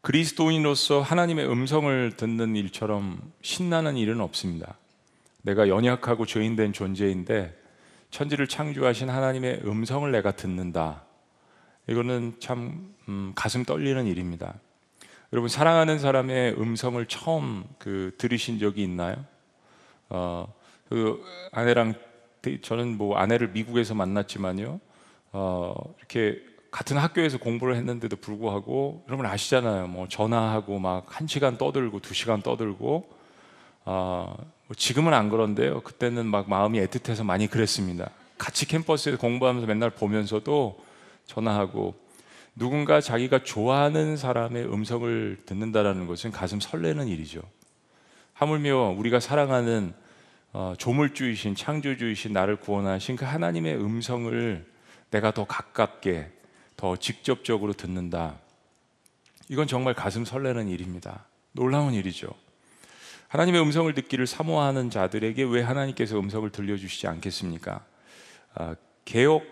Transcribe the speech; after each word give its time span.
그리스도인으로서 0.00 1.00
하나님의 1.00 1.50
음성을 1.50 2.12
듣는 2.16 2.54
일처럼 2.56 3.20
신나는 3.42 3.96
일은 3.96 4.20
없습니다. 4.20 4.78
내가 5.42 5.68
연약하고 5.68 6.24
죄인된 6.24 6.72
존재인데 6.72 7.56
천지를 8.10 8.46
창조하신 8.46 9.10
하나님의 9.10 9.62
음성을 9.64 10.10
내가 10.10 10.32
듣는다. 10.32 11.04
이거는 11.88 12.36
참 12.38 12.94
음, 13.08 13.32
가슴 13.34 13.64
떨리는 13.64 14.06
일입니다. 14.06 14.54
여러분 15.32 15.48
사랑하는 15.48 15.98
사람의 15.98 16.54
음성을 16.58 17.04
처음 17.06 17.64
그 17.78 18.14
들으신 18.18 18.58
적이 18.58 18.84
있나요? 18.84 19.24
어, 20.08 20.52
그 20.88 21.22
아내랑 21.52 21.94
저는 22.62 22.96
뭐 22.96 23.16
아내를 23.16 23.48
미국에서 23.48 23.94
만났지만요. 23.94 24.80
어, 25.32 25.74
이렇게 25.98 26.40
같은 26.70 26.98
학교에서 26.98 27.38
공부를 27.38 27.76
했는데도 27.76 28.16
불구하고 28.16 29.04
여러분 29.08 29.26
아시잖아요. 29.26 29.86
뭐 29.88 30.06
전화하고 30.08 30.78
막 30.78 31.06
한 31.08 31.26
시간 31.26 31.56
떠들고 31.58 32.00
두 32.00 32.14
시간 32.14 32.42
떠들고 32.42 33.08
어, 33.84 34.36
뭐 34.66 34.74
지금은 34.76 35.14
안 35.14 35.30
그런데요. 35.30 35.80
그때는 35.80 36.26
막 36.26 36.48
마음이 36.48 36.78
애틋해서 36.80 37.24
많이 37.24 37.46
그랬습니다. 37.46 38.10
같이 38.36 38.66
캠퍼스에서 38.66 39.18
공부하면서 39.18 39.66
맨날 39.66 39.90
보면서도 39.90 40.78
전화하고 41.26 41.94
누군가 42.54 43.00
자기가 43.00 43.44
좋아하는 43.44 44.16
사람의 44.16 44.64
음성을 44.66 45.38
듣는다라는 45.46 46.06
것은 46.06 46.30
가슴 46.32 46.60
설레는 46.60 47.08
일이죠. 47.08 47.40
하물며 48.34 48.94
우리가 48.98 49.20
사랑하는 49.20 49.94
어, 50.52 50.74
조물주이신 50.78 51.54
창조주이신 51.54 52.32
나를 52.32 52.56
구원하신 52.56 53.16
그 53.16 53.24
하나님의 53.24 53.76
음성을 53.76 54.66
내가 55.10 55.30
더 55.32 55.44
가깝게 55.44 56.30
더 56.78 56.96
직접적으로 56.96 57.72
듣는다. 57.74 58.38
이건 59.48 59.66
정말 59.66 59.94
가슴 59.94 60.24
설레는 60.24 60.68
일입니다. 60.68 61.26
놀라운 61.52 61.92
일이죠. 61.92 62.28
하나님의 63.26 63.60
음성을 63.60 63.92
듣기를 63.92 64.26
사모하는 64.28 64.88
자들에게 64.88 65.42
왜 65.42 65.60
하나님께서 65.60 66.18
음성을 66.18 66.48
들려주시지 66.48 67.08
않겠습니까? 67.08 67.84
아, 68.54 68.76
개혁 69.04 69.42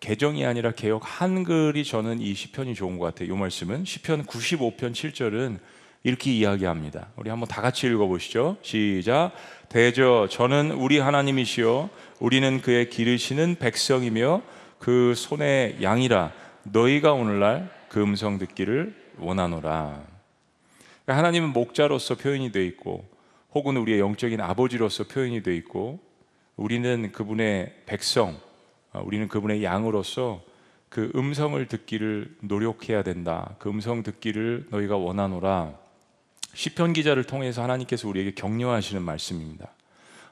개정이 0.00 0.44
아니라 0.44 0.72
개혁 0.72 1.00
한글이 1.02 1.84
저는 1.84 2.20
이 2.20 2.34
시편이 2.34 2.74
좋은 2.74 2.98
것 2.98 3.06
같아요. 3.06 3.34
이 3.34 3.38
말씀은 3.38 3.86
시편 3.86 4.26
95편 4.26 4.92
7절은 4.92 5.58
이렇게 6.02 6.30
이야기합니다. 6.32 7.08
우리 7.16 7.30
한번 7.30 7.48
다 7.48 7.62
같이 7.62 7.86
읽어보시죠. 7.86 8.58
시작. 8.60 9.32
대저 9.70 10.28
저는 10.30 10.72
우리 10.72 10.98
하나님이시요 10.98 11.88
우리는 12.20 12.60
그의 12.60 12.90
기르시는 12.90 13.56
백성이며 13.58 14.42
그 14.78 15.14
손의 15.16 15.78
양이라 15.80 16.43
너희가 16.64 17.12
오늘날 17.12 17.70
그 17.88 18.02
음성 18.02 18.38
듣기를 18.38 18.94
원하노라. 19.18 20.02
그러니까 21.04 21.18
하나님은 21.18 21.52
목자로서 21.52 22.16
표현이 22.16 22.52
되어 22.52 22.62
있고 22.62 23.04
혹은 23.54 23.76
우리의 23.76 24.00
영적인 24.00 24.40
아버지로서 24.40 25.04
표현이 25.04 25.42
되어 25.42 25.54
있고 25.54 26.00
우리는 26.56 27.12
그분의 27.12 27.82
백성, 27.86 28.38
어, 28.92 29.02
우리는 29.04 29.28
그분의 29.28 29.62
양으로서 29.62 30.42
그 30.88 31.10
음성을 31.14 31.66
듣기를 31.66 32.36
노력해야 32.40 33.02
된다. 33.02 33.56
그 33.58 33.68
음성 33.68 34.02
듣기를 34.02 34.68
너희가 34.70 34.96
원하노라. 34.96 35.74
시편 36.54 36.92
기자를 36.92 37.24
통해서 37.24 37.62
하나님께서 37.62 38.08
우리에게 38.08 38.32
격려하시는 38.34 39.02
말씀입니다. 39.02 39.70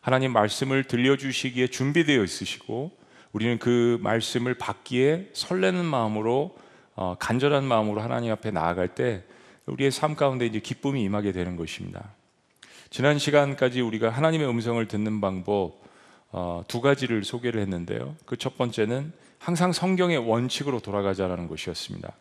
하나님 0.00 0.32
말씀을 0.32 0.84
들려주시기에 0.84 1.68
준비되어 1.68 2.22
있으시고 2.22 2.96
우리는 3.32 3.58
그 3.58 3.98
말씀을 4.02 4.54
받기에 4.54 5.30
설레는 5.32 5.84
마음으로 5.84 6.56
어, 6.94 7.16
간절한 7.18 7.64
마음으로 7.64 8.00
하나님 8.00 8.30
앞에 8.32 8.50
나아갈 8.50 8.88
때 8.88 9.24
우리의 9.66 9.90
삶 9.90 10.14
가운데 10.14 10.44
이제 10.44 10.60
기쁨이 10.60 11.02
임하게 11.02 11.32
되는 11.32 11.56
것입니다. 11.56 12.10
지난 12.90 13.18
시간까지 13.18 13.80
우리가 13.80 14.10
하나님의 14.10 14.48
음성을 14.48 14.86
듣는 14.86 15.20
방법 15.20 15.80
어, 16.30 16.62
두 16.68 16.80
가지를 16.80 17.24
소개를 17.24 17.60
했는데요. 17.62 18.16
그 18.26 18.36
첫 18.36 18.56
번째는 18.58 19.12
항상 19.38 19.72
성경의 19.72 20.18
원칙으로 20.18 20.80
돌아가자라는 20.80 21.48
것이었습니다. 21.48 22.12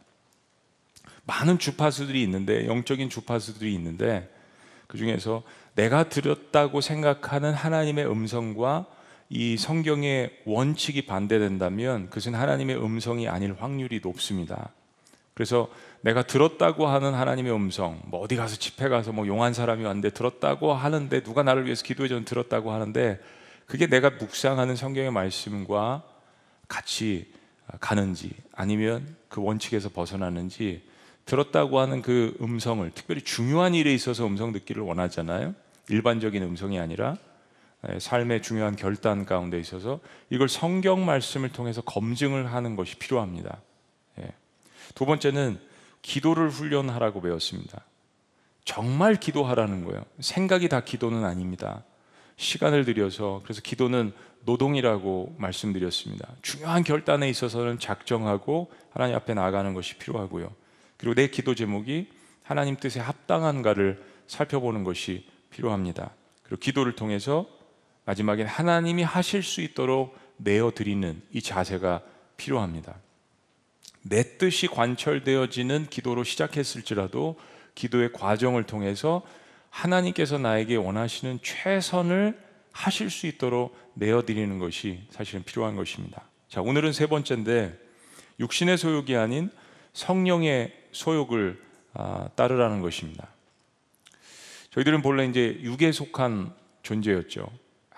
많은 1.26 1.60
주파수들이 1.60 2.22
있는데 2.24 2.68
영적인 2.68 3.10
주파수들이 3.10 3.74
있는데 3.76 4.30
그 4.88 4.98
중에서 4.98 5.44
내가 5.76 6.10
들었다고 6.10 6.82
생각하는 6.82 7.54
하나님의 7.54 8.10
음성과 8.10 8.88
이 9.34 9.56
성경의 9.56 10.30
원칙이 10.44 11.04
반대된다면 11.04 12.10
그것은 12.10 12.36
하나님의 12.36 12.76
음성이 12.84 13.30
아닐 13.30 13.56
확률이 13.58 14.02
높습니다. 14.04 14.72
그래서 15.34 15.70
내가 16.02 16.22
들었다고 16.22 16.88
하는 16.88 17.14
하나님의 17.14 17.54
음성, 17.54 18.02
뭐 18.08 18.20
어디 18.20 18.36
가서 18.36 18.58
집회 18.58 18.90
가서 18.90 19.14
뭐 19.14 19.26
용한 19.26 19.54
사람이 19.54 19.86
왔는데 19.86 20.10
들었다고 20.10 20.74
하는데 20.74 21.24
누가 21.24 21.44
나를 21.44 21.64
위해서 21.64 21.82
기도해 21.82 22.10
줘 22.10 22.22
들었다고 22.26 22.74
하는데 22.74 23.22
그게 23.68 23.88
내가 23.88 24.10
묵상하는 24.10 24.76
성경의 24.76 25.12
말씀과 25.12 26.04
같이 26.68 27.32
가는지 27.80 28.32
아니면 28.54 29.16
그 29.30 29.42
원칙에서 29.42 29.88
벗어나는지 29.88 30.82
들었다고 31.24 31.80
하는 31.80 32.02
그 32.02 32.36
음성을 32.42 32.92
특별히 32.94 33.22
중요한 33.22 33.76
일에 33.76 33.94
있어서 33.94 34.28
음성 34.28 34.52
듣기를 34.52 34.84
원하잖아요. 34.84 35.56
일반적인 35.88 36.44
음성이 36.44 36.80
아니라 36.80 37.16
예, 37.16 37.31
삶의 38.00 38.42
중요한 38.42 38.76
결단 38.76 39.26
가운데 39.26 39.60
있어서 39.60 40.00
이걸 40.30 40.48
성경 40.50 41.06
말씀을 41.06 41.50
통해서 41.52 41.82
검증을 41.82 42.54
하는 42.54 42.76
것이 42.76 42.98
필요합니다. 42.98 43.62
예. 44.20 44.30
두 44.94 45.06
번째는 45.06 45.60
기도를 46.02 46.50
훈련하라고 46.50 47.22
배웠습니다. 47.22 47.84
정말 48.66 49.16
기도하라는 49.16 49.84
거예요. 49.86 50.04
생각이 50.20 50.70
다 50.70 50.82
기도는 50.82 51.26
아닙니다. 51.26 51.84
시간을 52.38 52.86
들여서 52.86 53.42
그래서 53.44 53.62
기도는 53.62 54.14
노동이라고 54.46 55.36
말씀드렸습니다. 55.38 56.28
중요한 56.42 56.84
결단에 56.84 57.30
있어서는 57.30 57.80
작정하고 57.80 58.72
하나님 58.92 59.16
앞에 59.16 59.34
나아가는 59.34 59.74
것이 59.74 59.98
필요하고요. 59.98 60.52
그리고 60.98 61.16
내 61.16 61.28
기도 61.28 61.56
제목이 61.56 62.10
하나님 62.44 62.76
뜻에 62.76 63.00
합당한가를 63.00 64.04
살펴보는 64.28 64.84
것이 64.84 65.28
필요합니다. 65.52 66.12
그리고 66.44 66.60
기도를 66.60 66.96
통해서 66.96 67.48
마지막엔 68.06 68.48
하나님이 68.48 69.04
하실 69.04 69.44
수 69.44 69.62
있도록 69.62 70.18
내어 70.38 70.72
드리는 70.72 71.22
이 71.32 71.42
자세가 71.42 72.02
필요합니다. 72.38 72.96
내 74.04 74.38
뜻이 74.38 74.68
관철되어지는 74.68 75.88
기도로 75.90 76.24
시작했을지라도 76.24 77.40
기도의 77.76 78.12
과정을 78.14 78.64
통해서 78.64 79.22
하나님께서 79.70 80.38
나에게 80.38 80.76
원하시는 80.76 81.40
최선을 81.42 82.38
하실 82.72 83.10
수 83.10 83.28
있도록 83.28 83.78
내어 83.94 84.24
드리는 84.24 84.58
것이 84.58 85.04
사실은 85.12 85.44
필요한 85.44 85.76
것입니다. 85.76 86.24
자, 86.48 86.62
오늘은 86.62 86.94
세 86.94 87.08
번째인데 87.08 87.78
육신의 88.40 88.78
소욕이 88.78 89.16
아닌 89.16 89.50
성령의 89.94 90.74
소욕을 90.92 91.62
아, 91.94 92.30
따르라는 92.36 92.82
것입니다. 92.82 93.28
저희들은 94.72 95.02
본래 95.02 95.26
이제 95.26 95.60
육에 95.62 95.92
속한 95.92 96.54
존재였죠. 96.84 97.52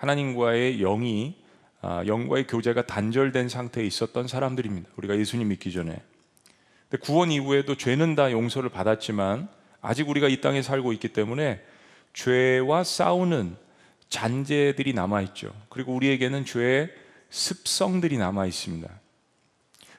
하나님과의 0.04 0.78
영이 0.78 1.34
아, 1.80 2.04
영과의 2.06 2.46
교제가 2.46 2.86
단절된 2.86 3.48
상태에 3.48 3.84
있었던 3.86 4.28
사람들입니다. 4.28 4.90
우리가 4.96 5.16
예수님 5.18 5.48
믿기 5.48 5.72
전에. 5.72 5.96
근데 6.88 7.02
구원 7.02 7.30
이후에도 7.30 7.74
죄는 7.74 8.14
다 8.14 8.30
용서를 8.30 8.68
받았지만 8.68 9.48
아직 9.80 10.08
우리가 10.08 10.28
이 10.28 10.42
땅에 10.42 10.60
살고 10.60 10.92
있기 10.94 11.08
때문에 11.08 11.62
죄와 12.12 12.84
싸우는 12.84 13.56
잔재들이 14.08 14.92
남아 14.92 15.22
있죠. 15.22 15.52
그리고 15.70 15.94
우리에게는 15.94 16.44
죄의 16.44 16.90
습성들이 17.30 18.18
남아 18.18 18.46
있습니다. 18.46 18.88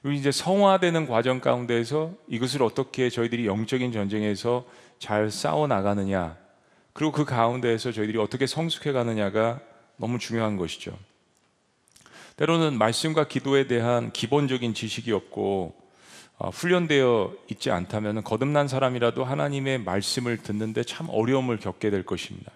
그리고 0.02 0.18
이제 0.18 0.32
성화되는 0.32 1.08
과정 1.08 1.40
가운데서 1.40 2.14
이것을 2.28 2.62
어떻게 2.62 3.10
저희들이 3.10 3.48
영적인 3.48 3.92
전쟁에서 3.92 4.66
잘 5.00 5.32
싸워 5.32 5.68
나가느냐, 5.68 6.38
그리고 6.94 7.12
그 7.12 7.26
가운데에서 7.26 7.92
저희들이 7.92 8.20
어떻게 8.20 8.46
성숙해 8.46 8.92
가느냐가 8.92 9.60
너무 9.98 10.20
중요한 10.20 10.58
것이죠. 10.58 10.98
때로는 12.38 12.78
말씀과 12.78 13.28
기도에 13.28 13.68
대한 13.68 14.12
기본적인 14.12 14.74
지식이 14.74 15.12
없고 15.12 15.74
어, 16.38 16.50
훈련되어 16.50 17.34
있지 17.52 17.72
않다면 17.72 18.24
거듭난 18.24 18.68
사람이라도 18.68 19.24
하나님의 19.24 19.80
말씀을 19.80 20.38
듣는데 20.38 20.84
참 20.84 21.08
어려움을 21.10 21.58
겪게 21.58 21.90
될 21.90 22.04
것입니다. 22.04 22.52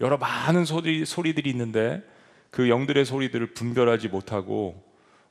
여러 0.00 0.16
많은 0.16 0.64
소리, 0.64 1.04
소리들이 1.04 1.50
있는데 1.50 2.02
그 2.50 2.68
영들의 2.68 3.04
소리들을 3.04 3.48
분별하지 3.54 4.08
못하고 4.08 4.82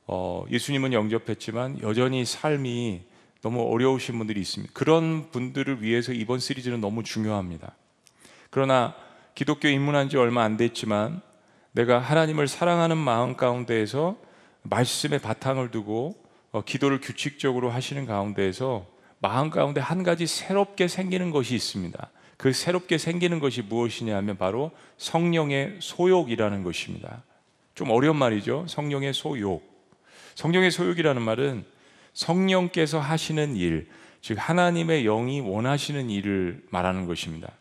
어, 0.06 0.44
예수님은 0.50 0.92
영접했지만 0.92 1.80
여전히 1.82 2.24
삶이 2.24 3.02
너무 3.42 3.62
어려우신 3.72 4.18
분들이 4.18 4.40
있습니다. 4.40 4.72
그런 4.74 5.30
분들을 5.30 5.82
위해서 5.82 6.12
이번 6.12 6.38
시리즈는 6.38 6.80
너무 6.80 7.02
중요합니다. 7.02 7.74
그러나 8.50 8.94
기독교 9.34 9.68
입문한 9.68 10.10
지 10.10 10.18
얼마 10.18 10.42
안 10.42 10.58
됐지만 10.58 11.22
내가 11.72 11.98
하나님을 11.98 12.48
사랑하는 12.48 12.96
마음 12.96 13.36
가운데에서 13.36 14.16
말씀의 14.62 15.20
바탕을 15.20 15.70
두고 15.70 16.14
어, 16.52 16.62
기도를 16.62 17.00
규칙적으로 17.00 17.70
하시는 17.70 18.06
가운데에서 18.06 18.86
마음 19.20 19.50
가운데 19.50 19.80
한 19.80 20.02
가지 20.02 20.26
새롭게 20.26 20.88
생기는 20.88 21.30
것이 21.30 21.54
있습니다. 21.54 22.10
그 22.36 22.52
새롭게 22.52 22.98
생기는 22.98 23.38
것이 23.38 23.62
무엇이냐 23.62 24.16
하면 24.16 24.36
바로 24.38 24.70
성령의 24.96 25.76
소욕이라는 25.80 26.62
것입니다. 26.62 27.22
좀 27.74 27.90
어려운 27.90 28.16
말이죠. 28.16 28.66
성령의 28.66 29.12
소욕. 29.12 29.62
성령의 30.34 30.70
소욕이라는 30.70 31.20
말은 31.20 31.64
성령께서 32.14 32.98
하시는 32.98 33.56
일, 33.56 33.88
즉 34.22 34.36
하나님의 34.40 35.04
영이 35.04 35.40
원하시는 35.40 36.10
일을 36.10 36.62
말하는 36.70 37.06
것입니다. 37.06 37.52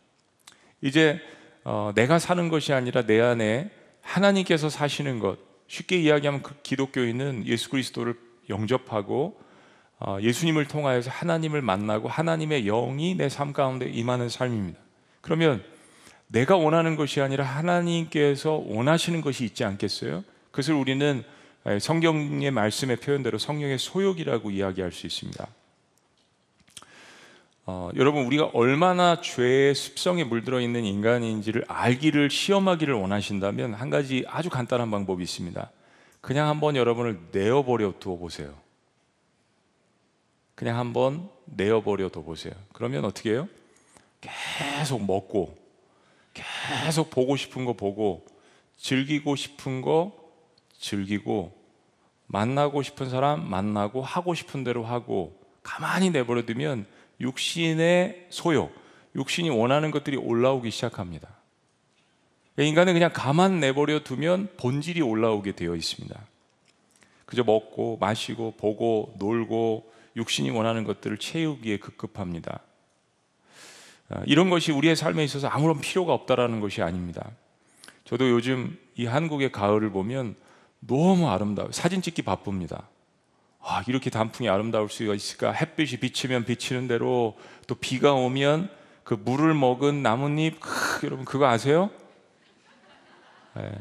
이제 0.81 1.19
어, 1.65 1.91
내가 1.93 2.19
사는 2.19 2.47
것이 2.49 2.73
아니라 2.73 3.05
내 3.05 3.19
안에 3.19 3.69
하나님께서 4.01 4.69
사시는 4.69 5.19
것. 5.19 5.37
쉽게 5.67 5.97
이야기하면 5.97 6.41
그 6.41 6.55
기독교인은 6.63 7.45
예수 7.45 7.69
그리스도를 7.69 8.15
영접하고 8.49 9.39
어, 9.99 10.17
예수님을 10.21 10.65
통하여서 10.65 11.11
하나님을 11.11 11.61
만나고 11.61 12.07
하나님의 12.07 12.63
영이 12.63 13.15
내 13.15 13.27
삶 13.27 13.53
가운데 13.53 13.87
임하는 13.89 14.29
삶입니다. 14.29 14.79
그러면 15.21 15.63
내가 16.27 16.55
원하는 16.55 16.95
것이 16.95 17.21
아니라 17.21 17.43
하나님께서 17.43 18.53
원하시는 18.53 19.21
것이 19.21 19.43
있지 19.45 19.63
않겠어요? 19.63 20.23
그것을 20.51 20.73
우리는 20.75 21.23
성경의 21.79 22.51
말씀의 22.51 22.97
표현대로 22.97 23.37
성령의 23.37 23.77
소욕이라고 23.77 24.51
이야기할 24.51 24.91
수 24.91 25.05
있습니다. 25.05 25.47
어, 27.71 27.91
여러분 27.97 28.25
우리가 28.25 28.49
얼마나 28.53 29.21
죄의 29.21 29.75
습성에 29.75 30.23
물들어 30.23 30.59
있는 30.59 30.85
인간인지를 30.85 31.65
알기를 31.67 32.31
시험하기를 32.31 32.95
원하신다면 32.95 33.75
한 33.75 33.91
가지 33.91 34.25
아주 34.27 34.49
간단한 34.49 34.89
방법이 34.89 35.21
있습니다. 35.21 35.69
그냥 36.19 36.47
한번 36.47 36.75
여러분을 36.75 37.19
내어버려 37.31 37.93
두어 37.99 38.17
보세요. 38.17 38.55
그냥 40.55 40.79
한번 40.79 41.29
내어버려 41.45 42.09
둬 42.09 42.23
보세요. 42.23 42.53
그러면 42.73 43.05
어떻게 43.05 43.33
해요? 43.33 43.47
계속 44.19 45.05
먹고, 45.05 45.55
계속 46.33 47.11
보고 47.11 47.35
싶은 47.35 47.65
거 47.65 47.73
보고, 47.73 48.25
즐기고 48.77 49.35
싶은 49.35 49.81
거 49.81 50.11
즐기고, 50.79 51.55
만나고 52.25 52.81
싶은 52.81 53.11
사람 53.11 53.47
만나고, 53.47 54.01
하고 54.01 54.33
싶은 54.33 54.63
대로 54.63 54.83
하고, 54.83 55.39
가만히 55.61 56.09
내버려 56.09 56.47
두면 56.47 56.87
육신의 57.21 58.27
소욕, 58.29 58.73
육신이 59.15 59.49
원하는 59.49 59.91
것들이 59.91 60.17
올라오기 60.17 60.71
시작합니다. 60.71 61.29
인간은 62.57 62.93
그냥 62.93 63.11
가만 63.13 63.59
내버려 63.59 64.03
두면 64.03 64.49
본질이 64.57 65.01
올라오게 65.01 65.53
되어 65.53 65.75
있습니다. 65.75 66.19
그저 67.25 67.43
먹고, 67.43 67.97
마시고, 67.99 68.55
보고, 68.57 69.13
놀고, 69.19 69.91
육신이 70.15 70.49
원하는 70.49 70.83
것들을 70.83 71.17
채우기에 71.17 71.77
급급합니다. 71.77 72.59
아, 74.09 74.23
이런 74.25 74.49
것이 74.49 74.71
우리의 74.71 74.95
삶에 74.95 75.23
있어서 75.23 75.47
아무런 75.47 75.79
필요가 75.79 76.13
없다라는 76.13 76.59
것이 76.59 76.81
아닙니다. 76.81 77.29
저도 78.05 78.29
요즘 78.29 78.77
이 78.95 79.05
한국의 79.05 79.51
가을을 79.51 79.91
보면 79.91 80.35
너무 80.79 81.29
아름다워요. 81.29 81.71
사진 81.71 82.01
찍기 82.01 82.23
바쁩니다. 82.23 82.89
아, 83.61 83.83
이렇게 83.87 84.09
단풍이 84.09 84.49
아름다울 84.49 84.89
수가 84.89 85.13
있을까? 85.13 85.51
햇빛이 85.51 85.99
비치면 85.99 86.45
비치는 86.45 86.87
대로 86.87 87.37
또 87.67 87.75
비가 87.75 88.13
오면 88.13 88.69
그 89.03 89.13
물을 89.13 89.53
먹은 89.53 90.01
나뭇잎, 90.01 90.59
크, 90.59 91.05
여러분 91.05 91.25
그거 91.25 91.47
아세요? 91.47 91.89
네. 93.55 93.71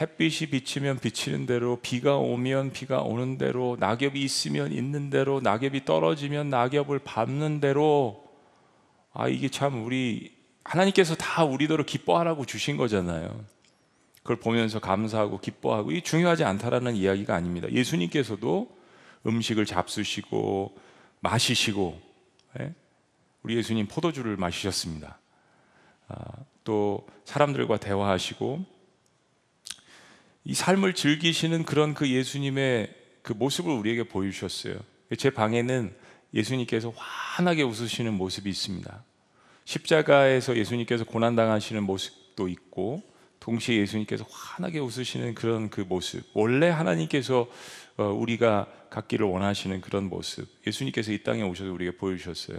햇빛이 0.00 0.50
비치면 0.50 0.98
비치는 0.98 1.46
대로 1.46 1.78
비가 1.80 2.16
오면 2.16 2.72
비가 2.72 3.00
오는 3.00 3.38
대로 3.38 3.76
낙엽이 3.80 4.20
있으면 4.20 4.72
있는 4.72 5.08
대로 5.08 5.40
낙엽이 5.40 5.86
떨어지면 5.86 6.50
낙엽을 6.50 6.98
밟는 6.98 7.60
대로 7.60 8.24
아 9.14 9.28
이게 9.28 9.48
참 9.48 9.86
우리 9.86 10.36
하나님께서 10.64 11.14
다 11.14 11.44
우리대로 11.44 11.84
기뻐하라고 11.84 12.44
주신 12.44 12.76
거잖아요. 12.76 13.42
그걸 14.26 14.36
보면서 14.40 14.80
감사하고 14.80 15.38
기뻐하고 15.38 15.92
이 15.92 16.02
중요하지 16.02 16.42
않다라는 16.42 16.96
이야기가 16.96 17.32
아닙니다. 17.32 17.70
예수님께서도 17.70 18.68
음식을 19.24 19.66
잡수시고 19.66 20.76
마시시고 21.20 22.00
예? 22.58 22.74
우리 23.44 23.56
예수님 23.56 23.86
포도주를 23.86 24.36
마시셨습니다. 24.36 25.20
아, 26.08 26.16
또 26.64 27.06
사람들과 27.24 27.76
대화하시고 27.78 28.64
이 30.42 30.54
삶을 30.54 30.94
즐기시는 30.94 31.64
그런 31.64 31.94
그 31.94 32.10
예수님의 32.10 32.92
그 33.22 33.32
모습을 33.32 33.72
우리에게 33.72 34.04
보여주셨어요. 34.04 34.76
제 35.18 35.30
방에는 35.30 35.94
예수님께서 36.34 36.92
환하게 36.96 37.62
웃으시는 37.62 38.12
모습이 38.14 38.50
있습니다. 38.50 39.04
십자가에서 39.64 40.56
예수님께서 40.56 41.04
고난당하시는 41.04 41.82
모습도 41.82 42.48
있고, 42.48 43.02
동시에 43.46 43.76
예수님께서 43.76 44.26
환하게 44.28 44.80
웃으시는 44.80 45.36
그런 45.36 45.70
그 45.70 45.80
모습. 45.80 46.24
원래 46.34 46.68
하나님께서 46.68 47.48
어, 47.96 48.04
우리가 48.04 48.66
갖기를 48.90 49.24
원하시는 49.24 49.80
그런 49.82 50.08
모습. 50.08 50.48
예수님께서 50.66 51.12
이 51.12 51.22
땅에 51.22 51.42
오셔서 51.42 51.70
우리에게 51.72 51.96
보여주셨어요. 51.96 52.58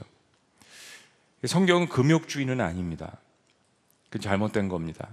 성경은 1.45 1.89
금욕주의는 1.89 2.61
아닙니다. 2.61 3.19
그 4.09 4.17
잘못된 4.19 4.69
겁니다. 4.69 5.09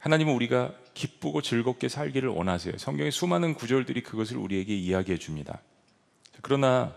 하나님은 0.00 0.34
우리가 0.34 0.74
기쁘고 0.92 1.40
즐겁게 1.40 1.88
살기를 1.88 2.28
원하세요. 2.28 2.76
성경의 2.76 3.10
수많은 3.10 3.54
구절들이 3.54 4.02
그것을 4.02 4.36
우리에게 4.36 4.76
이야기해 4.76 5.16
줍니다. 5.16 5.62
그러나 6.42 6.94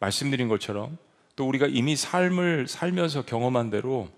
말씀드린 0.00 0.48
것처럼 0.48 0.96
또 1.36 1.46
우리가 1.46 1.66
이미 1.66 1.94
삶을 1.94 2.68
살면서 2.68 3.26
경험한 3.26 3.68
대로 3.68 4.08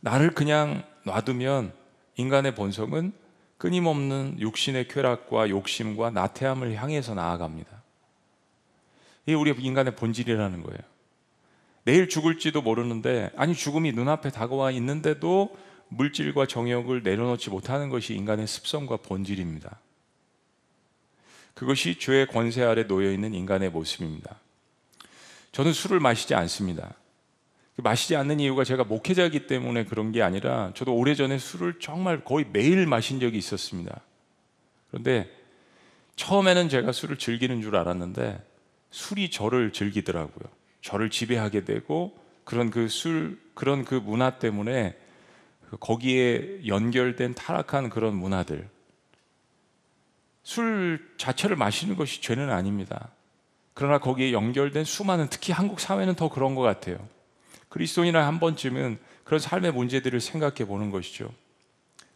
나를 0.00 0.30
그냥 0.30 0.82
놔두면 1.04 1.72
인간의 2.16 2.54
본성은 2.54 3.12
끊임없는 3.58 4.36
육신의 4.40 4.88
쾌락과 4.88 5.48
욕심과 5.48 6.10
나태함을 6.10 6.74
향해서 6.74 7.14
나아갑니다. 7.14 7.82
이게 9.26 9.34
우리 9.34 9.54
인간의 9.56 9.96
본질이라는 9.96 10.62
거예요. 10.62 10.80
내일 11.84 12.08
죽을지도 12.08 12.62
모르는데, 12.62 13.30
아니, 13.36 13.54
죽음이 13.54 13.92
눈앞에 13.92 14.30
다가와 14.30 14.70
있는데도 14.72 15.56
물질과 15.88 16.46
정욕을 16.46 17.02
내려놓지 17.02 17.50
못하는 17.50 17.90
것이 17.90 18.14
인간의 18.14 18.46
습성과 18.46 18.98
본질입니다. 18.98 19.78
그것이 21.54 21.98
죄의 21.98 22.26
권세 22.26 22.64
아래 22.64 22.86
놓여 22.86 23.12
있는 23.12 23.32
인간의 23.34 23.70
모습입니다. 23.70 24.40
저는 25.52 25.72
술을 25.72 26.00
마시지 26.00 26.34
않습니다. 26.34 26.94
마시지 27.76 28.14
않는 28.14 28.38
이유가 28.38 28.62
제가 28.62 28.84
목회자이기 28.84 29.46
때문에 29.46 29.84
그런 29.84 30.12
게 30.12 30.22
아니라 30.22 30.70
저도 30.74 30.94
오래전에 30.94 31.38
술을 31.38 31.80
정말 31.80 32.24
거의 32.24 32.46
매일 32.52 32.86
마신 32.86 33.18
적이 33.18 33.38
있었습니다. 33.38 34.00
그런데 34.90 35.28
처음에는 36.16 36.68
제가 36.68 36.92
술을 36.92 37.18
즐기는 37.18 37.60
줄 37.62 37.76
알았는데 37.76 38.40
술이 38.90 39.30
저를 39.30 39.72
즐기더라고요. 39.72 40.48
저를 40.80 41.10
지배하게 41.10 41.64
되고 41.64 42.16
그런 42.44 42.70
그 42.70 42.88
술, 42.88 43.40
그런 43.54 43.84
그 43.84 43.96
문화 43.96 44.38
때문에 44.38 44.96
그 45.68 45.76
거기에 45.78 46.66
연결된 46.66 47.34
타락한 47.34 47.90
그런 47.90 48.14
문화들. 48.14 48.68
술 50.44 51.10
자체를 51.16 51.56
마시는 51.56 51.96
것이 51.96 52.20
죄는 52.20 52.50
아닙니다. 52.50 53.08
그러나 53.72 53.98
거기에 53.98 54.32
연결된 54.32 54.84
수많은 54.84 55.26
특히 55.28 55.52
한국 55.52 55.80
사회는 55.80 56.14
더 56.14 56.28
그런 56.28 56.54
것 56.54 56.62
같아요. 56.62 56.98
그리스도인이나 57.74 58.24
한 58.24 58.38
번쯤은 58.38 58.98
그런 59.24 59.40
삶의 59.40 59.72
문제들을 59.72 60.20
생각해 60.20 60.64
보는 60.64 60.92
것이죠. 60.92 61.28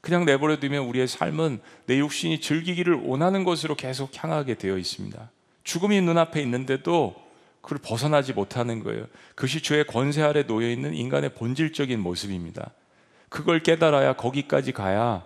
그냥 0.01 0.25
내버려 0.25 0.61
두면 0.61 0.85
우리의 0.85 1.09
삶은 1.09 1.61
내 1.87 1.99
육신이 1.99 2.41
즐기기를 2.41 2.95
원하는 3.03 3.43
것으로 3.43 3.75
계속 3.75 4.13
향하게 4.23 4.55
되어 4.55 4.79
있습니다. 4.79 5.31
죽음이 5.65 6.01
눈앞에 6.01 6.41
있는데도 6.43 7.17
그걸 7.61 7.79
벗어나지 7.79 8.35
못하는 8.35 8.85
거예요. 8.85 9.07
그것이 9.35 9.61
죄의 9.61 9.89
권세 9.89 10.23
아래 10.23 10.47
놓여 10.47 10.71
있는 10.71 10.95
인간의 10.95 11.35
본질적인 11.35 11.99
모습입니다. 11.99 12.71
그걸 13.29 13.59
깨달아야 13.59 14.13
거기까지 14.13 14.71
가야 14.71 15.25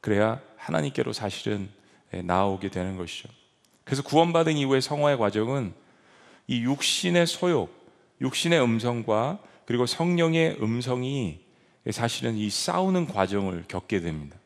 그래야 0.00 0.40
하나님께로 0.58 1.12
사실은 1.12 1.68
예, 2.14 2.22
나오게 2.22 2.68
되는 2.70 2.96
것이죠. 2.96 3.28
그래서 3.82 4.04
구원받은 4.04 4.56
이후의 4.56 4.80
성화의 4.80 5.18
과정은 5.18 5.74
이 6.46 6.62
육신의 6.62 7.26
소욕, 7.26 7.79
육신의 8.20 8.62
음성과 8.62 9.38
그리고 9.64 9.86
성령의 9.86 10.58
음성이 10.60 11.40
사실은 11.90 12.36
이 12.36 12.50
싸우는 12.50 13.06
과정을 13.06 13.64
겪게 13.68 14.00
됩니다. 14.00 14.36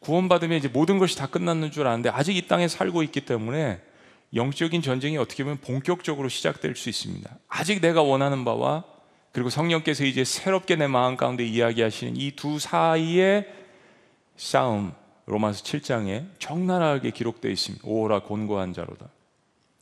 구원받으면 0.00 0.58
이제 0.58 0.68
모든 0.68 0.98
것이 0.98 1.16
다 1.16 1.26
끝났는 1.26 1.70
줄 1.70 1.86
아는데 1.86 2.08
아직 2.08 2.36
이 2.36 2.46
땅에 2.46 2.68
살고 2.68 3.02
있기 3.04 3.22
때문에 3.22 3.80
영적인 4.34 4.82
전쟁이 4.82 5.18
어떻게 5.18 5.42
보면 5.42 5.58
본격적으로 5.58 6.28
시작될 6.28 6.76
수 6.76 6.88
있습니다. 6.88 7.30
아직 7.48 7.80
내가 7.80 8.02
원하는 8.02 8.44
바와 8.44 8.84
그리고 9.32 9.50
성령께서 9.50 10.04
이제 10.04 10.24
새롭게 10.24 10.76
내 10.76 10.86
마음 10.86 11.16
가운데 11.16 11.44
이야기하시는 11.44 12.16
이 12.16 12.32
두 12.32 12.58
사이의 12.58 13.46
싸움 14.36 14.92
로마서 15.26 15.62
7장에 15.64 16.26
적나라하게 16.38 17.10
기록되어 17.10 17.50
있습니다. 17.50 17.86
오호라 17.86 18.20
곤고한 18.20 18.72
자로다. 18.72 19.08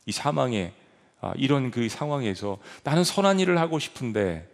이 0.05 0.11
사망의 0.11 0.73
아, 1.21 1.33
이런 1.35 1.71
그 1.71 1.89
상황에서 1.89 2.57
나는 2.83 3.03
선한 3.03 3.39
일을 3.39 3.59
하고 3.59 3.79
싶은데 3.79 4.47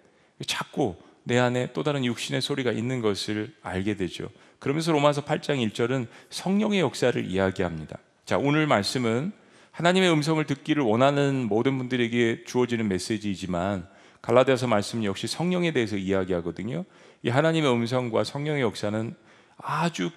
자꾸 0.48 0.96
내 1.24 1.38
안에 1.38 1.74
또 1.74 1.84
다른 1.84 2.06
육신의 2.06 2.42
소리가 2.42 2.72
있는 2.72 3.02
것을 3.02 3.54
알게 3.62 3.96
되죠. 3.96 4.30
그러면서 4.60 4.92
로마서 4.92 5.26
8장 5.26 5.66
1절은 5.72 6.08
성령의 6.30 6.80
역사를 6.80 7.24
이야기합니다. 7.24 7.98
자, 8.26 8.38
오늘 8.38 8.68
말씀은 8.68 9.32
하나님의 9.72 10.12
음성을 10.12 10.44
듣기를 10.46 10.84
원하는 10.84 11.48
모든 11.48 11.78
분들에게 11.78 12.46
주어지는 12.46 12.88
메시지이지만 12.88 13.88
갈라디아서 14.22 14.68
말씀 14.68 15.04
역시 15.04 15.28
성령에 15.28 15.72
대해서 15.72 15.98
이야기하거든요. 15.98 16.86
이 17.24 17.30
하나님의 17.30 17.72
음성과 17.72 18.24
성령의 18.24 18.62
역사는 18.62 19.16
아주 19.58 20.10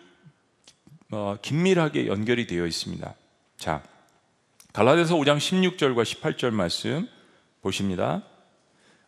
어, 1.11 1.37
긴밀하게 1.41 2.07
연결이 2.07 2.47
되어 2.47 2.67
있습니다. 2.67 3.15
자, 3.57 3.83
갈라디아서 4.73 5.17
5장 5.17 5.39
16절과 5.39 6.03
18절 6.03 6.51
말씀 6.51 7.09
보십니다. 7.63 8.23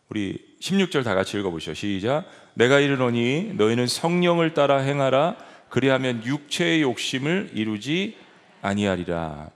우리 0.09 0.37
16절 0.59 1.03
다 1.03 1.13
같이 1.13 1.37
읽어보시죠. 1.37 1.75
시작. 1.75 2.25
내가 2.55 2.79
이르노니 2.79 3.53
너희는 3.55 3.87
성령을 3.87 4.53
따라 4.53 4.77
행하라. 4.79 5.37
그리하면 5.69 6.25
육체의 6.25 6.81
욕심을 6.81 7.51
이루지 7.53 8.17
아니하리라. 8.61 9.51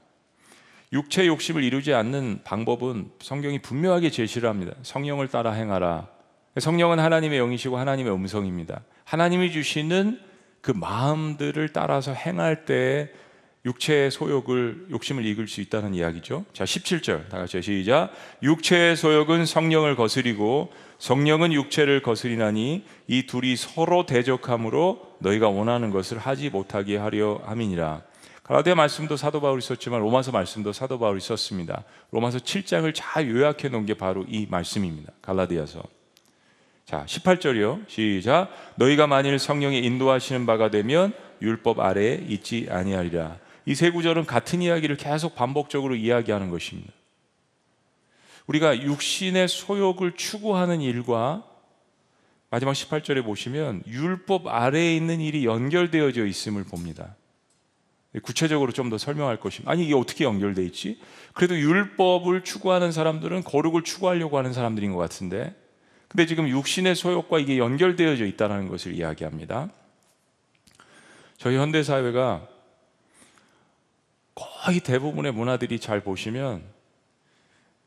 육체의 0.94 1.28
욕심을 1.28 1.64
이루지 1.64 1.94
않는 1.94 2.42
방법은 2.44 3.10
성경이 3.20 3.60
분명하게 3.60 4.12
제시를 4.12 4.48
합니다. 4.48 4.74
성령을 4.84 5.28
따라 5.28 5.52
행하라. 5.52 6.08
성령은 6.58 7.00
하나님의 7.00 7.40
영이시고 7.40 7.78
하나님의 7.78 8.14
음성입니다. 8.14 8.82
하나님이 9.04 9.52
주시는 9.52 10.22
그 10.62 10.72
마음들을 10.72 11.70
따라서 11.70 12.14
행할 12.14 12.66
때 12.66 13.12
육체의 13.66 14.12
소욕을 14.12 14.88
욕심을 14.92 15.26
이길 15.26 15.48
수 15.48 15.60
있다는 15.60 15.96
이야기죠. 15.96 16.46
자, 16.54 16.64
17절 16.64 17.30
다 17.30 17.40
같이 17.40 17.62
시작. 17.62 18.12
육체의 18.44 18.96
소욕은 18.96 19.46
성령을 19.46 19.96
거스리고 19.96 20.72
성령은 21.00 21.52
육체를 21.52 22.02
거스리나니 22.02 22.86
이 23.08 23.26
둘이 23.26 23.56
서로 23.56 24.06
대적함으로 24.06 25.16
너희가 25.20 25.50
원하는 25.50 25.90
것을 25.90 26.20
하지 26.20 26.50
못하게 26.50 26.98
하려 26.98 27.42
함이니라. 27.46 28.04
갈라디아 28.44 28.76
말씀도 28.76 29.18
사도 29.18 29.42
바울이 29.42 29.60
썼지만 29.62 30.02
로마서 30.02 30.32
말씀도 30.32 30.72
사도 30.72 31.00
바울이 31.00 31.20
썼습니다. 31.20 31.84
로마서 32.12 32.38
7장을 32.38 32.92
잘 32.94 33.28
요약해 33.28 33.70
놓은 33.70 33.88
게 33.88 33.96
바로 33.96 34.24
이 34.28 34.46
말씀입니다. 34.48 35.12
갈라디아서. 35.24 35.82
자, 36.86 37.04
18절이요. 37.08 37.90
시작. 37.90 38.50
너희가 38.76 39.08
만일 39.08 39.40
성령의 39.40 39.84
인도하시는 39.84 40.46
바가 40.46 40.70
되면 40.70 41.14
율법 41.42 41.80
아래에 41.80 42.24
있지 42.28 42.68
아니하리라. 42.70 43.40
이 43.68 43.74
세 43.74 43.90
구절은 43.90 44.26
같은 44.26 44.62
이야기를 44.62 44.98
계속 44.98 45.36
반복적으로 45.36 45.96
이야기하는 45.96 46.50
것입니다. 46.50 46.94
우리가 48.48 48.80
육신의 48.82 49.48
소욕을 49.48 50.14
추구하는 50.16 50.82
일과 50.82 51.44
마지막 52.52 52.74
18절에 52.74 53.24
보시면 53.24 53.82
율법 53.88 54.48
아래에 54.48 54.96
있는 54.96 55.20
일이 55.20 55.46
연결되어져 55.46 56.26
있음을 56.26 56.64
봅니다. 56.64 57.16
구체적으로 58.24 58.72
좀 58.72 58.90
더 58.90 58.98
설명할 58.98 59.40
것입니다. 59.40 59.72
아니 59.72 59.84
이게 59.84 59.96
어떻게 59.96 60.24
연결돼 60.24 60.64
있지? 60.66 61.02
그래도 61.34 61.58
율법을 61.60 62.44
추구하는 62.44 62.92
사람들은 62.92 63.44
거룩을 63.44 63.82
추구하려고 63.82 64.38
하는 64.38 64.54
사람들인 64.54 64.94
것 64.94 65.00
같은데, 65.00 65.54
근데 66.08 66.26
지금 66.26 66.48
육신의 66.48 66.96
소욕과 66.96 67.40
이게 67.40 67.58
연결되어져 67.58 68.26
있다는 68.26 68.70
것을 68.70 68.94
이야기합니다. 68.94 69.70
저희 71.38 71.58
현대 71.58 71.84
사회가 71.84 72.48
거의 74.36 74.82
대부분의 74.82 75.32
문화들이 75.32 75.80
잘 75.80 76.02
보시면 76.02 76.64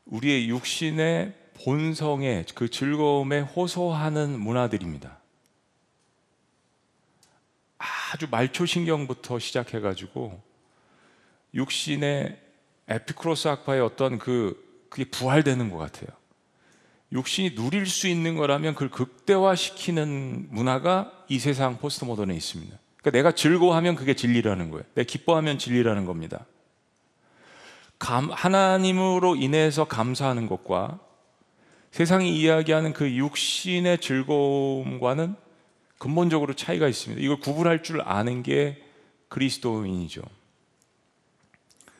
우리의 0.05 0.49
육신의 0.49 1.33
본성의 1.63 2.45
그 2.55 2.69
즐거움에 2.69 3.41
호소하는 3.41 4.39
문화들입니다. 4.39 5.19
아주 7.77 8.27
말초 8.29 8.65
신경부터 8.65 9.39
시작해가지고 9.39 10.41
육신의 11.53 12.39
에피쿠로스 12.87 13.47
학파의 13.47 13.81
어떤 13.81 14.17
그 14.17 14.67
그게 14.89 15.05
부활되는 15.05 15.69
것 15.69 15.77
같아요. 15.77 16.07
육신이 17.11 17.55
누릴 17.55 17.85
수 17.85 18.07
있는 18.07 18.35
거라면 18.35 18.73
그걸 18.73 18.89
극대화시키는 18.89 20.47
문화가 20.49 21.11
이 21.27 21.39
세상 21.39 21.77
포스트 21.77 22.05
모던에 22.05 22.35
있습니다. 22.35 22.77
그러니까 23.01 23.17
내가 23.17 23.31
즐거워하면 23.31 23.95
그게 23.95 24.13
진리라는 24.13 24.71
거예요. 24.71 24.83
내가 24.95 25.05
기뻐하면 25.05 25.57
진리라는 25.57 26.05
겁니다. 26.05 26.45
감, 27.97 28.29
하나님으로 28.31 29.35
인해서 29.35 29.85
감사하는 29.85 30.47
것과 30.47 30.99
세상이 31.91 32.37
이야기하는 32.39 32.93
그 32.93 33.11
육신의 33.11 33.99
즐거움과는 33.99 35.35
근본적으로 35.97 36.53
차이가 36.53 36.87
있습니다. 36.87 37.21
이걸 37.21 37.39
구분할 37.39 37.83
줄 37.83 38.01
아는 38.01 38.43
게 38.43 38.81
그리스도인이죠. 39.27 40.21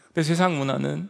근데 0.07 0.23
세상 0.23 0.57
문화는 0.57 1.09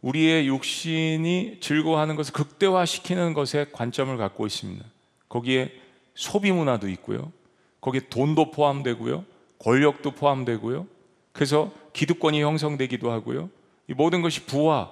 우리의 0.00 0.46
육신이 0.48 1.58
즐거워하는 1.60 2.16
것을 2.16 2.32
극대화시키는 2.32 3.34
것에 3.34 3.66
관점을 3.72 4.16
갖고 4.16 4.46
있습니다. 4.46 4.84
거기에 5.28 5.72
소비 6.14 6.50
문화도 6.52 6.88
있고요. 6.90 7.32
거기에 7.80 8.02
돈도 8.10 8.50
포함되고요. 8.50 9.24
권력도 9.58 10.12
포함되고요. 10.12 10.86
그래서 11.32 11.72
기득권이 11.92 12.42
형성되기도 12.42 13.10
하고요. 13.10 13.50
이 13.88 13.94
모든 13.94 14.22
것이 14.22 14.44
부와 14.44 14.90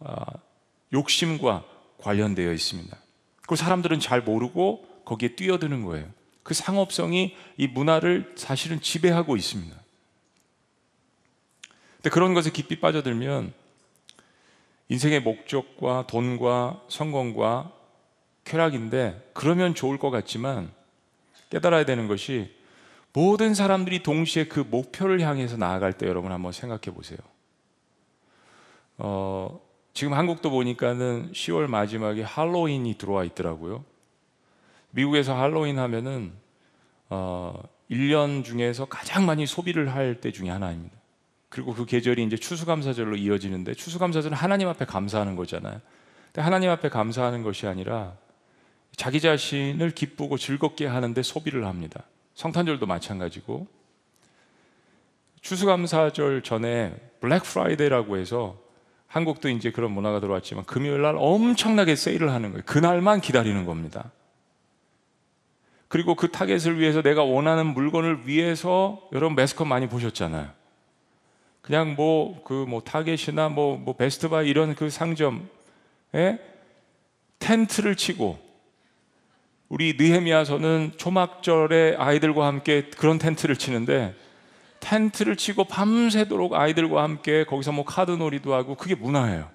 아, 0.00 0.24
욕심과 0.92 1.64
관련되어 1.98 2.52
있습니다. 2.52 2.96
그 3.46 3.56
사람들은 3.56 4.00
잘 4.00 4.22
모르고 4.22 4.86
거기에 5.04 5.34
뛰어드는 5.36 5.84
거예요. 5.84 6.06
그 6.42 6.54
상업성이 6.54 7.36
이 7.56 7.66
문화를 7.68 8.32
사실은 8.36 8.80
지배하고 8.80 9.36
있습니다. 9.36 9.76
근데 11.96 12.10
그런 12.10 12.34
것에 12.34 12.50
깊이 12.50 12.80
빠져들면 12.80 13.52
인생의 14.88 15.20
목적과 15.20 16.06
돈과 16.08 16.82
성공과 16.88 17.72
쾌락인데 18.44 19.30
그러면 19.34 19.74
좋을 19.74 19.98
것 19.98 20.10
같지만 20.10 20.72
깨달아야 21.52 21.84
되는 21.84 22.08
것이 22.08 22.50
모든 23.12 23.52
사람들이 23.52 24.02
동시에 24.02 24.44
그 24.44 24.60
목표를 24.60 25.20
향해서 25.20 25.58
나아갈 25.58 25.92
때 25.92 26.06
여러분 26.06 26.32
한번 26.32 26.50
생각해 26.50 26.96
보세요. 26.96 27.18
어, 28.96 29.60
지금 29.92 30.14
한국도 30.14 30.50
보니까는 30.50 31.32
10월 31.32 31.66
마지막에 31.66 32.22
할로윈이 32.22 32.96
들어와 32.96 33.24
있더라고요. 33.24 33.84
미국에서 34.92 35.38
할로윈 35.38 35.78
하면은 35.78 36.32
어, 37.10 37.62
1년 37.90 38.44
중에서 38.44 38.86
가장 38.86 39.26
많이 39.26 39.46
소비를 39.46 39.94
할 39.94 40.20
때 40.22 40.32
중에 40.32 40.48
하나입니다. 40.48 40.96
그리고 41.50 41.74
그 41.74 41.84
계절이 41.84 42.24
이제 42.24 42.36
추수감사절로 42.38 43.16
이어지는데 43.16 43.74
추수감사절은 43.74 44.34
하나님 44.34 44.68
앞에 44.68 44.86
감사하는 44.86 45.36
거잖아요. 45.36 45.82
근데 46.26 46.40
하나님 46.40 46.70
앞에 46.70 46.88
감사하는 46.88 47.42
것이 47.42 47.66
아니라 47.66 48.16
자기 48.96 49.20
자신을 49.20 49.90
기쁘고 49.90 50.38
즐겁게 50.38 50.86
하는데 50.86 51.22
소비를 51.22 51.66
합니다. 51.66 52.04
성탄절도 52.34 52.86
마찬가지고 52.86 53.66
추수감사절 55.40 56.42
전에 56.42 56.94
블랙 57.20 57.42
프라이데이라고 57.42 58.16
해서 58.16 58.56
한국도 59.08 59.50
이제 59.50 59.70
그런 59.70 59.90
문화가 59.90 60.20
들어왔지만 60.20 60.64
금요일 60.64 61.02
날 61.02 61.16
엄청나게 61.18 61.96
세일을 61.96 62.30
하는 62.30 62.52
거예요. 62.52 62.62
그날만 62.64 63.20
기다리는 63.20 63.66
겁니다. 63.66 64.10
그리고 65.88 66.14
그 66.14 66.30
타겟을 66.30 66.78
위해서 66.78 67.02
내가 67.02 67.22
원하는 67.22 67.66
물건을 67.66 68.26
위해서 68.26 69.06
여러분 69.12 69.36
매스컴 69.36 69.68
많이 69.68 69.88
보셨잖아요. 69.88 70.48
그냥 71.60 71.94
뭐 71.94 72.42
그뭐 72.44 72.64
그 72.64 72.70
뭐 72.70 72.80
타겟이나 72.80 73.50
뭐, 73.50 73.76
뭐 73.76 73.94
베스트바이 73.94 74.48
이런 74.48 74.74
그 74.74 74.88
상점에 74.88 75.38
텐트를 77.38 77.96
치고 77.96 78.38
우리 79.72 79.94
느헤미야서는 79.98 80.92
초막절에 80.98 81.96
아이들과 81.96 82.46
함께 82.46 82.90
그런 82.98 83.18
텐트를 83.18 83.56
치는데 83.56 84.14
텐트를 84.80 85.34
치고 85.36 85.64
밤새도록 85.64 86.52
아이들과 86.52 87.02
함께 87.02 87.44
거기서 87.44 87.72
뭐 87.72 87.82
카드 87.82 88.10
놀이도 88.10 88.52
하고 88.52 88.74
그게 88.74 88.94
문화예요. 88.94 89.48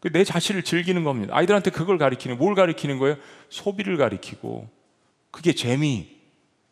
그내 0.00 0.24
자신을 0.24 0.64
즐기는 0.64 1.04
겁니다. 1.04 1.36
아이들한테 1.36 1.70
그걸 1.70 1.96
가리키는 1.96 2.38
뭘 2.38 2.56
가리키는 2.56 2.98
거예요? 2.98 3.14
소비를 3.50 3.96
가리키고 3.98 4.68
그게 5.30 5.52
재미. 5.52 6.08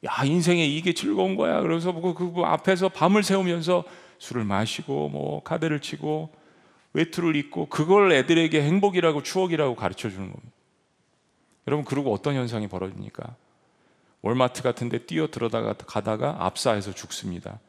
야, 0.04 0.24
인생에 0.24 0.66
이게 0.66 0.92
즐거운 0.92 1.36
거야. 1.36 1.60
그래서 1.60 1.92
그, 1.92 2.12
그, 2.12 2.32
그 2.32 2.42
앞에서 2.42 2.88
밤을 2.88 3.22
새우면서 3.22 3.84
술을 4.18 4.42
마시고 4.42 5.10
뭐 5.10 5.44
카드를 5.44 5.78
치고 5.78 6.30
외투를 6.94 7.36
입고 7.36 7.66
그걸 7.66 8.10
애들에게 8.10 8.60
행복이라고 8.60 9.22
추억이라고 9.22 9.76
가르쳐 9.76 10.10
주는 10.10 10.32
겁니다. 10.32 10.59
여러분 11.70 11.84
그리고 11.84 12.12
어떤 12.12 12.34
현상이 12.34 12.66
벌어집니까? 12.66 13.36
월마트 14.22 14.60
같은 14.62 14.88
데 14.88 15.06
뛰어 15.06 15.28
들어다가 15.28 15.72
가다가 15.72 16.36
압사해서 16.40 16.92
죽습니다. 16.92 17.60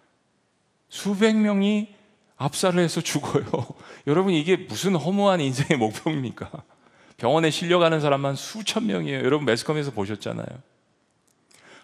수백 0.89 1.35
명이 1.37 1.93
압살을 2.35 2.83
해서 2.83 2.99
죽어요. 3.01 3.45
여러분 4.07 4.33
이게 4.33 4.57
무슨 4.57 4.95
허무한 4.95 5.39
인생의 5.39 5.77
목표입니까? 5.77 6.49
병원에 7.17 7.51
실려가는 7.51 8.01
사람만 8.01 8.35
수천 8.35 8.87
명이에요. 8.87 9.19
여러분 9.19 9.45
매스컴에서 9.45 9.91
보셨잖아요. 9.91 10.47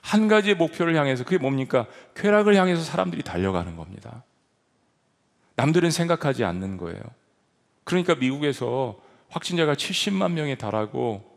한 0.02 0.28
가지의 0.28 0.56
목표를 0.56 0.96
향해서 0.96 1.24
그게 1.24 1.38
뭡니까? 1.38 1.86
쾌락을 2.16 2.56
향해서 2.56 2.82
사람들이 2.82 3.22
달려가는 3.22 3.76
겁니다. 3.76 4.24
남들은 5.56 5.92
생각하지 5.92 6.44
않는 6.44 6.78
거예요. 6.78 7.00
그러니까 7.84 8.16
미국에서 8.16 9.00
확진자가 9.30 9.76
70만 9.76 10.32
명에 10.32 10.56
달하고 10.56 11.37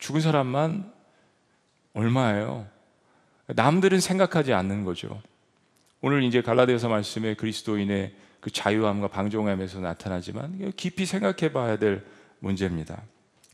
죽은 0.00 0.20
사람만 0.20 0.92
얼마예요? 1.94 2.66
남들은 3.46 4.00
생각하지 4.00 4.52
않는 4.52 4.84
거죠. 4.84 5.20
오늘 6.00 6.22
이제 6.22 6.40
갈라디아서 6.40 6.88
말씀에 6.88 7.34
그리스도인의 7.34 8.14
그 8.40 8.50
자유함과 8.50 9.08
방종함에서 9.08 9.80
나타나지만 9.80 10.72
깊이 10.76 11.04
생각해 11.04 11.52
봐야 11.52 11.76
될 11.76 12.04
문제입니다. 12.38 13.02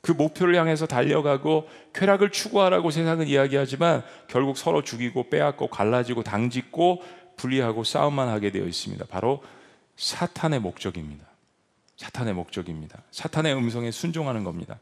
그 0.01 0.13
목표를 0.13 0.55
향해서 0.55 0.87
달려가고 0.87 1.69
쾌락을 1.93 2.31
추구하라고 2.31 2.93
세상은 2.93 3.27
이야기하지만 3.27 4.05
결국 4.29 4.57
서로 4.57 4.85
죽이고 4.85 5.29
빼앗고 5.29 5.67
갈라지고 5.67 6.23
당짓고 6.23 7.03
분리하고 7.37 7.83
싸움만 7.83 8.29
하게 8.29 8.53
되어 8.53 8.65
있습니다. 8.65 9.05
바로 9.07 9.43
사탄의 9.97 10.61
목적입니다. 10.61 11.27
사탄의 11.97 12.35
목적입니다. 12.35 13.03
사탄의 13.11 13.57
음성에 13.57 13.91
순종하는 13.91 14.45
겁니다. 14.45 14.79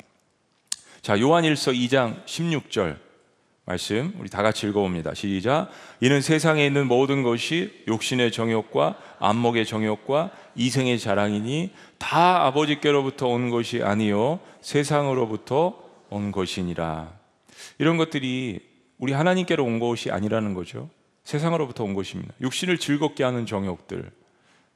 자, 1.05 1.21
요한일서 1.21 1.73
2장 1.73 2.25
16절 2.25 2.97
말씀 3.67 4.15
우리 4.19 4.31
다 4.31 4.43
같이 4.43 4.67
읽어봅니다. 4.67 5.13
시작. 5.13 5.69
이는 6.01 6.23
세상에 6.23 6.65
있는 6.65 6.89
모든 6.89 7.23
것이 7.23 7.85
욕심의 7.87 8.33
정욕과 8.33 8.97
안목의 9.19 9.67
정욕과 9.67 10.31
이생의 10.55 10.99
자랑이니 10.99 11.75
다 11.99 12.47
아버지께로부터 12.47 13.29
온 13.29 13.51
것이 13.51 13.83
아니요 13.83 14.41
세상으로부터 14.63 15.79
온 16.09 16.33
것이니라. 16.33 17.13
이런 17.77 17.99
것들이 17.99 18.61
우리 18.97 19.13
하나님께로 19.13 19.63
온 19.63 19.81
것이 19.81 20.11
아니라는 20.11 20.55
거죠. 20.55 20.89
세상으로부터 21.25 21.85
온 21.85 21.93
것입니다. 21.93 22.33
육신을 22.41 22.79
즐겁게 22.79 23.25
하는 23.25 23.45
정욕들, 23.45 24.11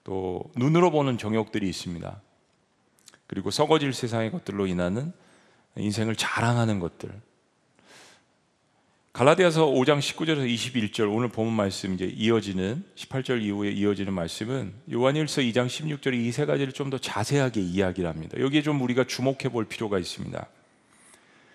또 0.05 0.43
눈으로 0.57 0.91
보는 0.91 1.17
정욕들이 1.17 1.67
있습니다. 1.67 2.21
그리고 3.27 3.51
썩어질 3.51 3.95
세상의 3.95 4.31
것들로 4.31 4.67
인하는 4.67 5.15
인생을 5.79 6.17
자랑하는 6.17 6.81
것들, 6.81 7.11
갈라디아서 9.13 9.67
5장 9.67 9.99
19절에서 9.99 10.47
21절 10.49 11.13
오늘 11.13 11.29
본문 11.29 11.53
말씀 11.53 11.93
이제 11.95 12.05
이어지는 12.05 12.85
18절 12.95 13.43
이후에 13.43 13.71
이어지는 13.73 14.13
말씀은 14.13 14.73
요한일서 14.93 15.41
2장 15.41 15.67
16절에 15.67 16.15
이세 16.15 16.47
가지를 16.47 16.73
좀 16.73 16.91
더 16.91 16.99
자세하게 16.99 17.61
이야기를 17.61 18.09
합니다. 18.09 18.39
여기에 18.39 18.63
좀 18.63 18.81
우리가 18.81 19.05
주목해 19.05 19.49
볼 19.51 19.65
필요가 19.65 19.99
있습니다. 19.99 20.47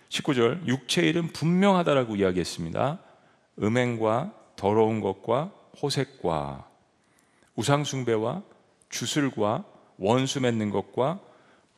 19절 0.09 0.67
육체 0.67 1.07
일은 1.07 1.27
분명하다라고 1.29 2.17
이야기했습니다. 2.17 2.99
음행과 3.61 4.33
더러운 4.57 4.99
것과 4.99 5.53
호색과 5.81 6.67
우상 7.55 7.83
숭배와 7.83 8.43
주술과 8.89 9.63
원수 9.97 10.41
맺는 10.41 10.69
것과 10.69 11.21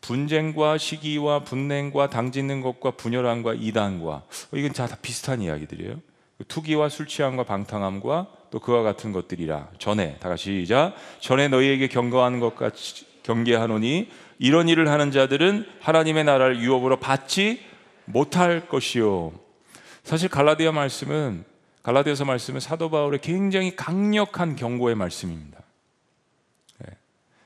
분쟁과 0.05 0.77
시기와 0.77 1.39
분냉과 1.39 2.11
당짓는 2.11 2.61
것과 2.61 2.91
분열함과 2.91 3.55
이단과 3.55 4.11
어, 4.11 4.23
이건 4.53 4.71
다, 4.73 4.87
비슷한 5.01 5.41
이야기들이에요. 5.41 5.99
투기와 6.47 6.89
술 6.89 7.07
취함과 7.07 7.43
방탕함과 7.43 8.27
또 8.51 8.59
그와 8.59 8.83
같은 8.83 9.11
것들이라 9.11 9.69
전에 9.79 10.17
다 10.19 10.29
같이 10.29 10.61
시작 10.61 10.93
전에 11.19 11.47
너희에게 11.47 11.87
경고하는 11.87 12.39
것 12.39 12.55
같이 12.55 13.05
경계하노니 13.23 14.09
이런 14.37 14.69
일을 14.69 14.89
하는 14.89 15.11
자들은 15.11 15.65
하나님의 15.79 16.25
나라를 16.25 16.59
유업으로 16.59 16.99
받지 16.99 17.61
못할 18.05 18.67
것이요. 18.67 19.31
사실 20.03 20.29
갈라디아 20.29 20.71
말씀은 20.71 21.45
갈라디아서 21.81 22.25
말씀은 22.25 22.59
사도 22.59 22.91
바울의 22.91 23.21
굉장히 23.21 23.75
강력한 23.75 24.55
경고의 24.55 24.95
말씀입니다. 24.95 25.64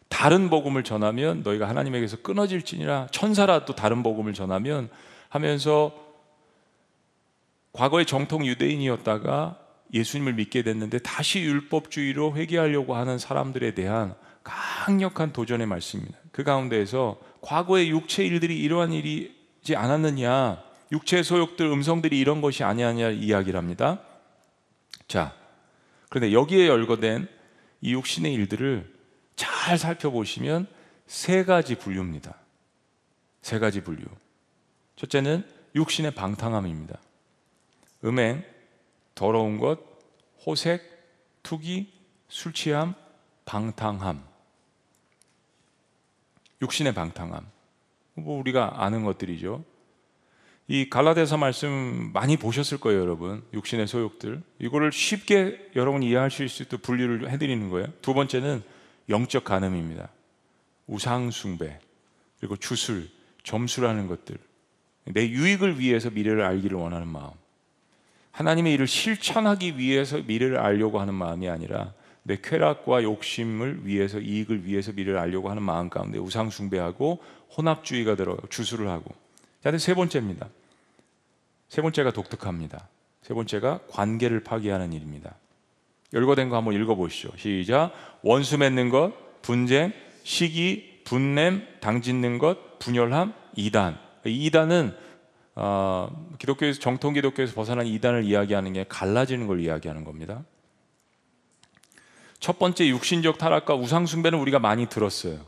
다른 0.09 0.49
복음을 0.49 0.83
전하면 0.83 1.43
너희가 1.43 1.69
하나님에게서 1.69 2.17
끊어질지니라 2.17 3.07
천사라도 3.11 3.75
다른 3.75 4.03
복음을 4.03 4.33
전하면 4.33 4.89
하면서 5.29 5.93
과거의 7.71 8.05
정통 8.05 8.45
유대인이었다가 8.45 9.59
예수님을 9.93 10.33
믿게 10.33 10.63
됐는데 10.63 10.99
다시 10.99 11.41
율법주의로 11.41 12.35
회개하려고 12.35 12.95
하는 12.95 13.17
사람들에 13.17 13.73
대한 13.75 14.15
강력한 14.43 15.31
도전의 15.31 15.67
말씀입니다. 15.67 16.17
그 16.31 16.43
가운데에서 16.43 17.19
과거의 17.41 17.89
육체 17.89 18.25
일들이 18.25 18.59
이러한 18.59 18.93
일이지 18.93 19.75
않았느냐, 19.75 20.63
육체 20.91 21.23
소욕들, 21.23 21.65
음성들이 21.67 22.19
이런 22.19 22.41
것이 22.41 22.63
아니하냐 22.63 23.11
이야기를 23.11 23.57
합니다. 23.57 24.01
자, 25.07 25.33
그런데 26.09 26.33
여기에 26.33 26.67
열거된 26.67 27.27
이 27.81 27.93
육신의 27.93 28.33
일들을 28.33 28.98
잘 29.39 29.77
살펴보시면 29.77 30.67
세 31.07 31.45
가지 31.45 31.75
분류입니다. 31.75 32.35
세 33.41 33.57
가지 33.57 33.81
분류. 33.81 34.03
첫째는 34.97 35.47
육신의 35.75 36.11
방탕함입니다. 36.11 36.99
음행, 38.03 38.43
더러운 39.15 39.57
것, 39.57 39.79
호색, 40.45 40.81
투기, 41.41 41.89
술 42.27 42.51
취함, 42.51 42.95
방탕함. 43.45 44.21
육신의 46.61 46.93
방탕함. 46.93 47.47
뭐 48.15 48.37
우리가 48.41 48.83
아는 48.83 49.05
것들이죠. 49.05 49.63
이 50.67 50.89
갈라데서 50.89 51.37
말씀 51.37 52.11
많이 52.13 52.35
보셨을 52.35 52.77
거예요, 52.77 52.99
여러분. 52.99 53.45
육신의 53.53 53.87
소욕들. 53.87 54.43
이거를 54.59 54.91
쉽게 54.91 55.71
여러분이 55.77 56.09
이해할 56.09 56.29
수 56.29 56.43
있도록 56.43 56.81
분류를 56.81 57.29
해드리는 57.29 57.69
거예요. 57.69 57.87
두 58.01 58.13
번째는 58.13 58.78
영적 59.09 59.43
간음입니다. 59.43 60.09
우상숭배, 60.87 61.79
그리고 62.39 62.55
주술, 62.55 63.09
점수라는 63.43 64.07
것들. 64.07 64.37
내 65.05 65.27
유익을 65.27 65.79
위해서 65.79 66.09
미래를 66.09 66.43
알기를 66.43 66.77
원하는 66.77 67.07
마음. 67.07 67.31
하나님의 68.31 68.73
일을 68.73 68.87
실천하기 68.87 69.77
위해서 69.77 70.17
미래를 70.19 70.59
알려고 70.59 70.99
하는 70.99 71.13
마음이 71.13 71.49
아니라 71.49 71.93
내 72.23 72.37
쾌락과 72.41 73.03
욕심을 73.03 73.85
위해서 73.85 74.19
이익을 74.19 74.65
위해서 74.65 74.91
미래를 74.91 75.19
알려고 75.19 75.49
하는 75.49 75.63
마음 75.63 75.89
가운데 75.89 76.19
우상숭배하고 76.19 77.23
혼합주의가 77.57 78.15
들어가고 78.15 78.47
주술을 78.49 78.87
하고. 78.87 79.13
자, 79.63 79.75
세 79.77 79.93
번째입니다. 79.93 80.47
세 81.69 81.81
번째가 81.81 82.11
독특합니다. 82.11 82.87
세 83.23 83.33
번째가 83.33 83.81
관계를 83.89 84.43
파괴하는 84.43 84.93
일입니다. 84.93 85.35
열거된 86.13 86.49
거 86.49 86.57
한번 86.57 86.73
읽어보시죠. 86.73 87.31
시작. 87.37 87.91
원수 88.21 88.57
맺는 88.57 88.89
것, 88.89 89.13
분쟁, 89.41 89.93
시기, 90.23 91.01
분냄, 91.03 91.65
당짓는 91.81 92.37
것, 92.37 92.79
분열함, 92.79 93.33
이단. 93.55 93.99
이단은 94.25 94.95
어, 95.55 96.35
기독교에서 96.39 96.79
정통 96.79 97.13
기독교에서 97.13 97.53
벗어난 97.53 97.85
이단을 97.85 98.23
이야기하는 98.23 98.73
게 98.73 98.85
갈라지는 98.87 99.47
걸 99.47 99.59
이야기하는 99.59 100.03
겁니다. 100.03 100.43
첫 102.39 102.57
번째 102.57 102.87
육신적 102.87 103.37
타락과 103.37 103.75
우상 103.75 104.05
숭배는 104.05 104.39
우리가 104.39 104.59
많이 104.59 104.87
들었어요. 104.87 105.45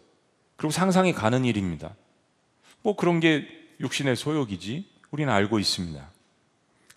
그리고 0.57 0.71
상상이 0.71 1.13
가는 1.13 1.45
일입니다. 1.45 1.95
뭐 2.81 2.95
그런 2.95 3.19
게 3.19 3.47
육신의 3.79 4.15
소욕이지 4.15 4.85
우리는 5.11 5.31
알고 5.31 5.59
있습니다. 5.59 6.11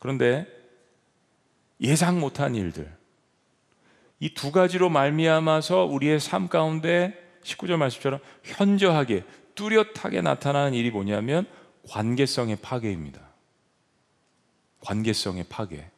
그런데 0.00 0.46
예상 1.80 2.20
못한 2.20 2.54
일들, 2.54 2.92
이 4.20 4.32
두 4.34 4.52
가지로 4.52 4.88
말미암아서 4.90 5.84
우리의 5.84 6.20
삶 6.20 6.48
가운데 6.48 7.14
19절 7.42 7.76
말씀처럼 7.76 8.20
현저하게 8.42 9.24
뚜렷하게 9.54 10.22
나타나는 10.22 10.74
일이 10.74 10.90
뭐냐면 10.90 11.46
관계성의 11.88 12.56
파괴입니다. 12.62 13.20
관계성의 14.80 15.44
파괴. 15.48 15.90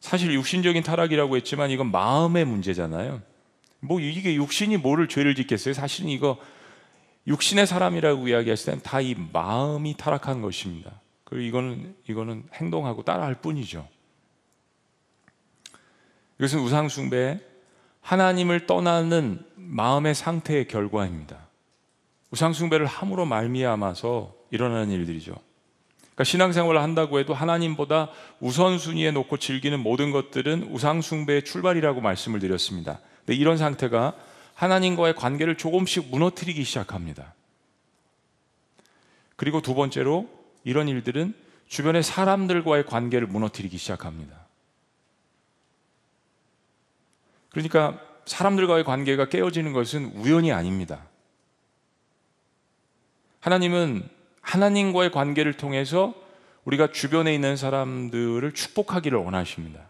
사실 0.00 0.32
육신적인 0.34 0.82
타락이라고 0.82 1.36
했지만 1.36 1.70
이건 1.70 1.90
마음의 1.90 2.44
문제잖아요. 2.44 3.22
뭐 3.80 4.00
이게 4.00 4.34
육신이 4.34 4.76
뭐를 4.78 5.08
죄를 5.08 5.34
짓겠어요? 5.34 5.74
사실은 5.74 6.10
이거 6.10 6.38
육신의 7.26 7.66
사람이라고 7.66 8.28
이야기했을 8.28 8.66
때는 8.66 8.82
다이 8.82 9.14
마음이 9.32 9.96
타락한 9.96 10.42
것입니다. 10.42 11.00
그리고 11.24 11.44
이거는 11.46 11.96
이거는 12.08 12.44
행동하고 12.54 13.04
따라할 13.04 13.36
뿐이죠. 13.36 13.88
이것은 16.42 16.58
우상숭배, 16.58 17.38
하나님을 18.00 18.66
떠나는 18.66 19.44
마음의 19.54 20.12
상태의 20.16 20.66
결과입니다. 20.66 21.46
우상숭배를 22.32 22.84
함으로 22.84 23.26
말미암아서 23.26 24.34
일어나는 24.50 24.90
일들이죠. 24.90 25.36
그러니까 26.00 26.24
신앙생활을 26.24 26.82
한다고 26.82 27.20
해도 27.20 27.32
하나님보다 27.32 28.10
우선순위에 28.40 29.12
놓고 29.12 29.36
즐기는 29.36 29.78
모든 29.78 30.10
것들은 30.10 30.64
우상숭배의 30.72 31.44
출발이라고 31.44 32.00
말씀을 32.00 32.40
드렸습니다. 32.40 32.98
근데 33.20 33.34
이런 33.36 33.56
상태가 33.56 34.16
하나님과의 34.54 35.14
관계를 35.14 35.56
조금씩 35.56 36.10
무너뜨리기 36.10 36.64
시작합니다. 36.64 37.34
그리고 39.36 39.62
두 39.62 39.76
번째로 39.76 40.28
이런 40.64 40.88
일들은 40.88 41.34
주변의 41.68 42.02
사람들과의 42.02 42.86
관계를 42.86 43.28
무너뜨리기 43.28 43.78
시작합니다. 43.78 44.41
그러니까 47.52 47.98
사람들과의 48.24 48.84
관계가 48.84 49.28
깨어지는 49.28 49.72
것은 49.72 50.12
우연이 50.16 50.52
아닙니다. 50.52 51.06
하나님은 53.40 54.08
하나님과의 54.40 55.10
관계를 55.12 55.54
통해서 55.54 56.14
우리가 56.64 56.92
주변에 56.92 57.34
있는 57.34 57.56
사람들을 57.56 58.52
축복하기를 58.52 59.18
원하십니다. 59.18 59.80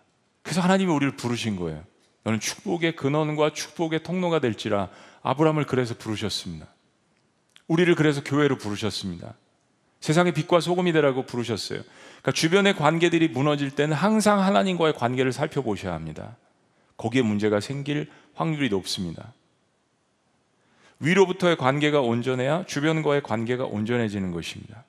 그래서 0.42 0.60
하나님이 0.60 0.90
우리를 0.92 1.16
부르신 1.16 1.56
거예요. 1.56 1.84
너는 2.24 2.40
축복의 2.40 2.96
근원과 2.96 3.52
축복의 3.52 4.02
통로가 4.02 4.38
될지라 4.40 4.88
아브라함을 5.22 5.66
그래서 5.66 5.94
부르셨습니다. 5.96 6.66
우리를 7.68 7.94
그래서 7.94 8.22
교회로 8.24 8.58
부르셨습니다. 8.58 9.34
세상의 10.00 10.32
빛과 10.32 10.60
소금이 10.60 10.92
되라고 10.92 11.26
부르셨어요. 11.26 11.82
그러니까 11.82 12.32
주변의 12.32 12.76
관계들이 12.76 13.28
무너질 13.28 13.70
때는 13.70 13.96
항상 13.96 14.40
하나님과의 14.40 14.94
관계를 14.94 15.32
살펴보셔야 15.32 15.94
합니다. 15.94 16.36
거기에 16.96 17.22
문제가 17.22 17.60
생길 17.60 18.08
확률이 18.34 18.68
높습니다. 18.68 19.32
위로부터의 21.00 21.56
관계가 21.56 22.00
온전해야 22.00 22.64
주변과의 22.66 23.22
관계가 23.22 23.64
온전해지는 23.64 24.30
것입니다. 24.30 24.84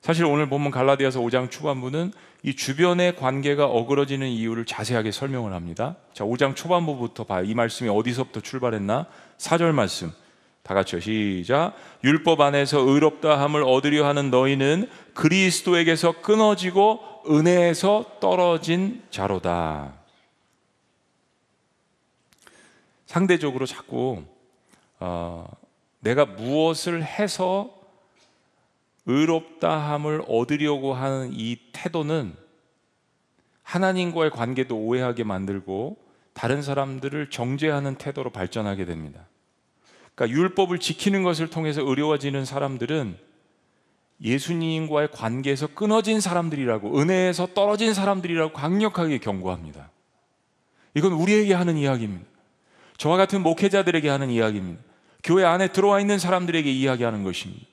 사실 0.00 0.26
오늘 0.26 0.48
본문 0.48 0.70
갈라디아서 0.70 1.20
5장 1.20 1.50
초반부는 1.50 2.12
이 2.42 2.54
주변의 2.54 3.16
관계가 3.16 3.64
어그러지는 3.64 4.28
이유를 4.28 4.66
자세하게 4.66 5.10
설명을 5.10 5.54
합니다. 5.54 5.96
자, 6.12 6.24
5장 6.24 6.54
초반부부터 6.54 7.24
봐요. 7.24 7.42
이 7.44 7.54
말씀이 7.54 7.88
어디서부터 7.88 8.40
출발했나? 8.40 9.06
4절 9.38 9.72
말씀. 9.72 10.12
다 10.62 10.74
같이요. 10.74 11.00
시작. 11.00 11.74
율법 12.04 12.42
안에서 12.42 12.80
의롭다 12.80 13.40
함을 13.40 13.62
얻으려 13.62 14.06
하는 14.06 14.30
너희는 14.30 14.90
그리스도에게서 15.14 16.20
끊어지고 16.20 17.00
은혜에서 17.28 18.18
떨어진 18.20 19.02
자로다. 19.10 20.03
상대적으로 23.14 23.64
자꾸 23.64 24.24
어, 24.98 25.46
내가 26.00 26.24
무엇을 26.24 27.04
해서 27.04 27.72
의롭다함을 29.06 30.24
얻으려고 30.26 30.94
하는 30.94 31.30
이 31.32 31.56
태도는 31.72 32.34
하나님과의 33.62 34.32
관계도 34.32 34.76
오해하게 34.76 35.22
만들고 35.22 35.96
다른 36.32 36.60
사람들을 36.60 37.30
정죄하는 37.30 37.94
태도로 37.94 38.30
발전하게 38.30 38.84
됩니다. 38.84 39.28
그러니까 40.16 40.36
율법을 40.36 40.80
지키는 40.80 41.22
것을 41.22 41.48
통해서 41.50 41.82
의로워지는 41.82 42.44
사람들은 42.44 43.16
예수님과의 44.22 45.12
관계에서 45.12 45.68
끊어진 45.68 46.20
사람들이라고 46.20 46.98
은혜에서 46.98 47.54
떨어진 47.54 47.94
사람들이라고 47.94 48.52
강력하게 48.52 49.18
경고합니다. 49.18 49.90
이건 50.94 51.12
우리에게 51.12 51.54
하는 51.54 51.76
이야기입니다. 51.76 52.33
저와 52.96 53.16
같은 53.16 53.42
목회자들에게 53.42 54.08
하는 54.08 54.30
이야기입니다. 54.30 54.82
교회 55.22 55.44
안에 55.44 55.68
들어와 55.68 56.00
있는 56.00 56.18
사람들에게 56.18 56.70
이야기하는 56.70 57.24
것입니다. 57.24 57.66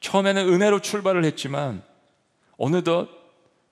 처음에는 0.00 0.48
은혜로 0.48 0.80
출발을 0.80 1.24
했지만 1.24 1.82
어느덧 2.56 3.08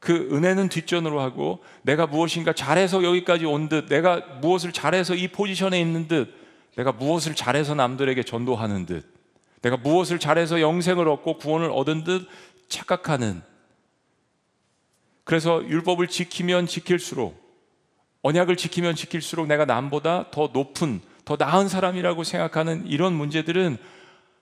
그 0.00 0.28
은혜는 0.32 0.68
뒷전으로 0.68 1.20
하고 1.20 1.62
내가 1.82 2.06
무엇인가 2.06 2.52
잘해서 2.52 3.04
여기까지 3.04 3.46
온 3.46 3.68
듯, 3.68 3.86
내가 3.86 4.18
무엇을 4.40 4.72
잘해서 4.72 5.14
이 5.14 5.28
포지션에 5.28 5.80
있는 5.80 6.08
듯, 6.08 6.34
내가 6.76 6.90
무엇을 6.90 7.36
잘해서 7.36 7.74
남들에게 7.74 8.22
전도하는 8.24 8.86
듯, 8.86 9.06
내가 9.62 9.76
무엇을 9.76 10.18
잘해서 10.18 10.60
영생을 10.60 11.06
얻고 11.06 11.38
구원을 11.38 11.70
얻은 11.70 12.02
듯 12.02 12.26
착각하는 12.68 13.42
그래서 15.24 15.62
율법을 15.68 16.08
지키면 16.08 16.66
지킬수록 16.66 17.41
언약을 18.22 18.56
지키면 18.56 18.94
지킬수록 18.94 19.46
내가 19.46 19.64
남보다 19.64 20.30
더 20.30 20.50
높은 20.52 21.00
더 21.24 21.36
나은 21.36 21.68
사람이라고 21.68 22.24
생각하는 22.24 22.86
이런 22.86 23.12
문제들은 23.12 23.78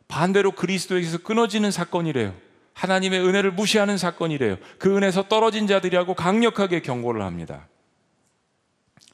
반대로 0.09 0.53
그리스도에게서 0.53 1.19
끊어지는 1.19 1.71
사건이래요. 1.71 2.35
하나님의 2.75 3.21
은혜를 3.21 3.53
무시하는 3.53 3.99
사건이래요. 3.99 4.57
그 4.79 4.97
은혜에서 4.97 5.29
떨어진 5.29 5.67
자들이라고 5.67 6.15
강력하게 6.15 6.81
경고를 6.81 7.23
합니다. 7.23 7.69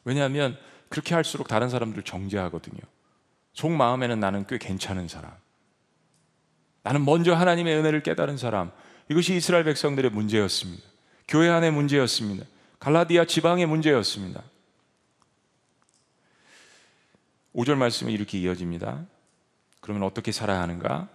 왜냐하면 0.05 0.57
그렇게 0.89 1.15
할수록 1.15 1.49
다른 1.49 1.69
사람들을 1.69 2.05
정죄하거든요. 2.05 2.81
속 3.53 3.73
마음에는 3.73 4.21
나는 4.21 4.47
꽤 4.47 4.59
괜찮은 4.59 5.09
사람. 5.09 5.33
나는 6.83 7.05
먼저 7.05 7.35
하나님의 7.35 7.77
은혜를 7.77 8.03
깨달은 8.03 8.37
사람. 8.37 8.71
이것이 9.11 9.35
이스라엘 9.35 9.65
백성들의 9.65 10.11
문제였습니다. 10.13 10.85
교회 11.27 11.49
안의 11.49 11.73
문제였습니다. 11.73 12.47
갈라디아 12.79 13.25
지방의 13.25 13.67
문제였습니다. 13.67 14.43
5절 17.57 17.77
말씀이 17.77 18.13
이렇게 18.13 18.39
이어집니다. 18.39 19.07
그러면 19.81 20.03
어떻게 20.05 20.31
살아야 20.31 20.61
하는가? 20.61 21.09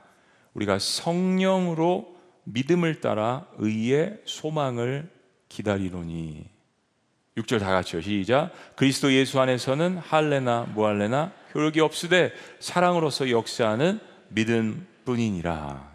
우리가 0.54 0.80
성령으로 0.80 2.18
믿음을 2.46 3.00
따라 3.00 3.48
의의 3.58 4.22
소망을 4.26 5.10
기다리노니 5.50 6.50
6절 7.38 7.60
다 7.60 7.72
같이요. 7.72 8.02
시작. 8.02 8.52
그리스도 8.76 9.14
예수 9.14 9.40
안에서는 9.40 9.98
할례나 9.98 10.64
무할례나 10.74 11.32
효력이 11.54 11.80
없으되 11.80 12.34
사랑으로서 12.60 13.30
역사하는 13.30 14.00
믿음 14.30 14.88
뿐이니라. 15.06 15.92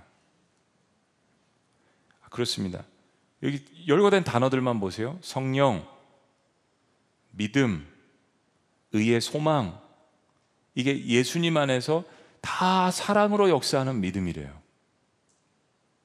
아, 2.23 2.29
그렇습니다. 2.31 2.85
여기 3.43 3.65
열거된 3.87 4.25
단어들만 4.25 4.81
보세요. 4.81 5.19
성령, 5.21 5.87
믿음, 7.33 7.87
의의 8.93 9.21
소망. 9.21 9.86
이게 10.77 11.05
예수님 11.07 11.57
안에서 11.57 12.05
다 12.41 12.93
사랑으로 12.93 13.51
역사하는 13.51 14.01
믿음이래요. 14.01 14.49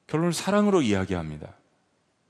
결론을 0.08 0.34
사랑으로 0.34 0.82
이야기합니다. 0.82 1.54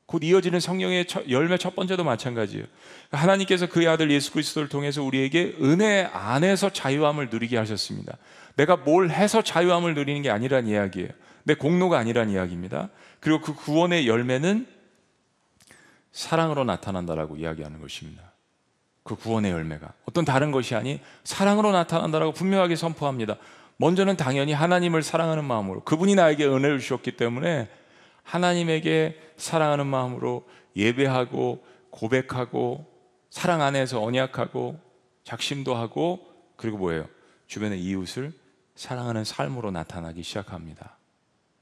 곧 0.07 0.23
이어지는 0.23 0.59
성령의 0.59 1.05
열매 1.29 1.57
첫 1.57 1.73
번째도 1.73 2.03
마찬가지예요. 2.03 2.65
하나님께서 3.11 3.69
그의 3.69 3.87
아들 3.87 4.11
예수 4.11 4.33
그리스도를 4.33 4.67
통해서 4.67 5.01
우리에게 5.01 5.55
은혜 5.61 6.03
안에서 6.11 6.73
자유함을 6.73 7.29
누리게 7.29 7.55
하셨습니다. 7.57 8.17
내가 8.57 8.75
뭘 8.75 9.09
해서 9.09 9.41
자유함을 9.41 9.93
누리는 9.93 10.21
게 10.21 10.29
아니란 10.29 10.67
이야기예요. 10.67 11.09
내 11.43 11.53
공로가 11.53 11.97
아니란 11.97 12.29
이야기입니다. 12.29 12.89
그리고 13.21 13.39
그 13.39 13.53
구원의 13.53 14.07
열매는 14.07 14.67
사랑으로 16.11 16.65
나타난다라고 16.65 17.37
이야기하는 17.37 17.79
것입니다. 17.79 18.30
그 19.03 19.15
구원의 19.15 19.51
열매가 19.51 19.93
어떤 20.05 20.25
다른 20.25 20.51
것이 20.51 20.75
아닌 20.75 20.99
사랑으로 21.23 21.71
나타난다라고 21.71 22.33
분명하게 22.33 22.75
선포합니다. 22.75 23.37
먼저는 23.77 24.15
당연히 24.15 24.53
하나님을 24.53 25.01
사랑하는 25.01 25.43
마음으로 25.43 25.83
그분이 25.83 26.15
나에게 26.15 26.45
은혜를 26.45 26.79
주셨기 26.79 27.17
때문에 27.17 27.67
하나님에게 28.23 29.19
사랑하는 29.37 29.87
마음으로 29.87 30.47
예배하고 30.75 31.65
고백하고 31.89 32.85
사랑 33.29 33.61
안에서 33.61 34.03
언약하고 34.03 34.79
작심도 35.23 35.75
하고 35.75 36.27
그리고 36.55 36.77
뭐예요? 36.77 37.07
주변의 37.47 37.81
이웃을 37.81 38.33
사랑하는 38.75 39.23
삶으로 39.23 39.71
나타나기 39.71 40.21
시작합니다. 40.23 40.97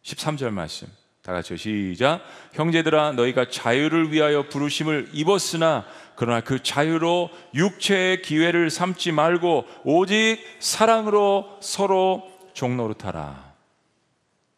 13절 0.04 0.52
말씀. 0.52 0.88
다 1.22 1.34
같이 1.34 1.58
시작. 1.58 2.22
형제들아 2.54 3.12
너희가 3.14 3.50
자유를 3.50 4.12
위하여 4.12 4.48
부르심을 4.48 5.10
입었으나 5.14 5.86
그러나 6.16 6.42
그 6.42 6.64
자유로 6.64 7.30
육체의 7.54 8.22
기회를 8.22 8.70
삼지 8.70 9.12
말고 9.12 9.66
오직 9.84 10.40
사랑으로 10.60 11.60
서로 11.62 12.30
종노릇하라. 12.54 13.54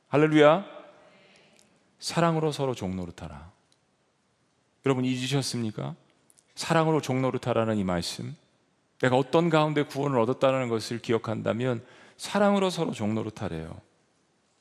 할렐루야. 0.08 0.66
사랑으로 2.00 2.52
서로 2.52 2.74
종노릇하라. 2.74 3.52
여러분 4.86 5.06
잊으셨습니까? 5.06 5.96
사랑으로 6.56 7.02
종노릇하라는 7.02 7.78
이 7.78 7.84
말씀. 7.84 8.36
내가 9.02 9.16
어떤 9.16 9.50
가운데 9.50 9.84
구원을 9.84 10.20
얻었다는 10.20 10.68
것을 10.70 11.00
기억한다면 11.00 11.84
사랑으로 12.18 12.70
서로 12.70 12.92
종노릇하래요. 12.92 13.80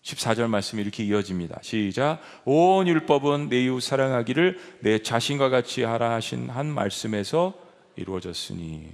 14절 0.02 0.48
말씀이 0.48 0.80
이렇게 0.80 1.04
이어집니다. 1.04 1.60
시작. 1.62 2.20
온 2.44 2.88
율법은 2.88 3.48
내 3.48 3.64
이웃 3.64 3.80
사랑하기를 3.80 4.78
내 4.80 5.02
자신과 5.02 5.50
같이 5.50 5.82
하라 5.82 6.12
하신 6.12 6.48
한 6.48 6.66
말씀에서 6.66 7.54
이루어졌으니 7.96 8.88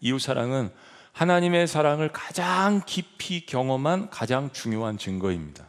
이웃 0.00 0.18
사랑은 0.18 0.70
하나님의 1.12 1.66
사랑을 1.66 2.10
가장 2.12 2.82
깊이 2.86 3.46
경험한 3.46 4.10
가장 4.10 4.50
중요한 4.52 4.98
증거입니다. 4.98 5.66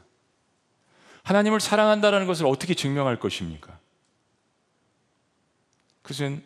하나님을 1.23 1.59
사랑한다는 1.59 2.27
것을 2.27 2.45
어떻게 2.45 2.73
증명할 2.73 3.19
것입니까? 3.19 3.77
그것은 6.01 6.41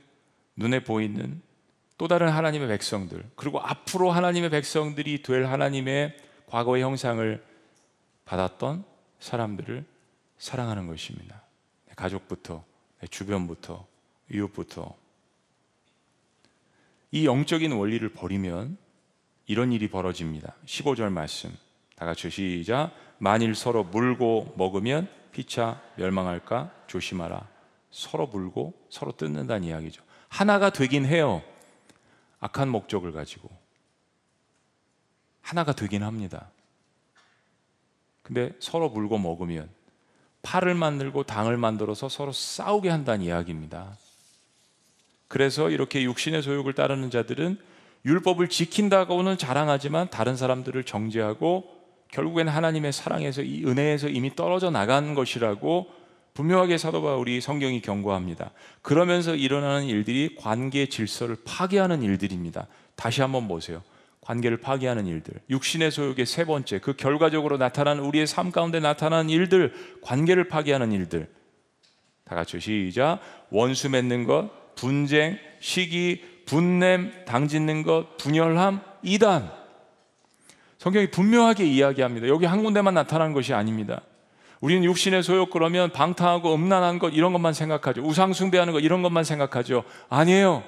눈에 0.56 0.84
보이는 0.84 1.41
또 1.97 2.08
다른 2.08 2.30
하나님의 2.30 2.67
백성들, 2.67 3.30
그리고 3.36 3.60
앞으로 3.62 4.10
하나님의 4.12 4.50
백성들이 4.50 5.21
될 5.21 5.45
하나님의 5.45 6.17
과거의 6.47 6.82
형상을 6.82 7.43
받았던 8.32 8.86
사람들을 9.20 9.86
사랑하는 10.38 10.88
것입니다. 10.88 11.41
내 11.88 11.94
가족부터, 11.96 12.63
내 13.02 13.08
주변부터, 13.08 13.86
이웃부터. 14.32 14.96
이 17.12 17.26
영적인 17.26 17.74
원리를 17.74 18.08
버리면 18.13 18.78
이런 19.48 19.74
일이 19.74 19.89
벌어집니다. 19.89 20.56
15절 20.65 21.12
말씀. 21.12 21.54
다 21.98 22.06
같이 22.06 22.30
시작. 22.30 22.94
만일 23.17 23.54
서로 23.54 23.84
물고 23.84 24.54
먹으면 24.56 25.10
피차 25.34 25.82
멸망할까 25.98 26.72
조심하라. 26.88 27.50
서로 27.91 28.28
물고 28.28 28.74
서로 28.89 29.12
뜯는다는 29.12 29.67
이야기죠. 29.67 30.04
하나가 30.30 30.70
되긴 30.70 31.06
해요. 31.06 31.44
악한 32.39 32.70
목적을 32.70 33.12
가지고. 33.12 33.50
하나가 35.41 35.74
되긴 35.74 36.04
합니다. 36.04 36.51
근데 38.22 38.52
서로 38.60 38.90
물고 38.90 39.18
먹으면 39.18 39.70
팔을 40.44 40.74
만들고 40.76 41.24
당을 41.24 41.58
만들어서 41.58 42.10
서로 42.10 42.32
싸우게 42.32 42.90
한다는 42.90 43.26
이야기입니다. 43.26 43.98
그래서 45.28 45.70
이렇게 45.70 46.04
육신의 46.04 46.42
소욕을 46.42 46.74
따르는 46.74 47.10
자들은 47.10 47.58
율법을 48.06 48.50
지킨다고는 48.50 49.38
자랑하지만 49.38 50.10
다른 50.10 50.36
사람들을 50.36 50.84
정죄하고 50.84 51.64
결국엔 52.12 52.48
하나님의 52.48 52.92
사랑에서 52.92 53.42
이 53.42 53.64
은혜에서 53.66 54.10
이미 54.10 54.36
떨어져 54.36 54.70
나간 54.70 55.16
것이라고 55.16 55.88
분명하게 56.34 56.78
사도 56.78 57.02
바울이 57.02 57.42
성경이 57.42 57.82
경고합니다. 57.82 58.52
그러면서 58.82 59.36
일어나는 59.36 59.86
일들이 59.86 60.36
관계 60.36 60.88
질서를 60.88 61.38
파괴하는 61.46 62.02
일들입니다. 62.04 62.68
다시 62.96 63.22
한번 63.22 63.48
보세요. 63.48 63.84
관계를 64.22 64.58
파괴하는 64.58 65.08
일들. 65.08 65.34
육신의 65.50 65.92
소욕의 65.92 66.26
세 66.26 66.46
번째, 66.46 66.80
그 66.80 66.94
결과적으로 66.94 67.58
나타나는 67.58 68.04
우리의 68.04 68.28
삶 68.28 68.52
가운데 68.52 68.80
나타나는 68.80 69.30
일들, 69.30 69.74
관계를 70.02 70.48
파괴하는 70.48 70.92
일들. 70.92 71.28
다 72.24 72.36
같이 72.36 72.60
시작. 72.60 73.20
원수 73.50 73.90
맺는 73.90 74.26
것, 74.26 74.76
분쟁, 74.76 75.38
시기, 75.60 76.24
분냄, 76.46 77.26
당짓는 77.26 77.84
것, 77.84 78.18
분열함, 78.18 78.82
이단. 79.04 79.52
성경이 80.78 81.12
분명하게 81.12 81.66
이야기합니다. 81.66 82.28
여기 82.28 82.46
한 82.46 82.64
군데만 82.64 82.94
나타나는 82.94 83.34
것이 83.34 83.54
아닙니다. 83.54 84.02
우리는 84.62 84.84
육신의 84.84 85.24
소욕 85.24 85.50
그러면 85.50 85.92
방탕하고 85.92 86.54
음란한 86.54 87.00
것 87.00 87.10
이런 87.10 87.34
것만 87.34 87.54
생각하죠. 87.54 88.02
우상숭배하는 88.02 88.74
것 88.74 88.80
이런 88.80 89.02
것만 89.02 89.24
생각하죠. 89.24 89.84
아니에요. 90.10 90.64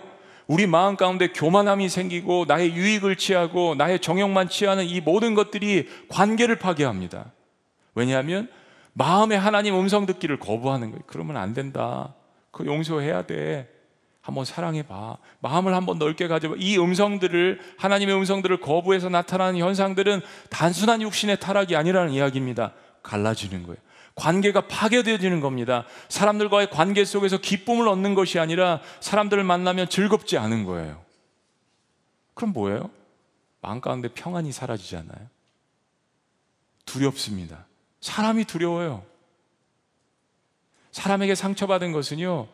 우리 0.48 0.68
마음 0.68 0.96
가운데 0.96 1.28
교만함이 1.30 1.90
생기고 1.90 2.46
나의 2.48 2.74
유익을 2.74 3.16
취하고 3.16 3.76
나의 3.76 4.00
정욕만 4.00 4.50
취하는 4.50 4.86
이 4.86 5.02
모든 5.02 5.36
것들이 5.36 5.88
관계를 6.10 6.60
파괴합니다. 6.60 7.32
왜냐하면 7.96 8.50
마음에 8.94 9.36
하나님 9.36 9.76
음성 9.76 10.06
듣기를 10.06 10.40
거부하는 10.40 10.92
거예요. 10.92 11.04
그러면 11.08 11.38
안 11.38 11.54
된다. 11.54 12.14
그 12.52 12.66
용서해야 12.66 13.26
돼. 13.26 13.70
한번 14.22 14.46
사랑해 14.46 14.84
봐. 14.84 15.18
마음을 15.40 15.76
한번 15.76 16.00
넓게 16.00 16.28
가져봐. 16.28 16.56
이 16.58 16.78
음성들을 16.78 17.60
하나님의 17.78 18.16
음성들을 18.16 18.62
거부해서 18.62 19.10
나타나는 19.10 19.60
현상들은 19.60 20.22
단순한 20.50 21.02
육신의 21.02 21.40
타락이 21.40 21.76
아니라는 21.76 22.14
이야기입니다. 22.14 22.74
갈라지는 23.02 23.64
거예요. 23.64 23.78
관계가 24.16 24.68
파괴되어지는 24.68 25.40
겁니다. 25.40 25.86
사람들과의 26.10 26.70
관계 26.70 27.04
속에서 27.04 27.38
기쁨을 27.38 27.88
얻는 27.88 28.14
것이 28.14 28.40
아니라 28.40 28.82
사람들을 29.00 29.44
만나면 29.44 29.90
즐겁지 29.90 30.38
않은 30.38 30.66
거예요. 30.66 31.04
그럼 32.34 32.54
뭐예요? 32.54 32.90
마음 33.62 33.82
가운데 33.82 34.08
평안이 34.10 34.52
사라지잖아요. 34.52 35.28
두렵습니다. 36.86 37.66
사람이 38.02 38.46
두려워요. 38.46 39.04
사람에게 40.92 41.34
상처받은 41.34 41.92
것은요, 41.92 42.48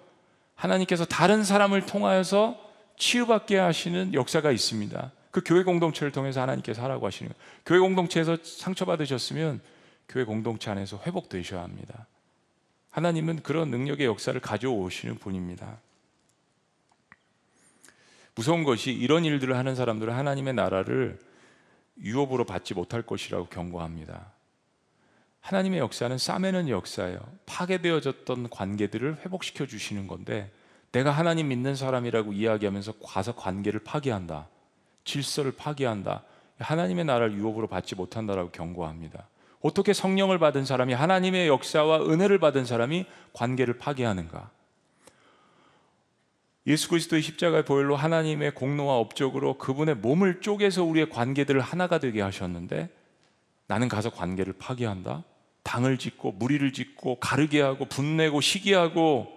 하나님께서 0.55 1.05
다른 1.05 1.43
사람을 1.43 1.85
통하여서 1.85 2.57
치유받게 2.97 3.57
하시는 3.57 4.13
역사가 4.13 4.51
있습니다. 4.51 5.11
그 5.31 5.41
교회 5.45 5.63
공동체를 5.63 6.11
통해서 6.11 6.41
하나님께서 6.41 6.81
하라고 6.83 7.05
하시는 7.05 7.31
거예요. 7.31 7.43
교회 7.65 7.79
공동체에서 7.79 8.37
상처받으셨으면 8.43 9.61
교회 10.09 10.23
공동체 10.25 10.71
안에서 10.71 10.99
회복되셔야 11.05 11.61
합니다. 11.61 12.07
하나님은 12.89 13.43
그런 13.43 13.69
능력의 13.69 14.07
역사를 14.07 14.37
가져오시는 14.39 15.19
분입니다. 15.19 15.77
무서운 18.35 18.63
것이 18.63 18.91
이런 18.91 19.23
일들을 19.23 19.55
하는 19.55 19.75
사람들은 19.75 20.13
하나님의 20.13 20.53
나라를 20.55 21.19
유업으로 22.01 22.45
받지 22.45 22.73
못할 22.73 23.03
것이라고 23.03 23.47
경고합니다. 23.47 24.31
하나님의 25.41 25.79
역사는 25.79 26.17
싸매는 26.17 26.69
역사예요. 26.69 27.19
파괴되어졌던 27.45 28.49
관계들을 28.49 29.19
회복시켜 29.23 29.67
주시는 29.67 30.07
건데 30.07 30.51
내가 30.91 31.11
하나님 31.11 31.49
믿는 31.49 31.75
사람이라고 31.75 32.33
이야기하면서 32.33 32.93
과서 33.01 33.35
관계를 33.35 33.81
파괴한다. 33.81 34.47
질서를 35.03 35.51
파괴한다. 35.51 36.23
하나님의 36.57 37.05
나라를 37.05 37.33
유업으로 37.35 37.67
받지 37.67 37.95
못한다라고 37.95 38.49
경고합니다. 38.51 39.27
어떻게 39.61 39.93
성령을 39.93 40.39
받은 40.39 40.65
사람이 40.65 40.93
하나님의 40.93 41.47
역사와 41.47 42.01
은혜를 42.01 42.39
받은 42.39 42.65
사람이 42.65 43.05
관계를 43.33 43.77
파괴하는가? 43.77 44.51
예수 46.67 46.87
그리스도의 46.89 47.21
십자가의 47.21 47.65
보혈로 47.65 47.95
하나님의 47.95 48.53
공로와 48.53 48.97
업적으로 48.97 49.57
그분의 49.57 49.95
몸을 49.95 50.41
쪼개서 50.41 50.83
우리의 50.83 51.09
관계들을 51.09 51.59
하나가 51.59 51.97
되게 51.99 52.21
하셨는데 52.21 52.89
나는 53.67 53.87
가서 53.87 54.09
관계를 54.11 54.53
파괴한다. 54.53 55.23
당을 55.63 55.97
짓고 55.97 56.33
무리를 56.33 56.71
짓고 56.73 57.19
가르게 57.19 57.61
하고 57.61 57.85
분내고 57.85 58.41
시기하고 58.41 59.31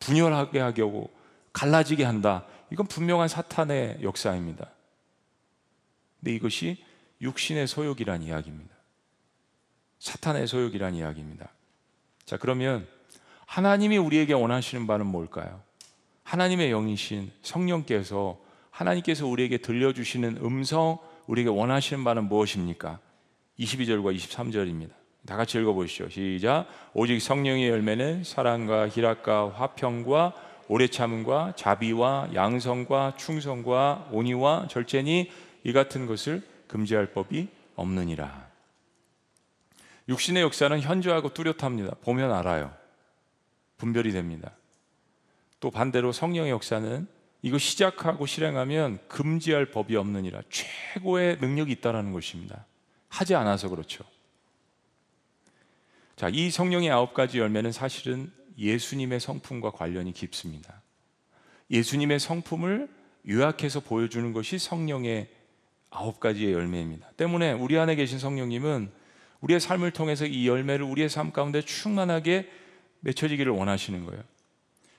분열하게 0.00 0.60
하고 0.60 1.10
갈라지게 1.52 2.04
한다. 2.04 2.44
이건 2.72 2.86
분명한 2.86 3.28
사탄의 3.28 3.98
역사입니다. 4.02 4.70
근데 6.18 6.34
이것이 6.34 6.82
육신의 7.20 7.66
소욕이란 7.66 8.22
이야기입니다. 8.22 8.79
사탄의 10.00 10.46
소욕이란 10.46 10.94
이야기입니다. 10.94 11.48
자, 12.24 12.36
그러면 12.36 12.86
하나님이 13.46 13.98
우리에게 13.98 14.32
원하시는 14.32 14.86
바는 14.86 15.06
뭘까요? 15.06 15.60
하나님의 16.24 16.70
영이신 16.70 17.30
성령께서 17.42 18.38
하나님께서 18.70 19.26
우리에게 19.26 19.58
들려주시는 19.58 20.38
음성, 20.42 20.98
우리에게 21.26 21.50
원하시는 21.50 22.02
바는 22.02 22.28
무엇입니까? 22.28 22.98
22절과 23.58 24.16
23절입니다. 24.16 24.90
다 25.26 25.36
같이 25.36 25.58
읽어보시죠. 25.58 26.08
시작. 26.08 26.66
오직 26.94 27.20
성령의 27.20 27.68
열매는 27.68 28.24
사랑과 28.24 28.88
희락과 28.88 29.50
화평과 29.50 30.34
오래 30.68 30.86
참음과 30.86 31.54
자비와 31.56 32.30
양성과 32.34 33.16
충성과 33.16 34.08
온유와 34.12 34.68
절제니 34.68 35.30
이 35.64 35.72
같은 35.72 36.06
것을 36.06 36.42
금지할 36.68 37.12
법이 37.12 37.48
없느니라. 37.74 38.49
육신의 40.10 40.42
역사는 40.42 40.80
현저하고 40.80 41.32
뚜렷합니다. 41.34 41.94
보면 42.02 42.32
알아요. 42.32 42.74
분별이 43.76 44.10
됩니다. 44.10 44.52
또 45.60 45.70
반대로 45.70 46.10
성령의 46.10 46.50
역사는 46.50 47.06
이거 47.42 47.58
시작하고 47.58 48.26
실행하면 48.26 48.98
금지할 49.08 49.66
법이 49.66 49.96
없느니라 49.96 50.42
최고의 50.50 51.38
능력이 51.40 51.72
있다라는 51.72 52.12
것입니다. 52.12 52.66
하지 53.08 53.34
않아서 53.36 53.68
그렇죠. 53.68 54.04
자, 56.16 56.28
이 56.28 56.50
성령의 56.50 56.90
아홉 56.90 57.14
가지 57.14 57.38
열매는 57.38 57.72
사실은 57.72 58.32
예수님의 58.58 59.20
성품과 59.20 59.70
관련이 59.70 60.12
깊습니다. 60.12 60.82
예수님의 61.70 62.18
성품을 62.18 62.88
요약해서 63.28 63.80
보여주는 63.80 64.32
것이 64.32 64.58
성령의 64.58 65.28
아홉 65.88 66.20
가지의 66.20 66.52
열매입니다. 66.52 67.10
때문에 67.12 67.52
우리 67.52 67.78
안에 67.78 67.94
계신 67.94 68.18
성령님은 68.18 68.99
우리의 69.40 69.60
삶을 69.60 69.92
통해서 69.92 70.26
이 70.26 70.46
열매를 70.46 70.84
우리의 70.84 71.08
삶 71.08 71.32
가운데 71.32 71.62
충만하게 71.62 72.48
맺혀지기를 73.00 73.52
원하시는 73.52 74.04
거예요. 74.06 74.22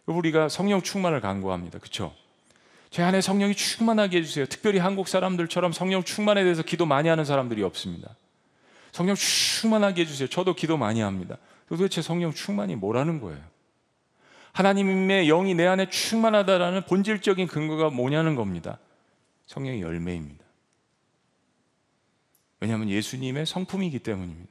우리가 0.06 0.50
성령 0.50 0.82
충만을 0.82 1.22
간구합니다. 1.22 1.80
그렇죠? 1.80 2.14
제 2.90 3.04
안에 3.04 3.22
성령이 3.22 3.56
충만하게 3.56 4.18
해주세요. 4.18 4.46
특별히 4.48 4.80
한국 4.80 5.08
사람들처럼 5.08 5.72
성령 5.72 6.04
충만에 6.04 6.44
대해서 6.44 6.62
기도 6.64 6.86
많이 6.86 7.08
하는 7.08 7.24
사람들이 7.24 7.64
없습니다. 7.64 8.16
성령 8.92 9.16
충만하게 9.16 10.02
해주세요. 10.02 10.28
저도 10.28 10.56
기도 10.56 10.78
많이 10.78 11.00
합니다. 11.02 11.38
도대체 11.70 12.02
성령 12.02 12.34
충만이 12.34 12.76
뭐라는 12.76 13.22
거예요? 13.22 13.40
하나님의 14.52 15.28
영이 15.28 15.54
내 15.54 15.66
안에 15.66 15.90
충만하다라는 15.90 16.84
본질적인 16.84 17.48
근거가 17.48 17.90
뭐냐는 17.90 18.36
겁니다. 18.36 18.80
성령의 19.48 19.82
열매입니다. 19.82 20.41
왜냐하면 22.62 22.90
예수님의 22.90 23.46
성품이기 23.46 24.00
때문입니다. 24.00 24.50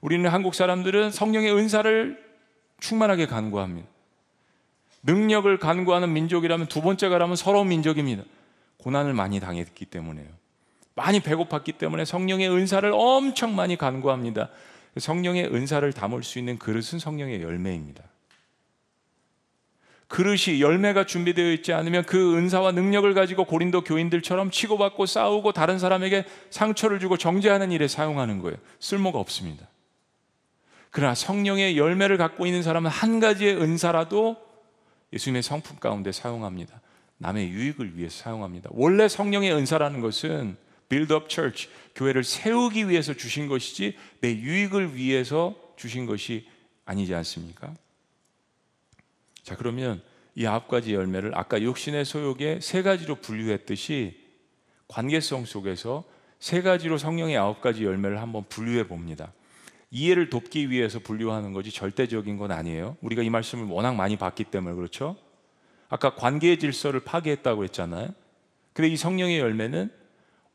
우리는 0.00 0.28
한국 0.28 0.54
사람들은 0.54 1.10
성령의 1.10 1.52
은사를 1.56 2.22
충만하게 2.80 3.26
간구합니다. 3.26 3.88
능력을 5.04 5.58
간구하는 5.58 6.12
민족이라면 6.12 6.66
두 6.66 6.82
번째가라면 6.82 7.36
서러운 7.36 7.68
민족입니다. 7.68 8.24
고난을 8.78 9.14
많이 9.14 9.40
당했기 9.40 9.86
때문에요. 9.86 10.28
많이 10.94 11.20
배고팠기 11.20 11.78
때문에 11.78 12.04
성령의 12.04 12.50
은사를 12.50 12.90
엄청 12.92 13.54
많이 13.54 13.76
간구합니다. 13.76 14.50
성령의 14.96 15.54
은사를 15.54 15.92
담을 15.92 16.24
수 16.24 16.40
있는 16.40 16.58
그릇은 16.58 16.98
성령의 16.98 17.42
열매입니다. 17.42 18.02
그릇이 20.08 20.60
열매가 20.60 21.04
준비되어 21.04 21.52
있지 21.52 21.72
않으면 21.74 22.04
그 22.04 22.36
은사와 22.36 22.72
능력을 22.72 23.12
가지고 23.12 23.44
고린도 23.44 23.84
교인들처럼 23.84 24.50
치고받고 24.50 25.04
싸우고 25.04 25.52
다른 25.52 25.78
사람에게 25.78 26.24
상처를 26.50 26.98
주고 26.98 27.18
정죄하는 27.18 27.72
일에 27.72 27.86
사용하는 27.88 28.40
거예요. 28.40 28.56
쓸모가 28.80 29.18
없습니다. 29.18 29.68
그러나 30.90 31.14
성령의 31.14 31.76
열매를 31.76 32.16
갖고 32.16 32.46
있는 32.46 32.62
사람은 32.62 32.90
한 32.90 33.20
가지의 33.20 33.60
은사라도 33.60 34.36
예수님의 35.12 35.42
성품 35.42 35.78
가운데 35.78 36.10
사용합니다. 36.10 36.80
남의 37.18 37.50
유익을 37.50 37.98
위해서 37.98 38.22
사용합니다. 38.22 38.70
원래 38.72 39.08
성령의 39.08 39.52
은사라는 39.52 40.00
것은 40.00 40.56
build 40.88 41.12
up 41.12 41.26
church, 41.28 41.68
교회를 41.94 42.24
세우기 42.24 42.88
위해서 42.88 43.12
주신 43.12 43.46
것이지 43.48 43.94
내 44.20 44.34
유익을 44.34 44.94
위해서 44.94 45.54
주신 45.76 46.06
것이 46.06 46.48
아니지 46.86 47.14
않습니까? 47.14 47.74
자, 49.48 49.56
그러면 49.56 50.02
이 50.34 50.44
아홉 50.44 50.68
가지 50.68 50.92
열매를 50.92 51.32
아까 51.34 51.62
육신의 51.62 52.04
소욕의 52.04 52.60
세 52.60 52.82
가지로 52.82 53.14
분류했듯이 53.14 54.14
관계성 54.88 55.46
속에서 55.46 56.04
세 56.38 56.60
가지로 56.60 56.98
성령의 56.98 57.38
아홉 57.38 57.62
가지 57.62 57.82
열매를 57.82 58.20
한번 58.20 58.44
분류해 58.50 58.88
봅니다. 58.88 59.32
이해를 59.90 60.28
돕기 60.28 60.68
위해서 60.68 60.98
분류하는 60.98 61.54
거지 61.54 61.72
절대적인 61.72 62.36
건 62.36 62.52
아니에요. 62.52 62.98
우리가 63.00 63.22
이 63.22 63.30
말씀을 63.30 63.64
워낙 63.72 63.94
많이 63.94 64.18
봤기 64.18 64.44
때문에 64.44 64.76
그렇죠. 64.76 65.16
아까 65.88 66.14
관계의 66.14 66.58
질서를 66.58 67.00
파괴했다고 67.00 67.64
했잖아요. 67.64 68.10
근데 68.74 68.90
이 68.90 68.98
성령의 68.98 69.38
열매는 69.38 69.90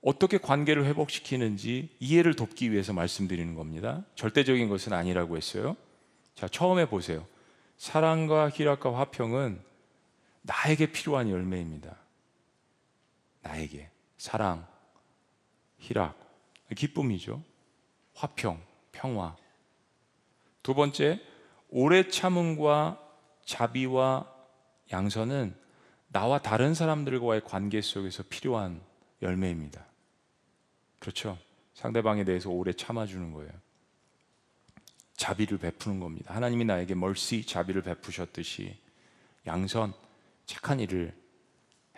어떻게 0.03 0.37
관계를 0.37 0.85
회복시키는지 0.85 1.89
이해를 1.99 2.35
돕기 2.35 2.71
위해서 2.71 2.93
말씀드리는 2.93 3.55
겁니다. 3.55 4.05
절대적인 4.13 4.69
것은 4.69 4.93
아니라고 4.93 5.35
했어요. 5.35 5.75
자, 6.35 6.47
처음에 6.47 6.85
보세요. 6.85 7.25
사랑과 7.83 8.49
희락과 8.49 8.97
화평은 8.97 9.61
나에게 10.43 10.93
필요한 10.93 11.29
열매입니다. 11.29 11.97
나에게. 13.41 13.89
사랑, 14.15 14.65
희락, 15.79 16.17
기쁨이죠. 16.77 17.43
화평, 18.13 18.63
평화. 18.93 19.35
두 20.63 20.73
번째, 20.73 21.19
오래 21.67 22.07
참음과 22.07 23.05
자비와 23.43 24.33
양선은 24.93 25.53
나와 26.07 26.39
다른 26.39 26.73
사람들과의 26.73 27.43
관계 27.43 27.81
속에서 27.81 28.23
필요한 28.29 28.81
열매입니다. 29.21 29.85
그렇죠? 30.99 31.37
상대방에 31.73 32.23
대해서 32.23 32.49
오래 32.49 32.71
참아주는 32.71 33.33
거예요. 33.33 33.51
자비를 35.15 35.57
베푸는 35.57 35.99
겁니다. 35.99 36.33
하나님이 36.33 36.65
나에게 36.65 36.95
멀시 36.95 37.45
자비를 37.45 37.81
베푸셨듯이 37.81 38.75
양선 39.45 39.93
착한 40.45 40.79
일을 40.79 41.13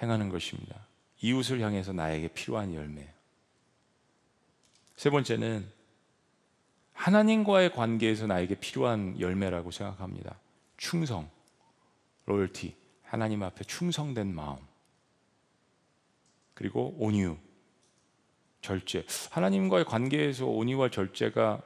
행하는 0.02 0.30
것입니다. 0.30 0.86
이웃을 1.22 1.62
향해서 1.62 1.94
나에게 1.94 2.28
필요한 2.30 2.74
열매. 2.74 3.08
세 4.96 5.10
번째는 5.10 5.66
하나님과의 6.94 7.74
관계에서 7.74 8.28
나에게 8.28 8.56
필요한 8.56 9.20
열매라고 9.20 9.72
생각합니다. 9.72 10.38
충성, 10.78 11.30
로열티, 12.26 12.76
하나님 13.04 13.44
앞에 13.44 13.64
충성된 13.66 14.34
마음. 14.34 14.58
그리고 16.54 16.96
온유, 16.98 17.38
절제. 18.62 19.06
하나님과의 19.32 19.86
관계에서 19.86 20.46
온유와 20.46 20.90
절제가 20.90 21.62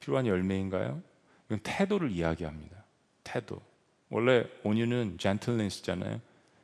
필요한 0.00 0.26
열매인가요? 0.26 1.02
이건 1.46 1.60
태도를 1.62 2.10
이야기합니다. 2.10 2.76
태도. 3.24 3.60
원래 4.08 4.44
온유는 4.62 5.18
젠틀니스잖아요. 5.18 6.20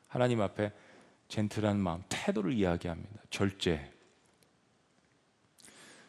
하나님 0.09 0.41
앞에 0.41 0.73
젠틀한 1.29 1.79
마음, 1.79 2.03
태도를 2.09 2.53
이야기합니다. 2.53 3.23
절제. 3.31 3.91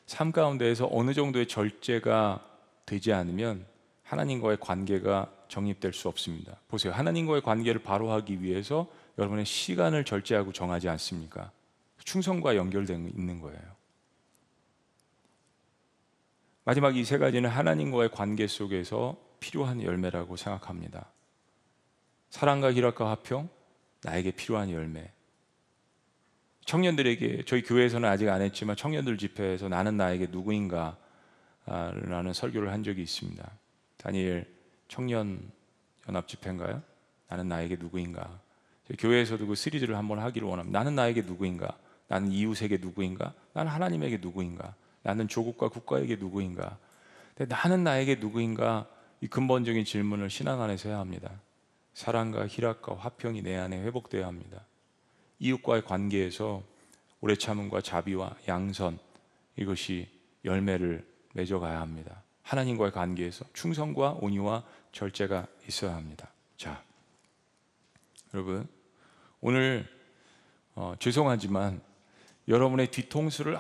삶 0.06 0.32
가운데에서 0.32 0.88
어느 0.92 1.14
정도의 1.14 1.48
절제가 1.48 2.46
되지 2.86 3.14
않으면 3.14 3.66
하나님과의 4.04 4.58
관계가 4.60 5.32
정립될 5.48 5.94
수 5.94 6.10
없습니다. 6.10 6.58
보세요. 6.68 6.94
하나님과의 6.94 7.42
관계를 7.42 7.82
바로 7.82 8.12
하기 8.12 8.42
위해서 8.42 8.88
여러분의 9.18 9.46
시간을 9.46 10.04
절제하고 10.04 10.52
정하지 10.52 10.90
않습니까? 10.90 11.52
충성과 12.04 12.56
연결되어 12.56 12.98
있는 12.98 13.40
거예요. 13.40 13.73
마지막 16.66 16.96
이 16.96 17.04
세 17.04 17.18
가지는 17.18 17.50
하나님과의 17.50 18.12
관계 18.12 18.48
속에서 18.48 19.18
필요한 19.40 19.82
열매라고 19.84 20.38
생각합니다. 20.38 21.08
사랑과 22.30 22.74
희락과 22.74 23.10
화평, 23.10 23.50
나에게 24.04 24.32
필요한 24.32 24.72
열매. 24.72 25.12
청년들에게 26.66 27.44
저희 27.46 27.62
교회에서는 27.62 28.08
아직 28.08 28.30
안 28.30 28.42
했지만 28.42 28.78
청년들 28.78 29.18
집회에서 29.18 29.68
나는 29.68 29.98
나에게 29.98 30.28
누구인가 30.32 30.98
라는 31.66 32.32
설교를 32.32 32.72
한 32.72 32.84
적이 32.84 33.02
있습니다. 33.04 33.52
다니엘 33.98 34.48
청년 34.88 35.52
연합 36.08 36.28
집회인가요? 36.28 36.82
나는 37.28 37.50
나에게 37.50 37.76
누구인가? 37.76 38.40
교회에서도 38.98 39.46
그 39.48 39.56
시리즈를 39.56 39.98
한번 39.98 40.20
하기를 40.20 40.48
원합니다. 40.48 40.80
나는 40.80 40.96
나에게 40.96 41.22
누구인가? 41.24 41.78
나는 42.08 42.32
이웃에게 42.32 42.78
누구인가? 42.78 43.34
나는 43.54 43.72
하나님에게 43.72 44.18
누구인가? 44.22 44.76
나는 45.04 45.28
조국과 45.28 45.70
국가에게 45.70 46.16
누구인가? 46.16 46.78
나는 47.38 47.84
나에게 47.84 48.16
누구인가? 48.16 48.88
이 49.22 49.28
근본적인 49.28 49.86
질문을 49.86 50.30
신앙 50.30 50.62
안에서 50.62 50.90
해야 50.90 51.00
합니다. 51.00 51.32
사랑과 51.94 52.48
희락과 52.48 52.96
화평이 52.96 53.42
내 53.42 53.56
안에 53.56 53.82
회복되어야 53.84 54.28
합니다. 54.28 54.66
이웃과의 55.40 55.86
관계에서 55.86 56.64
오래 57.22 57.36
참음과 57.36 57.82
자비와 57.82 58.36
양선 58.48 59.00
이것이 59.56 60.10
열매를 60.44 61.08
맺어가야 61.34 61.80
합니다. 61.80 62.24
하나님과의 62.42 62.92
관계에서 62.92 63.46
충성과 63.54 64.18
온유와 64.20 64.64
절제가 64.92 65.48
있어야 65.68 65.96
합니다. 65.96 66.30
자, 66.58 66.84
여러분 68.34 68.68
오늘 69.40 69.88
어, 70.76 70.96
죄송하지만 71.00 71.82
여러분의 72.48 72.92
뒤통수를 72.92 73.58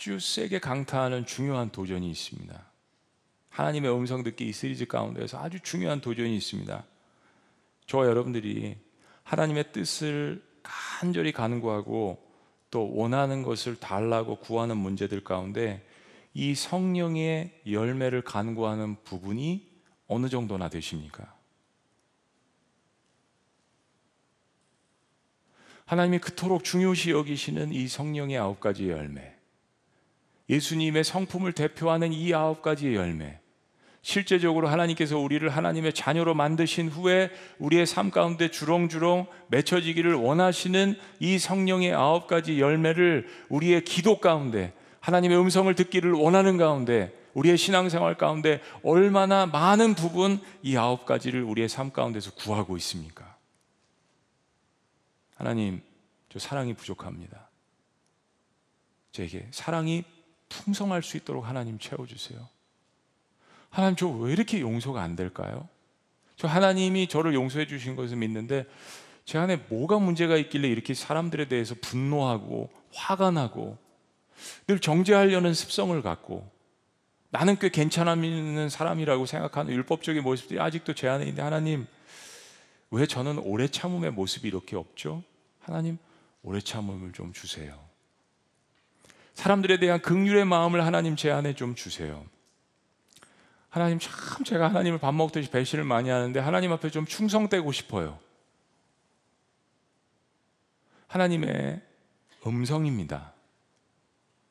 아주 0.00 0.18
세게 0.18 0.60
강타하는 0.60 1.26
중요한 1.26 1.68
도전이 1.68 2.10
있습니다. 2.10 2.66
하나님의 3.50 3.94
음성 3.94 4.22
듣기 4.22 4.48
이 4.48 4.52
시리즈 4.54 4.86
가운데서 4.86 5.38
아주 5.38 5.60
중요한 5.60 6.00
도전이 6.00 6.34
있습니다. 6.38 6.86
저와 7.84 8.06
여러분들이 8.06 8.78
하나님의 9.24 9.72
뜻을 9.72 10.42
간절히 10.62 11.32
간구하고 11.32 12.18
또 12.70 12.96
원하는 12.96 13.42
것을 13.42 13.78
달라고 13.78 14.36
구하는 14.36 14.78
문제들 14.78 15.22
가운데 15.22 15.86
이 16.32 16.54
성령의 16.54 17.60
열매를 17.70 18.22
간구하는 18.22 19.04
부분이 19.04 19.68
어느 20.06 20.30
정도나 20.30 20.70
되십니까? 20.70 21.34
하나님이 25.84 26.20
그토록 26.20 26.64
중요시 26.64 27.10
여기시는 27.10 27.74
이 27.74 27.86
성령의 27.86 28.38
아홉 28.38 28.60
가지의 28.60 28.92
열매. 28.92 29.39
예수님의 30.50 31.04
성품을 31.04 31.52
대표하는 31.52 32.12
이 32.12 32.34
아홉 32.34 32.60
가지의 32.60 32.96
열매. 32.96 33.38
실제적으로 34.02 34.68
하나님께서 34.68 35.18
우리를 35.18 35.48
하나님의 35.48 35.92
자녀로 35.92 36.34
만드신 36.34 36.88
후에 36.88 37.30
우리의 37.58 37.86
삶 37.86 38.10
가운데 38.10 38.50
주렁주렁 38.50 39.26
맺혀지기를 39.48 40.14
원하시는 40.14 40.96
이 41.20 41.38
성령의 41.38 41.94
아홉 41.94 42.26
가지 42.26 42.60
열매를 42.60 43.28
우리의 43.48 43.84
기도 43.84 44.18
가운데 44.18 44.72
하나님의 45.00 45.38
음성을 45.38 45.72
듣기를 45.74 46.12
원하는 46.12 46.56
가운데 46.56 47.14
우리의 47.34 47.56
신앙생활 47.56 48.16
가운데 48.16 48.60
얼마나 48.82 49.46
많은 49.46 49.94
부분 49.94 50.40
이 50.62 50.76
아홉 50.76 51.06
가지를 51.06 51.42
우리의 51.44 51.68
삶 51.68 51.92
가운데서 51.92 52.32
구하고 52.32 52.76
있습니까? 52.78 53.36
하나님, 55.36 55.80
저 56.28 56.38
사랑이 56.38 56.74
부족합니다. 56.74 57.48
제게 59.12 59.46
사랑이 59.52 60.04
풍성할 60.50 61.02
수 61.02 61.16
있도록 61.16 61.46
하나님 61.46 61.78
채워주세요. 61.78 62.46
하나님, 63.70 63.96
저 63.96 64.08
왜 64.10 64.32
이렇게 64.32 64.60
용서가 64.60 65.00
안 65.00 65.16
될까요? 65.16 65.66
저 66.36 66.48
하나님이 66.48 67.08
저를 67.08 67.34
용서해 67.34 67.66
주신 67.66 67.96
것을 67.96 68.16
믿는데 68.18 68.66
제 69.24 69.38
안에 69.38 69.56
뭐가 69.68 69.98
문제가 69.98 70.36
있길래 70.36 70.68
이렇게 70.68 70.92
사람들에 70.92 71.48
대해서 71.48 71.74
분노하고 71.80 72.70
화가 72.92 73.30
나고 73.30 73.78
늘 74.66 74.80
정죄하려는 74.80 75.54
습성을 75.54 76.00
갖고 76.02 76.50
나는 77.30 77.56
꽤 77.58 77.70
믿는 77.70 78.68
사람이라고 78.68 79.26
생각하는 79.26 79.72
율법적인 79.72 80.22
모습들이 80.22 80.58
아직도 80.58 80.94
제 80.94 81.08
안에 81.08 81.24
있는데 81.24 81.42
하나님 81.42 81.86
왜 82.90 83.06
저는 83.06 83.38
오래 83.38 83.68
참음의 83.68 84.12
모습이 84.12 84.48
이렇게 84.48 84.76
없죠? 84.76 85.22
하나님 85.60 85.98
오래 86.42 86.60
참음을 86.60 87.12
좀 87.12 87.32
주세요. 87.32 87.89
사람들에 89.40 89.78
대한 89.78 90.02
긍휼의 90.02 90.44
마음을 90.44 90.84
하나님 90.84 91.16
제 91.16 91.30
안에 91.30 91.54
좀 91.54 91.74
주세요. 91.74 92.26
하나님 93.70 93.98
참 93.98 94.44
제가 94.44 94.68
하나님을 94.68 94.98
밥 94.98 95.14
먹듯이 95.14 95.50
배신을 95.50 95.82
많이 95.82 96.10
하는데 96.10 96.38
하나님 96.38 96.72
앞에 96.72 96.90
좀 96.90 97.06
충성되고 97.06 97.72
싶어요. 97.72 98.18
하나님의 101.06 101.80
음성입니다. 102.46 103.32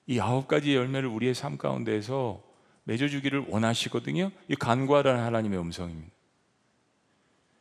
이 0.08 0.20
아홉 0.20 0.48
가지 0.48 0.76
열매를 0.76 1.08
우리의 1.08 1.36
삶 1.36 1.60
가운데에서 1.60 2.42
맺어주기를 2.86 3.46
원하시거든요. 3.48 4.32
이 4.48 4.56
간구하라는 4.56 5.24
하나님의 5.24 5.60
음성입니다. 5.60 6.12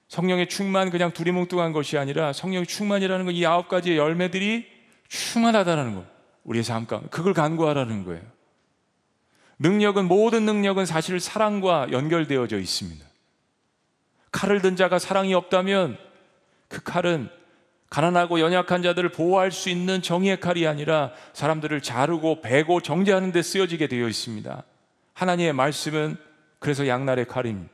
성령의 0.08 0.48
충만 0.48 0.88
그냥 0.88 1.12
두리뭉뚱한 1.12 1.74
것이 1.74 1.98
아니라 1.98 2.32
성령의 2.32 2.66
충만이라는 2.66 3.26
건 3.26 3.34
이 3.34 3.44
아홉 3.44 3.68
가지의 3.68 3.98
열매들이 3.98 4.66
충만하다는 5.08 5.94
거. 5.96 6.17
우리의 6.44 6.64
삶 6.64 6.86
가운데 6.86 7.08
그걸 7.10 7.34
간구하라는 7.34 8.04
거예요. 8.04 8.22
능력은 9.58 10.06
모든 10.06 10.44
능력은 10.44 10.86
사실 10.86 11.20
사랑과 11.20 11.88
연결되어져 11.90 12.58
있습니다. 12.58 13.04
칼을 14.30 14.60
든 14.62 14.76
자가 14.76 14.98
사랑이 14.98 15.34
없다면 15.34 15.98
그 16.68 16.82
칼은 16.82 17.28
가난하고 17.90 18.40
연약한 18.40 18.82
자들을 18.82 19.10
보호할 19.10 19.50
수 19.50 19.70
있는 19.70 20.02
정의의 20.02 20.40
칼이 20.40 20.66
아니라 20.66 21.12
사람들을 21.32 21.80
자르고 21.80 22.42
베고 22.42 22.82
정죄하는 22.82 23.32
데 23.32 23.42
쓰여지게 23.42 23.88
되어 23.88 24.06
있습니다. 24.06 24.62
하나님의 25.14 25.54
말씀은 25.54 26.16
그래서 26.58 26.86
양날의 26.86 27.26
칼입니다. 27.26 27.72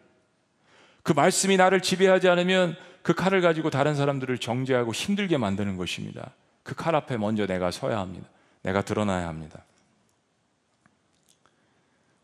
그 1.03 1.12
말씀이 1.12 1.57
나를 1.57 1.81
지배하지 1.81 2.29
않으면 2.29 2.77
그 3.03 3.12
칼을 3.12 3.43
가지고 3.43 3.71
다른 3.71 3.95
사람들을 3.95 4.39
정죄하고 4.39 4.93
힘들게 4.93 5.37
만드는 5.37 5.77
것입니다. 5.77 6.33
그 6.62 6.75
칼 6.75 6.95
앞에 6.95 7.19
먼저 7.19 7.47
내가 7.47 7.71
서야 7.71 7.99
합니다. 7.99 8.27
내가 8.65 8.83
드러나야 8.83 9.29
합니다. 9.29 9.65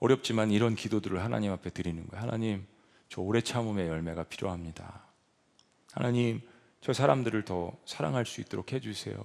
어렵지만 0.00 0.50
이런 0.50 0.74
기도들을 0.74 1.22
하나님 1.22 1.52
앞에 1.52 1.70
드리는 1.70 2.06
거예요. 2.08 2.22
하나님, 2.22 2.66
저 3.08 3.20
오래 3.20 3.40
참음의 3.42 3.86
열매가 3.88 4.24
필요합니다. 4.24 5.02
하나님, 5.92 6.40
저 6.80 6.92
사람들을 6.94 7.44
더 7.44 7.72
사랑할 7.84 8.24
수 8.24 8.40
있도록 8.40 8.72
해주세요. 8.72 9.16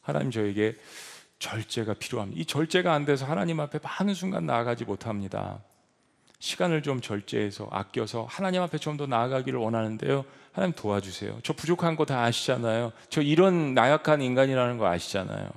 하나님, 0.00 0.30
저에게 0.30 0.76
절제가 1.38 1.94
필요합니다. 1.94 2.40
이 2.40 2.46
절제가 2.46 2.92
안 2.94 3.04
돼서 3.04 3.26
하나님 3.26 3.60
앞에 3.60 3.78
많은 3.82 4.14
순간 4.14 4.46
나아가지 4.46 4.84
못합니다. 4.84 5.62
시간을 6.38 6.82
좀 6.82 7.00
절제해서 7.00 7.68
아껴서 7.70 8.24
하나님 8.28 8.62
앞에 8.62 8.78
좀 8.78 8.96
더 8.96 9.06
나아가기를 9.06 9.58
원하는데요. 9.58 10.24
하나님 10.52 10.74
도와주세요. 10.74 11.40
저 11.42 11.52
부족한 11.52 11.96
거 11.96 12.04
다 12.06 12.22
아시잖아요. 12.22 12.92
저 13.10 13.20
이런 13.20 13.74
나약한 13.74 14.22
인간이라는 14.22 14.78
거 14.78 14.86
아시잖아요. 14.86 15.50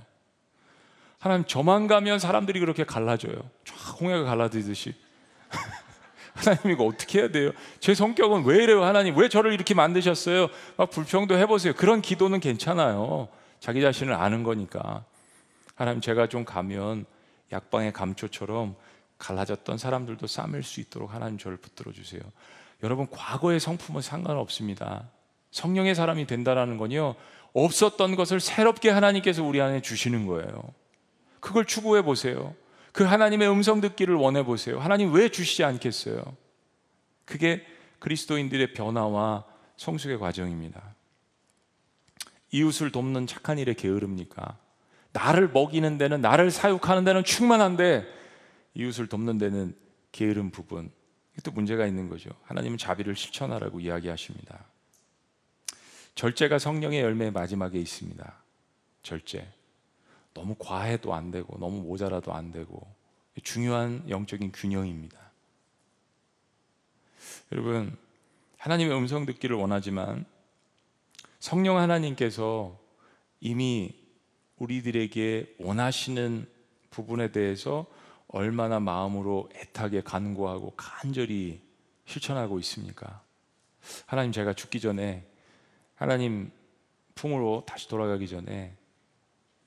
하나님 1.22 1.46
저만 1.46 1.86
가면 1.86 2.18
사람들이 2.18 2.60
그렇게 2.60 2.84
갈라져요. 2.84 3.36
쫙 3.64 3.76
홍해가 4.02 4.24
갈라지듯이. 4.24 4.96
하나님 6.34 6.72
이거 6.72 6.86
어떻게 6.86 7.20
해야 7.20 7.30
돼요? 7.30 7.52
제 7.80 7.94
성격은 7.94 8.44
왜 8.46 8.64
이래요? 8.64 8.84
하나님 8.84 9.16
왜 9.16 9.30
저를 9.30 9.54
이렇게 9.54 9.76
만드셨어요? 9.76 10.48
막 10.78 10.90
불평도 10.90 11.38
해보세요. 11.38 11.74
그런 11.74 12.02
기도는 12.02 12.40
괜찮아요. 12.40 13.28
자기 13.60 13.82
자신을 13.82 14.16
아는 14.16 14.42
거니까. 14.42 15.06
하나님 15.76 16.02
제가 16.02 16.26
좀 16.26 16.44
가면 16.44 17.06
약방의 17.52 17.94
감초처럼 17.94 18.76
갈라졌던 19.20 19.78
사람들도 19.78 20.26
싸맬 20.26 20.64
수 20.64 20.80
있도록 20.80 21.14
하나님 21.14 21.38
저를 21.38 21.58
붙들어 21.58 21.92
주세요. 21.92 22.22
여러분 22.82 23.08
과거의 23.12 23.60
성품은 23.60 24.02
상관없습니다. 24.02 25.08
성령의 25.52 25.94
사람이 25.94 26.26
된다라는 26.26 26.78
건요 26.80 27.14
없었던 27.54 28.16
것을 28.16 28.40
새롭게 28.40 28.90
하나님께서 28.90 29.44
우리 29.44 29.62
안에 29.62 29.84
주시는 29.84 30.26
거예요. 30.26 30.81
그걸 31.42 31.66
추구해 31.66 32.02
보세요. 32.02 32.56
그 32.94 33.04
하나님의 33.04 33.50
음성 33.50 33.82
듣기를 33.82 34.16
원해 34.16 34.46
보세요. 34.46 34.80
하나님 34.80 35.14
왜 35.14 35.28
주시지 35.28 35.66
않겠어요? 35.66 36.24
그게 37.26 37.66
그리스도인들의 38.00 38.74
변화와 38.74 39.44
성숙의 39.76 40.20
과정입니다. 40.20 40.96
이웃을 42.52 42.92
돕는 42.92 43.28
착한 43.28 43.58
일에 43.60 43.74
게으릅니까? 43.74 44.58
나를 45.14 45.50
먹이는 45.50 45.98
데는 45.98 46.22
나를 46.22 46.52
사육하는 46.52 47.04
데는 47.04 47.24
충만한데 47.24 48.06
이웃을 48.74 49.08
돕는 49.08 49.38
데는 49.38 49.76
게으른 50.12 50.52
부분 50.52 50.92
또 51.44 51.52
문제가 51.52 51.88
있는 51.88 52.10
거죠. 52.10 52.30
하나님은 52.44 52.78
자비를 52.78 53.16
실천하라고 53.16 53.80
이야기하십니다. 53.80 54.66
절제가 56.16 56.60
성령의 56.60 57.02
열매의 57.02 57.32
마지막에 57.32 57.80
있습니다. 57.80 58.34
절제. 59.02 59.61
너무 60.34 60.56
과해도 60.58 61.14
안 61.14 61.32
되고 61.32 61.58
너무 61.58 61.82
모자라도 61.82 62.34
안 62.34 62.52
되고 62.52 62.88
중요한 63.44 64.08
영적인 64.10 64.52
균형입니다. 64.52 65.20
여러분 67.52 67.98
하나님의 68.58 68.96
음성 68.96 69.26
듣기를 69.26 69.56
원하지만 69.56 70.26
성령 71.40 71.78
하나님께서 71.78 72.78
이미 73.40 73.96
우리들에게 74.58 75.56
원하시는 75.60 76.48
부분에 76.92 77.32
대해서 77.32 77.88
얼마나 78.28 78.80
마음으로 78.80 79.50
애타게 79.56 80.02
간구하고 80.02 80.74
간절히 80.78 81.62
실천하고 82.06 82.60
있습니까? 82.60 83.24
하나님 84.06 84.32
제가 84.32 84.54
죽기 84.54 84.80
전에 84.80 85.26
하나님 85.96 86.52
품으로 87.16 87.64
다시 87.66 87.88
돌아가기 87.88 88.28
전에 88.28 88.76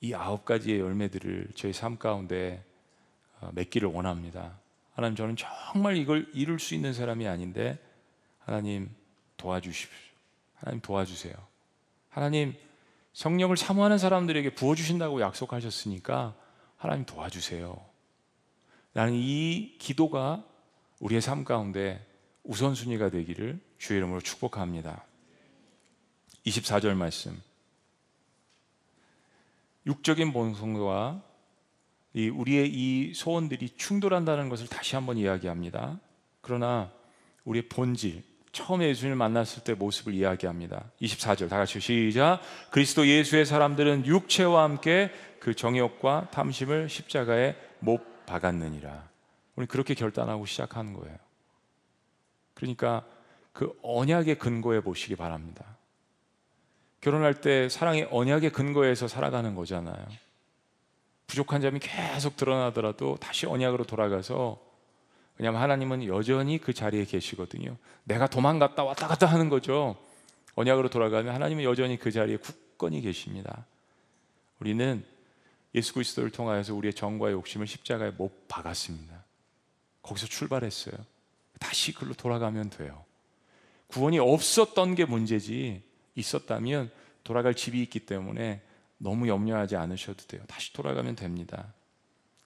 이 0.05 0.13
아홉 0.13 0.45
가지의 0.45 0.79
열매들을 0.79 1.47
저희 1.55 1.73
삶 1.73 1.97
가운데 1.97 2.63
어, 3.41 3.49
맺기를 3.53 3.89
원합니다. 3.89 4.59
하나님 4.93 5.15
저는 5.15 5.35
정말 5.35 5.97
이걸 5.97 6.27
이룰 6.33 6.59
수 6.59 6.75
있는 6.75 6.93
사람이 6.93 7.27
아닌데 7.27 7.79
하나님 8.39 8.89
도와주십시오. 9.37 9.97
하나님 10.53 10.81
도와주세요. 10.81 11.33
하나님 12.09 12.53
성령을 13.13 13.57
사모하는 13.57 13.97
사람들에게 13.97 14.53
부어 14.53 14.75
주신다고 14.75 15.21
약속하셨으니까 15.21 16.35
하나님 16.77 17.05
도와주세요. 17.05 17.75
나는 18.93 19.13
이 19.15 19.75
기도가 19.79 20.45
우리의 20.99 21.21
삶 21.21 21.43
가운데 21.43 22.05
우선순위가 22.43 23.09
되기를 23.09 23.59
주의 23.79 23.97
이름으로 23.97 24.21
축복합니다. 24.21 25.03
24절 26.45 26.93
말씀. 26.93 27.41
육적인 29.85 30.33
본성과 30.33 31.21
이 32.13 32.29
우리의 32.29 32.69
이 32.73 33.13
소원들이 33.13 33.71
충돌한다는 33.77 34.49
것을 34.49 34.67
다시 34.67 34.95
한번 34.95 35.17
이야기합니다. 35.17 35.99
그러나 36.41 36.91
우리의 37.43 37.67
본질, 37.67 38.23
처음에 38.51 38.87
예수님을 38.87 39.17
만났을 39.17 39.63
때 39.63 39.73
모습을 39.73 40.13
이야기합니다. 40.13 40.91
24절 41.01 41.49
다 41.49 41.57
같이 41.57 41.79
시작. 41.81 42.39
그리스도 42.71 43.05
예수의 43.05 43.45
사람들은 43.45 44.05
육체와 44.05 44.63
함께 44.63 45.11
그 45.39 45.53
정욕과 45.53 46.29
탐심을 46.31 46.87
십자가에 46.87 47.55
못 47.79 48.25
박았느니라. 48.25 49.09
우리 49.57 49.65
그렇게 49.67 49.93
결단하고 49.93 50.45
시작하는 50.45 50.93
거예요. 50.93 51.17
그러니까 52.53 53.05
그 53.51 53.77
언약의 53.83 54.39
근거에 54.39 54.79
보시기 54.79 55.15
바랍니다. 55.17 55.74
결혼할 57.05 57.39
때 57.39 57.69
사랑의 57.69 58.07
언약의 58.09 58.49
근거에서 58.49 59.07
살아가는 59.07 59.53
거잖아요. 59.53 60.07
부족한 61.27 61.61
점이 61.61 61.77
계속 61.79 62.35
드러나더라도 62.35 63.17
다시 63.17 63.45
언약으로 63.45 63.83
돌아가서 63.83 64.59
왜냐하면 65.37 65.61
하나님은 65.61 66.07
여전히 66.07 66.57
그 66.57 66.73
자리에 66.73 67.05
계시거든요. 67.05 67.77
내가 68.05 68.25
도망갔다 68.25 68.83
왔다 68.83 69.07
갔다 69.07 69.27
하는 69.27 69.49
거죠. 69.49 69.95
언약으로 70.55 70.89
돌아가면 70.89 71.31
하나님은 71.31 71.63
여전히 71.63 71.99
그 71.99 72.11
자리에 72.11 72.37
굳건히 72.37 73.01
계십니다. 73.01 73.67
우리는 74.59 75.05
예수 75.75 75.93
그리스도를 75.93 76.31
통하여서 76.31 76.73
우리의 76.73 76.95
정과 76.95 77.31
욕심을 77.33 77.67
십자가에 77.67 78.11
못 78.17 78.47
박았습니다. 78.47 79.23
거기서 80.01 80.25
출발했어요. 80.25 80.95
다시 81.59 81.93
글로 81.93 82.15
돌아가면 82.15 82.71
돼요. 82.71 83.05
구원이 83.89 84.17
없었던 84.17 84.95
게 84.95 85.05
문제지 85.05 85.83
있었다면 86.15 86.91
돌아갈 87.23 87.53
집이 87.53 87.81
있기 87.83 88.01
때문에 88.01 88.61
너무 88.97 89.27
염려하지 89.27 89.75
않으셔도 89.75 90.25
돼요. 90.27 90.41
다시 90.47 90.73
돌아가면 90.73 91.15
됩니다. 91.15 91.73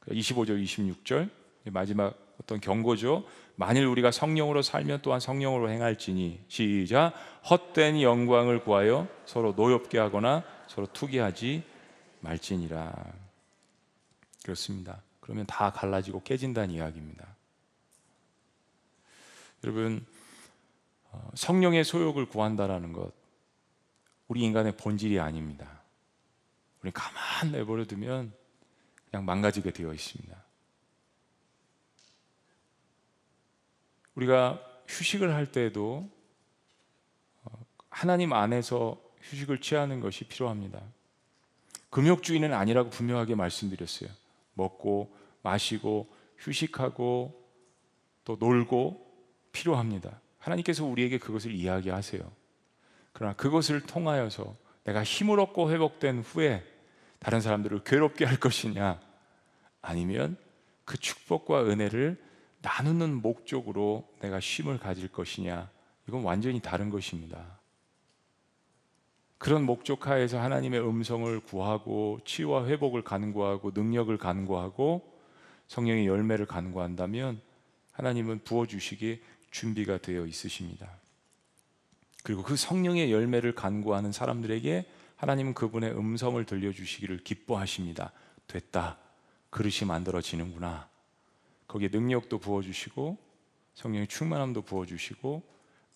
25절, 0.07 0.63
26절 0.63 1.30
마지막 1.65 2.17
어떤 2.41 2.59
경고죠. 2.59 3.26
만일 3.55 3.86
우리가 3.86 4.11
성령으로 4.11 4.61
살면 4.61 5.01
또한 5.01 5.20
성령으로 5.20 5.70
행할지니 5.70 6.45
시작 6.47 7.13
헛된 7.49 8.01
영광을 8.01 8.63
구하여 8.63 9.07
서로 9.26 9.51
노엽게 9.51 9.99
하거나 9.99 10.43
서로 10.67 10.88
투기하지 10.91 11.63
말지니라. 12.22 12.93
그렇습니다. 14.43 15.01
그러면 15.20 15.45
다 15.45 15.72
갈라지고 15.72 16.24
깨진다는 16.24 16.74
이야기입니다. 16.74 17.28
여러분 19.63 20.05
어, 21.11 21.30
성령의 21.34 21.84
소욕을 21.84 22.28
구한다라는 22.28 22.93
것 22.93 23.11
우리 24.30 24.42
인간의 24.42 24.78
본질이 24.78 25.20
아닙니다. 25.20 25.82
우리 26.82 26.92
가만 26.92 27.52
내버려 27.52 27.84
두면 27.86 28.32
그냥 29.10 29.26
망가지게 29.26 29.72
되어 29.72 29.92
있습니다. 29.92 30.38
우리가 34.16 34.62
휴식을 34.88 35.34
할 35.34 35.52
때에도 35.52 36.10
어, 37.44 37.66
하나님 37.90 38.34
안에서 38.34 39.02
휴식을 39.22 39.62
취하는 39.62 40.00
것이 40.00 40.26
필요합니다. 40.26 40.80
금욕주의는 41.90 42.54
아니라고 42.54 42.92
분명하게 42.92 43.34
말씀드렸어요. 43.34 44.10
먹고 44.54 45.12
마시고 45.42 46.08
휴식하고 46.38 47.50
또 48.26 48.38
놀고 48.40 49.08
필요합니다. 49.52 50.22
하나님께서 50.38 50.86
우리에게 50.86 51.18
그것을 51.18 51.52
이야기하세요. 51.52 52.39
그러나 53.20 53.34
그것을 53.34 53.82
통하여서 53.82 54.55
내가 54.86 55.03
힘을 55.03 55.41
얻고 55.41 55.72
회복된 55.72 56.22
후에 56.22 56.63
다른 57.20 57.41
사람들을 57.41 57.84
괴롭게 57.84 58.24
할 58.24 58.39
것이냐 58.39 58.97
아니면 59.82 60.38
그 60.86 60.97
축복과 60.97 61.65
은혜를 61.65 62.17
나누는 62.61 63.22
목적으로 63.22 64.07
내가 64.22 64.39
쉼을 64.39 64.80
가질 64.80 65.09
것이냐 65.09 65.70
이건 66.07 66.24
완전히 66.24 66.61
다른 66.61 66.89
것입니다. 66.89 67.59
그런 69.38 69.65
목적 69.65 70.07
하에서 70.07 70.39
하나님의 70.39 70.80
음성을 70.80 71.41
구하고 71.41 72.22
치유와 72.24 72.67
회복을 72.67 73.01
간구하고 73.03 73.72
능력을 73.72 74.17
간구하고 74.17 75.20
성령의 75.67 76.07
열매를 76.07 76.45
간구한다면 76.45 77.41
하나님은 77.91 78.45
부어 78.45 78.65
주시기 78.65 79.22
준비가 79.51 79.97
되어 79.97 80.26
있으십니다. 80.26 80.89
그리고 82.30 82.44
그 82.44 82.56
성령의 82.56 83.12
열매를 83.12 83.56
간구하는 83.56 84.12
사람들에게 84.12 84.86
하나님은 85.16 85.56
그분의 85.56 85.98
음성을 85.98 86.46
들려주시기를 86.46 87.24
기뻐하십니다. 87.24 88.12
됐다. 88.46 89.00
그릇이 89.50 89.88
만들어지는구나. 89.88 90.88
거기에 91.68 91.90
능력도 91.92 92.38
부어주시고 92.38 93.18
성령의 93.74 94.06
충만함도 94.06 94.62
부어주시고 94.62 95.42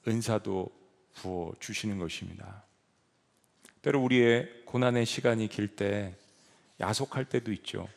은사도 0.07 0.71
부어주시는 1.13 1.99
것입니다. 1.99 2.63
때로 3.83 4.01
우리의 4.01 4.63
고난의 4.65 5.05
시간이 5.05 5.47
길 5.49 5.75
때 5.75 6.15
야속할 6.79 7.25
때도 7.25 7.51
있죠. 7.51 7.87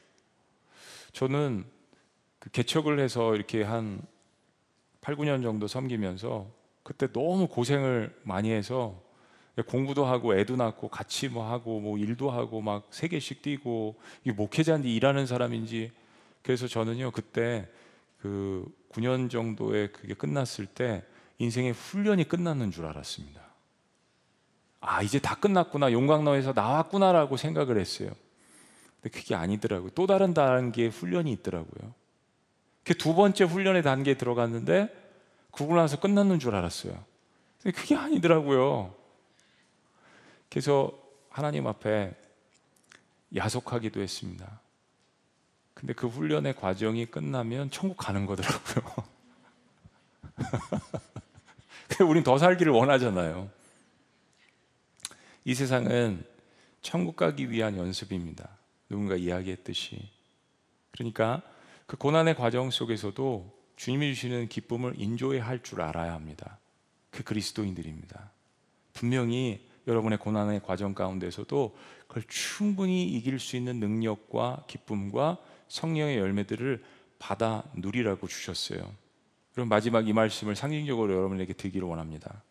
저는 1.13 1.65
그 2.39 2.51
개척을 2.51 3.01
해서 3.01 3.35
이렇게 3.35 3.63
한 3.63 4.03
8, 5.01 5.17
9년 5.17 5.43
정도 5.43 5.67
섬기면서 5.67 6.66
그때 6.87 7.09
너무 7.13 7.49
고생을 7.49 8.17
많이 8.23 8.53
해서 8.53 9.03
공부도 9.67 10.05
하고 10.05 10.39
애도 10.39 10.55
낳고 10.55 10.87
같이 10.87 11.29
뭐 11.29 11.51
하고 11.51 11.81
뭐 11.81 11.99
일도 11.99 12.31
하고 12.31 12.61
막 12.61 12.87
세 12.93 13.09
개씩 13.09 13.43
뛰고 13.43 13.97
이 14.23 14.31
목회자인지 14.31 14.95
일하는 14.95 15.27
사람인지 15.27 15.91
그래서 16.43 16.69
저는요 16.69 17.11
그때 17.11 17.69
그 18.19 18.65
9년 18.93 19.29
정도의 19.29 19.93
그게 19.93 20.15
끝났을 20.15 20.67
때 20.67 21.03
인생의 21.39 21.73
훈련이 21.73 22.29
끝났는 22.29 22.71
줄 22.71 22.87
알았습니다. 22.87 23.43
아 24.79 25.03
이제 25.03 25.19
다 25.19 25.35
끝났구나 25.35 25.91
용광로에서 25.91 26.53
나왔구나라고 26.55 27.37
생각을 27.37 27.81
했어요. 27.81 28.11
근데 29.03 29.19
그게 29.19 29.35
아니더라고요. 29.35 29.91
또 29.97 30.07
다른 30.07 30.35
단계의 30.35 30.91
훈련이 30.91 31.33
있더라고요. 31.33 31.93
그 32.85 32.95
두 32.95 33.17
번째 33.17 33.43
훈련의 33.43 33.83
단계에 33.83 34.15
들어갔는데 34.15 35.06
그러고 35.57 35.75
나서 35.75 35.99
끝났는 35.99 36.39
줄 36.39 36.55
알았어요. 36.55 37.03
근데 37.63 37.77
그게 37.77 37.97
아니더라고요. 37.97 38.95
그래서 40.51 40.93
하나님 41.31 41.67
앞에 41.67 42.15
야속하기도 43.35 44.01
했습니다. 44.01 44.61
근데 45.73 45.95
그 45.95 46.09
훈련의 46.09 46.57
과정이 46.57 47.07
끝나면 47.07 47.71
천국 47.71 47.97
가는 47.97 48.27
거더라고요. 48.27 49.07
우린 52.07 52.23
더 52.23 52.37
살기를 52.37 52.73
원하잖아요. 52.73 53.49
이 55.45 55.55
세상은 55.55 56.23
천국 56.83 57.17
가기 57.17 57.51
위한 57.51 57.79
연습입니다. 57.79 58.51
누군가 58.91 59.17
이야기했듯이. 59.17 60.11
그러니까 60.91 61.41
그 61.87 61.97
고난의 61.97 62.37
과정 62.37 62.71
속에서도 62.71 63.56
주님이 63.77 64.15
주시는 64.15 64.49
기쁨을 64.49 64.95
인조해 64.97 65.39
할 65.39 65.63
줄 65.63 65.81
알아야 65.83 66.13
합니다. 66.15 66.59
그 67.11 67.23
그리스도인들입니다. 67.23 68.31
분명히 68.93 69.67
여러분의 69.87 70.19
고난의 70.19 70.63
과정 70.63 70.95
가운데서도 70.95 71.77
그걸 72.09 72.25
충분히 72.29 73.05
이길 73.05 73.39
수 73.39 73.57
있는 73.57 73.79
능력과 73.79 74.65
기쁨과 74.67 75.39
성령의 75.69 76.19
열매들을 76.19 76.85
받아 77.19 77.63
누리라고 77.75 78.27
주셨어요. 78.27 78.93
그럼 79.53 79.69
마지막 79.69 80.07
이 80.07 80.13
말씀을 80.13 80.57
상징적으로 80.57 81.15
여러분에게 81.15 81.53
드리기를 81.55 81.87
원합니다. 81.87 82.43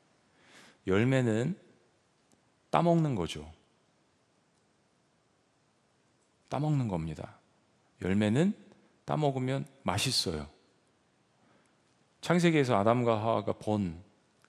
열매는 0.87 1.57
따먹는 2.69 3.15
거죠. 3.15 3.51
따먹는 6.49 6.87
겁니다. 6.87 7.37
열매는 8.01 8.53
따먹으면 9.05 9.65
맛있어요. 9.83 10.54
창세기에서 12.25 12.75
아담과 12.77 13.21
하와가 13.21 13.53
본 13.53 14.05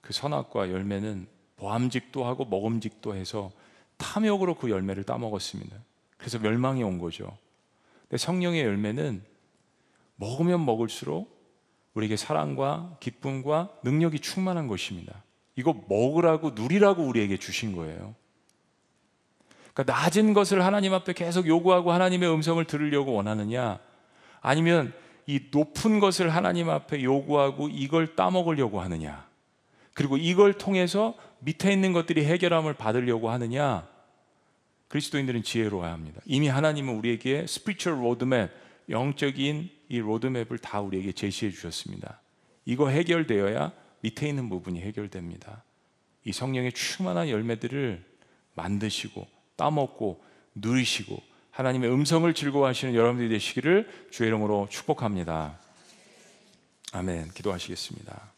그 0.06 0.12
선악과 0.12 0.70
열매는 0.70 1.26
보암직도 1.56 2.24
하고 2.24 2.44
먹음직도 2.44 3.16
해서 3.16 3.50
탐욕으로 3.96 4.54
그 4.54 4.70
열매를 4.70 5.02
따먹었습니다. 5.02 5.76
그래서 6.16 6.38
멸망이 6.38 6.84
온 6.84 6.98
거죠. 6.98 7.36
근데 8.02 8.16
성령의 8.16 8.62
열매는 8.62 9.20
먹으면 10.14 10.64
먹을수록 10.64 11.34
우리에게 11.94 12.16
사랑과 12.16 12.96
기쁨과 13.00 13.70
능력이 13.82 14.20
충만한 14.20 14.68
것입니다. 14.68 15.24
이거 15.56 15.74
먹으라고 15.88 16.50
누리라고 16.50 17.02
우리에게 17.02 17.36
주신 17.36 17.74
거예요. 17.74 18.14
그러니까 19.74 19.92
낮은 19.92 20.34
것을 20.34 20.64
하나님 20.64 20.94
앞에 20.94 21.14
계속 21.14 21.48
요구하고 21.48 21.90
하나님의 21.90 22.32
음성을 22.32 22.64
들으려고 22.64 23.12
원하느냐 23.12 23.80
아니면 24.40 24.94
이 25.26 25.40
높은 25.50 25.98
것을 25.98 26.34
하나님 26.34 26.70
앞에 26.70 27.02
요구하고 27.02 27.68
이걸 27.68 28.14
따먹으려고 28.14 28.80
하느냐 28.80 29.26
그리고 29.92 30.16
이걸 30.16 30.54
통해서 30.54 31.14
밑에 31.40 31.72
있는 31.72 31.92
것들이 31.92 32.24
해결함을 32.24 32.74
받으려고 32.74 33.30
하느냐 33.30 33.88
그리스도인들은 34.88 35.42
지혜로워야 35.42 35.92
합니다. 35.92 36.20
이미 36.26 36.48
하나님은 36.48 36.96
우리에게 36.96 37.46
spiritual 37.46 37.90
roadmap 37.90 38.50
영적인 38.88 39.70
이 39.88 39.98
로드맵을 39.98 40.58
다 40.58 40.80
우리에게 40.80 41.12
제시해 41.12 41.50
주셨습니다. 41.50 42.20
이거 42.64 42.88
해결되어야 42.88 43.72
밑에 44.00 44.28
있는 44.28 44.48
부분이 44.48 44.80
해결됩니다. 44.80 45.64
이 46.24 46.32
성령의 46.32 46.72
충만한 46.72 47.28
열매들을 47.28 48.04
만드시고 48.54 49.26
따먹고 49.56 50.22
누리시고 50.54 51.20
하나님의 51.57 51.90
음성을 51.90 52.32
즐거워하시는 52.34 52.94
여러분들이 52.94 53.30
되시기를 53.30 53.88
주의 54.11 54.28
이름으로 54.28 54.68
축복합니다. 54.70 55.59
아멘. 56.92 57.30
기도하시겠습니다. 57.30 58.30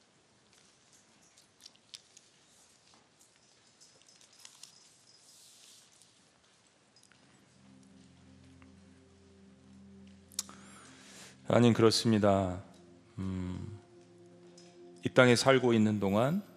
하나님 11.49 11.73
그렇습니다. 11.73 12.63
음, 13.19 13.81
이 15.05 15.09
땅에 15.09 15.35
살고 15.35 15.73
있는 15.73 15.99
동안 15.99 16.41
어, 16.41 16.48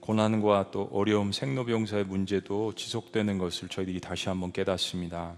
고난과 0.00 0.70
또 0.70 0.88
어려움, 0.92 1.32
생로병사의 1.32 2.04
문제도 2.04 2.74
지속되는 2.74 3.38
것을 3.38 3.68
저희들이 3.68 4.00
다시 4.00 4.28
한번 4.28 4.52
깨닫습니다. 4.52 5.36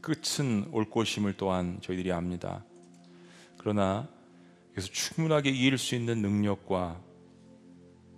끝은 0.00 0.68
올 0.72 0.88
것임을 0.88 1.34
또한 1.36 1.78
저희들이 1.82 2.12
압니다. 2.12 2.64
그러나 3.58 4.08
그래서 4.72 4.88
충분하게 4.90 5.50
이길 5.50 5.76
수 5.78 5.94
있는 5.94 6.22
능력과 6.22 7.00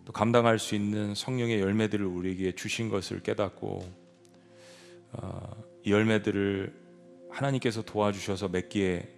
또 0.04 0.12
감당할 0.12 0.58
수 0.58 0.74
있는 0.74 1.14
성령의 1.14 1.60
열매들을 1.60 2.04
우리에게 2.04 2.54
주신 2.54 2.88
것을 2.88 3.22
깨닫고 3.22 4.02
어, 5.12 5.64
이 5.84 5.92
열매들을 5.92 6.72
하나님께서 7.30 7.82
도와주셔서 7.82 8.48
맺기에 8.48 9.08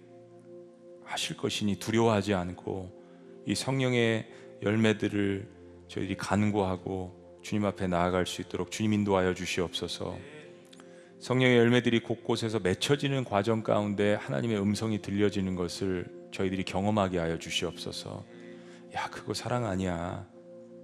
하실 1.03 1.37
것이니 1.37 1.77
두려워하지 1.77 2.33
않고 2.33 2.91
이 3.45 3.53
성령의 3.55 4.27
열매들을 4.63 5.54
저희들이 5.87 6.17
간구하고 6.17 7.39
주님 7.43 7.65
앞에 7.65 7.87
나아갈 7.87 8.25
수 8.25 8.41
있도록 8.41 8.71
주님 8.71 8.93
인도하여 8.93 9.33
주시옵소서. 9.33 10.17
성령의 11.19 11.57
열매들이 11.57 12.01
곳곳에서 12.01 12.59
맺혀지는 12.59 13.23
과정 13.23 13.63
가운데 13.63 14.15
하나님의 14.15 14.59
음성이 14.59 15.01
들려지는 15.01 15.55
것을 15.55 16.05
저희들이 16.31 16.63
경험하게 16.63 17.19
하여 17.19 17.37
주시옵소서. 17.39 18.23
야, 18.95 19.09
그거 19.09 19.33
사랑 19.33 19.65
아니야. 19.65 20.27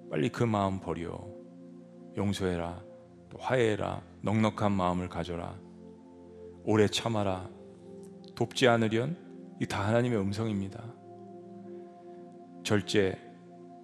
빨리 0.09 0.29
그 0.29 0.43
마음 0.43 0.79
버려. 0.79 1.19
용서해라. 2.17 2.81
또 3.29 3.37
화해해라. 3.39 4.01
넉넉한 4.21 4.71
마음을 4.71 5.09
가져라. 5.09 5.57
오래 6.63 6.87
참아라. 6.87 7.49
돕지 8.35 8.67
않으련 8.67 9.17
이 9.61 9.65
다 9.65 9.87
하나님의 9.87 10.19
음성입니다. 10.19 10.83
절제 12.63 13.17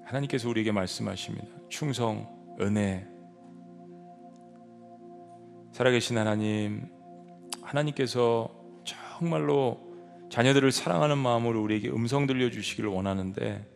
하나님께서 0.08 0.50
우리에게 0.50 0.72
말씀하십니다. 0.72 1.48
충성, 1.68 2.26
은혜. 2.62 3.06
살아계신 5.74 6.18
하나님, 6.18 6.88
하나님께서 7.62 8.50
정말로 8.86 9.86
자녀들을 10.32 10.72
사랑하는 10.72 11.18
마음으로 11.18 11.62
우리에게 11.62 11.90
음성 11.90 12.26
들려 12.26 12.50
주시기를 12.50 12.90
원하는데 12.90 13.70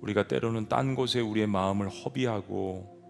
우리가 0.00 0.28
때로는 0.28 0.68
딴 0.68 0.94
곳에 0.94 1.20
우리의 1.20 1.48
마음을 1.48 1.88
허비하고 1.88 3.02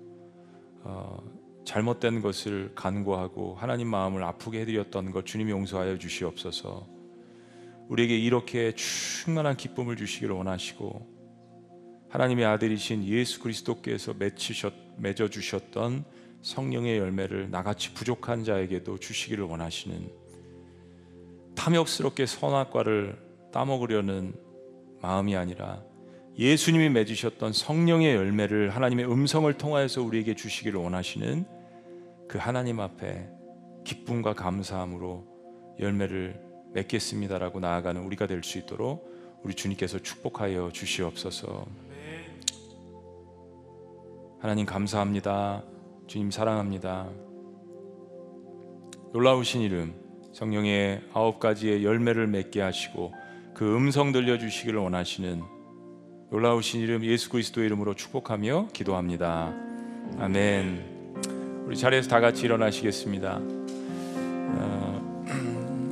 어, 0.85 1.19
잘못된 1.67 2.23
것을 2.23 2.73
간구하고 2.75 3.55
하나님 3.55 3.89
마음을 3.89 4.25
아프게 4.25 4.63
해드렸던 4.63 5.13
것 5.13 5.27
주님 5.27 5.51
용서하여 5.51 5.99
주시옵소서. 5.99 6.89
우리에게 7.89 8.19
이렇게 8.19 8.75
충만한 8.75 9.59
기쁨을 9.59 9.97
주시기를 9.97 10.35
원하시고 10.35 11.22
하나님의 12.13 12.45
아들이신 12.45 13.05
예수 13.05 13.41
그리스도께서 13.41 14.13
맺히셨, 14.13 14.75
맺어 14.99 15.29
주셨던 15.29 16.05
성령의 16.43 16.99
열매를 16.99 17.51
나같이 17.51 17.95
부족한 17.95 18.45
자에게도 18.45 18.99
주시기를 18.99 19.45
원하시는 19.45 20.11
탐욕스럽게 21.55 22.27
선악과를 22.27 23.19
따먹으려는 23.51 24.35
마음이 25.01 25.35
아니라 25.37 25.83
예수님이 26.39 26.91
맺으셨던 26.91 27.55
성령의 27.55 28.15
열매를 28.15 28.69
하나님의 28.77 29.11
음성을 29.11 29.51
통하여서 29.55 30.03
우리에게 30.03 30.35
주시기를 30.35 30.79
원하시는 30.79 31.47
그 32.29 32.37
하나님 32.37 32.81
앞에 32.81 33.27
기쁨과 33.85 34.35
감사함으로 34.35 35.77
열매를 35.81 36.39
맺겠습니다라고 36.75 37.61
나아가는 37.61 38.03
우리가 38.03 38.27
될 38.27 38.43
수 38.43 38.59
있도록 38.59 39.11
우리 39.43 39.55
주님께서 39.55 39.99
축복하여 39.99 40.71
주시옵소서. 40.73 41.92
하나님 44.43 44.67
감사합니다. 44.67 45.63
주님 46.09 46.33
사랑합니다. 46.33 47.07
놀라우신 49.13 49.61
이름 49.61 49.95
성령의 50.33 51.01
아홉 51.15 51.39
가지의 51.39 51.85
열매를 51.85 52.27
맺게 52.27 52.61
하시고 52.61 53.15
그 53.55 53.77
음성 53.77 54.11
들려 54.11 54.39
주시기를 54.39 54.81
원하시는 54.81 55.43
놀라우신 56.33 56.81
이름 56.81 57.05
예수 57.05 57.31
그리스도의 57.31 57.67
이름으로 57.67 57.95
축복하며 57.95 58.71
기도합니다. 58.73 59.55
아멘. 60.19 61.63
우리 61.67 61.77
자리에서 61.77 62.09
다 62.09 62.19
같이 62.19 62.45
일어나시겠습니다. 62.45 63.39
어, 63.41 65.25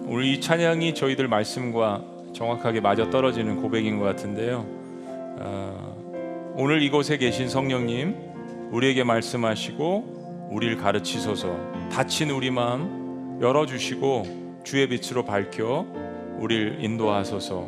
오늘 0.11 0.25
이 0.25 0.41
찬양이 0.41 0.97
저희들 0.97 1.29
말씀과 1.29 2.05
정확하게 2.35 2.81
맞아 2.81 3.11
떨어지는 3.11 3.63
고백인 3.63 4.01
것 4.01 4.07
같은데요. 4.07 4.67
어, 5.39 6.55
오늘 6.57 6.83
이곳에 6.83 7.17
계신 7.17 7.49
성령님, 7.49 8.30
우리에게 8.71 9.05
말씀하시고 9.05 10.49
우리를 10.51 10.77
가르치소서. 10.77 11.57
다친 11.91 12.31
우리 12.31 12.51
마음 12.51 13.39
열어주시고 13.41 14.61
주의 14.65 14.89
빛으로 14.89 15.25
밝혀 15.25 15.87
우리를 16.39 16.85
인도하소서. 16.85 17.67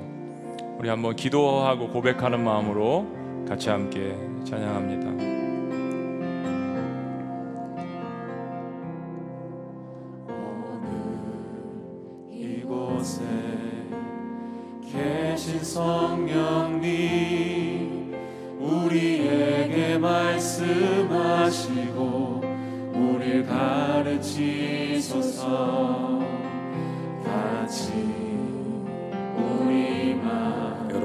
우리 0.79 0.89
한번 0.89 1.15
기도하고 1.17 1.89
고백하는 1.89 2.43
마음으로 2.43 3.45
같이 3.49 3.69
함께 3.69 4.17
찬양합니다. 4.45 5.32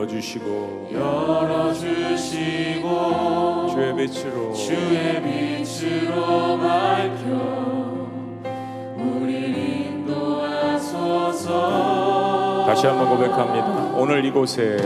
열어주시고 0.07 0.89
열어주시고 0.93 2.87
주의 3.73 3.95
빛으로 3.95 4.53
주의 4.53 5.21
빛으로 5.23 6.57
밝혀 6.57 8.07
우리 8.97 9.85
인도하소서. 9.87 11.45
다시 12.67 12.87
한번 12.87 13.09
고백합니다. 13.09 13.93
오늘 13.95 14.25
이곳에 14.25 14.77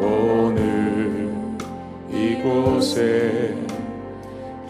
오늘 0.00 1.32
이곳에 2.10 3.54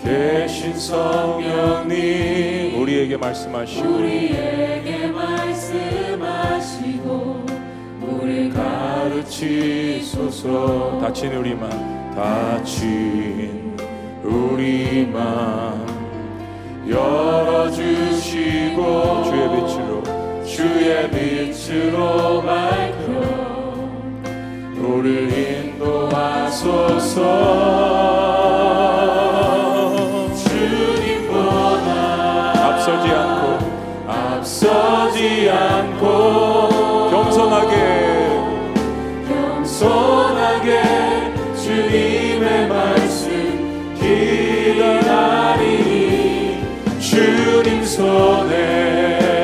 계신 0.00 0.76
성령님 0.78 2.67
우리에게 2.88 3.18
말씀하시고 3.18 3.86
우리에게 3.86 5.08
말씀하시고 5.08 6.56
우리 8.00 8.48
가르치소서. 8.48 9.68
다친 10.98 11.34
우리만 11.34 11.68
다친 12.14 13.76
우리만 14.24 15.86
열어주시고 16.88 18.24
주의 19.24 19.50
빛으로 19.50 20.02
주의 20.46 21.10
빛으로 21.10 22.40
밝혀 22.40 23.06
우리를 24.80 25.76
인도하소서 25.76 27.18
앞서지 32.88 33.10
않고 33.12 33.58
앞서지 34.08 35.50
않고 35.50 37.10
겸손하게 37.10 37.74
겸손하게 39.28 40.82
주님의 41.54 42.68
말씀 42.68 43.94
기다리니 44.80 45.84
주님 46.98 47.84
손에 47.84 49.37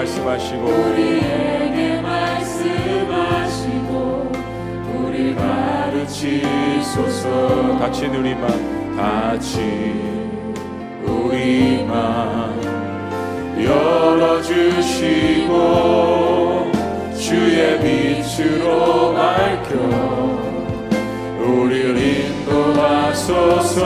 말씀하시고 0.00 0.64
우리에게 0.64 2.00
말씀하시고 2.00 2.72
우리 4.94 5.34
가르치소서. 5.34 7.26
다친 7.78 8.14
우리만 8.14 8.96
다친 8.96 10.54
우리만 11.04 12.60
열어주시고 13.62 15.50
주의 17.18 17.78
빛으로 17.80 19.14
밝혀 19.14 19.74
우리를 21.38 21.98
인도하소서. 21.98 23.78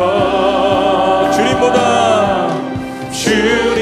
주님보다 1.33 2.55
주 3.11 3.74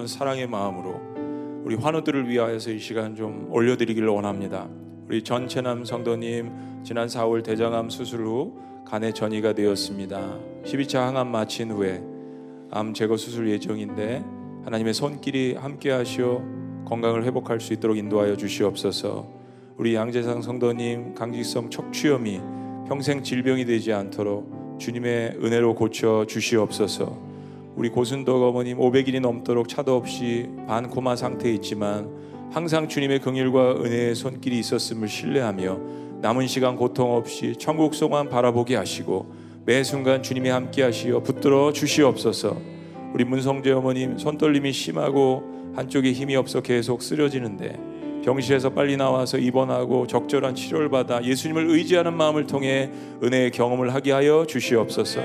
그런 0.00 0.08
사랑의 0.08 0.46
마음으로 0.46 0.98
우리 1.62 1.74
환우들을 1.74 2.26
위하여서 2.26 2.70
이 2.70 2.78
시간 2.78 3.14
좀 3.14 3.48
올려드리기를 3.50 4.08
원합니다. 4.08 4.66
우리 5.06 5.22
전채남 5.22 5.84
성도님 5.84 6.82
지난 6.84 7.06
4월 7.06 7.44
대장암 7.44 7.90
수술 7.90 8.24
후 8.24 8.58
간에 8.86 9.12
전이가 9.12 9.52
되었습니다. 9.52 10.38
12차 10.64 11.00
항암 11.00 11.30
마친 11.30 11.70
후에 11.70 12.02
암 12.70 12.94
제거 12.94 13.18
수술 13.18 13.50
예정인데 13.50 14.24
하나님의 14.64 14.94
손길이 14.94 15.54
함께하시어 15.58 16.84
건강을 16.86 17.24
회복할 17.24 17.60
수 17.60 17.74
있도록 17.74 17.98
인도하여 17.98 18.38
주시옵소서. 18.38 19.28
우리 19.76 19.94
양재상 19.94 20.40
성도님 20.40 21.14
강직성 21.14 21.68
척추염이 21.68 22.40
평생 22.88 23.22
질병이 23.22 23.66
되지 23.66 23.92
않도록 23.92 24.78
주님의 24.80 25.40
은혜로 25.42 25.74
고쳐 25.74 26.24
주시옵소서. 26.26 27.29
우리 27.80 27.88
고순덕 27.88 28.42
어머님 28.42 28.76
500일이 28.76 29.20
넘도록 29.20 29.66
차도 29.66 29.96
없이 29.96 30.50
반코마 30.66 31.16
상태에 31.16 31.54
있지만 31.54 32.10
항상 32.52 32.86
주님의 32.86 33.20
긍휼과 33.20 33.76
은혜의 33.76 34.14
손길이 34.14 34.58
있었음을 34.58 35.08
신뢰하며 35.08 35.80
남은 36.20 36.46
시간 36.46 36.76
고통 36.76 37.14
없이 37.14 37.54
천국 37.58 37.94
소망 37.94 38.28
바라보게 38.28 38.76
하시고 38.76 39.32
매 39.64 39.82
순간 39.82 40.22
주님이 40.22 40.50
함께 40.50 40.82
하시어 40.82 41.22
붙들어 41.22 41.72
주시옵소서. 41.72 42.60
우리 43.14 43.24
문성재 43.24 43.72
어머님 43.72 44.18
손떨림이 44.18 44.72
심하고 44.72 45.72
한쪽에 45.74 46.12
힘이 46.12 46.36
없어 46.36 46.60
계속 46.60 47.00
쓰러지는데 47.00 47.80
병실에서 48.26 48.74
빨리 48.74 48.98
나와서 48.98 49.38
입원하고 49.38 50.06
적절한 50.06 50.54
치료를 50.54 50.90
받아 50.90 51.24
예수님을 51.24 51.70
의지하는 51.70 52.14
마음을 52.14 52.46
통해 52.46 52.90
은혜의 53.22 53.52
경험을 53.52 53.94
하게 53.94 54.12
하여 54.12 54.44
주시옵소서. 54.46 55.22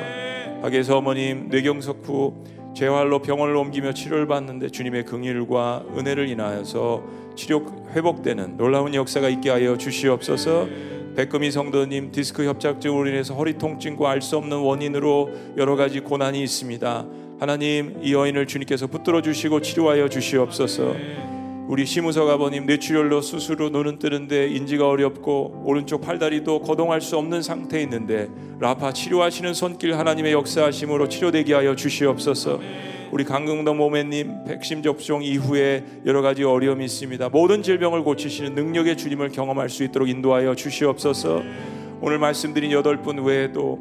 박예서 0.66 0.97
어머님 0.97 1.47
뇌경색 1.49 1.97
후 2.05 2.43
재활로 2.76 3.22
병원을 3.22 3.55
옮기며 3.55 3.93
치료를 3.93 4.26
받는데 4.26 4.70
주님의 4.70 5.05
긍휼과 5.05 5.86
은혜를 5.95 6.28
인하여서 6.28 7.03
치료 7.36 7.63
회복되는 7.93 8.57
놀라운 8.57 8.95
역사가 8.95 9.30
있게 9.30 9.51
하여 9.51 9.78
주시옵소서. 9.78 10.68
백금희 11.16 11.51
성도님 11.51 12.11
디스크 12.11 12.47
협착증으로 12.47 13.07
인해서 13.07 13.36
허리 13.36 13.59
통증과 13.59 14.09
알 14.09 14.24
수 14.24 14.38
없는 14.38 14.57
원인으로 14.57 15.30
여러 15.55 15.76
가지 15.76 15.99
고난이 15.99 16.41
있습니다. 16.41 17.05
하나님 17.39 17.99
이 18.01 18.16
여인을 18.16 18.47
주님께서 18.47 18.88
붙들어 18.88 19.22
주시고 19.22 19.61
치료하여 19.61 20.09
주시옵소서. 20.09 20.95
우리 21.68 21.84
심우석 21.84 22.30
아버님 22.30 22.68
뇌출혈로 22.68 23.22
수술 23.22 23.59
후 23.59 23.70
눈은 23.70 23.97
뜨는데 23.97 24.49
인지가 24.49 24.88
어렵고 24.88 25.63
오른쪽 25.66 26.01
팔다리도 26.01 26.61
거동할 26.61 27.01
수 27.01 27.18
없는 27.18 27.41
상태에 27.41 27.82
있는데 27.82 28.30
라파 28.59 28.93
치료하시는 28.93 29.51
손길 29.55 29.97
하나님의 29.97 30.32
역사하심으로 30.34 31.09
치료되게 31.09 31.55
하여 31.55 31.76
주시옵소서. 31.76 32.59
우리 33.11 33.24
강경동 33.24 33.78
모매님 33.78 34.43
백신 34.45 34.84
접종 34.84 35.24
이후에 35.24 35.84
여러 36.05 36.22
가지 36.22 36.43
어려움이 36.43 36.86
있습니다. 36.86 37.30
모든 37.30 37.63
질병을 37.63 38.03
고치시는 38.03 38.53
능력의 38.53 38.95
주님을 38.95 39.30
경험할 39.30 39.70
수 39.70 39.84
있도록 39.84 40.07
인도하여 40.07 40.53
주시옵소서. 40.53 41.41
오늘 41.99 42.20
말씀드린 42.20 42.72
여덟 42.74 43.01
분 43.01 43.24
외에도 43.24 43.80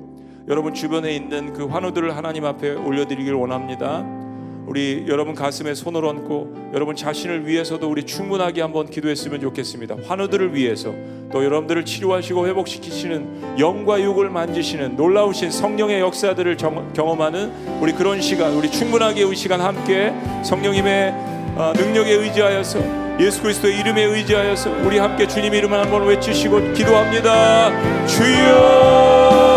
여러분 0.49 0.73
주변에 0.73 1.15
있는 1.15 1.53
그 1.53 1.67
환우들을 1.67 2.17
하나님 2.17 2.47
앞에 2.47 2.73
올려드리길 2.77 3.35
원합니다. 3.35 4.24
우리 4.67 5.05
여러분 5.09 5.35
가슴에 5.35 5.75
손을 5.75 6.05
얹고 6.05 6.71
여러분 6.75 6.97
자신을 6.97 7.47
위해서도 7.47 7.89
우리 7.89 8.05
충분하게 8.05 8.63
한번 8.63 8.89
기도했으면 8.89 9.41
좋겠습니다. 9.41 9.97
환우들을 10.07 10.55
위해서 10.55 10.93
또 11.33 11.45
여러분들을 11.45 11.85
치료하시고 11.85 12.47
회복시키시는 12.47 13.59
영과 13.59 14.01
육을 14.01 14.31
만지시는 14.31 14.97
놀라우신 14.97 15.51
성령의 15.51 16.01
역사들을 16.01 16.57
정- 16.57 16.93
경험하는 16.95 17.53
우리 17.81 17.93
그런 17.93 18.21
시간, 18.21 18.53
우리 18.55 18.71
충분하게 18.71 19.23
이 19.31 19.35
시간 19.37 19.61
함께 19.61 20.13
성령님의 20.45 21.13
어, 21.57 21.73
능력에 21.77 22.13
의지하여서 22.13 23.05
예수 23.21 23.43
그리스도의 23.43 23.79
이름에 23.79 24.03
의지하여서 24.03 24.71
우리 24.85 24.99
함께 24.99 25.27
주님 25.29 25.55
이름을 25.55 25.79
한번 25.79 26.05
외치시고 26.07 26.73
기도합니다. 26.73 28.07
주여. 28.07 29.54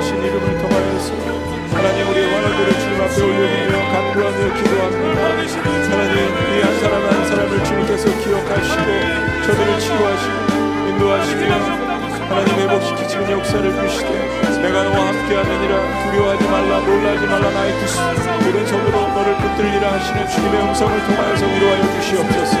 강력하신 0.00 0.16
이름을 0.16 0.58
통하여서 0.58 1.12
하나님 1.76 2.08
우리의 2.08 2.32
원어들을 2.32 2.72
주님 2.80 3.00
앞에 3.02 3.22
올려드리며 3.22 3.78
간구하며 3.92 4.54
기도합니다 4.54 5.20
하나님 5.20 6.20
이 6.56 6.62
한 6.62 6.80
사람 6.80 7.04
한 7.04 7.26
사람을 7.28 7.64
주님께서 7.64 8.08
기억하시고 8.18 8.84
저들을 9.46 9.78
치료하시고 9.78 10.88
인도하시며 10.88 11.54
하나님 12.28 12.54
회복시키시는 12.60 13.30
역사를 13.30 13.72
주시되 13.72 14.60
내가 14.62 14.84
너와 14.84 15.08
함께하느니라 15.08 16.02
두려워하지 16.10 16.44
말라 16.48 16.80
놀라지 16.80 17.26
말라 17.26 17.50
나의 17.50 17.72
두 17.80 18.48
오른손으로 18.48 19.08
너를 19.08 19.36
붙들리라 19.36 19.92
하시는 19.92 20.28
주님의 20.28 20.62
음성을 20.62 21.06
통하여서 21.06 21.46
위로하여 21.46 22.00
주시옵소서. 22.00 22.56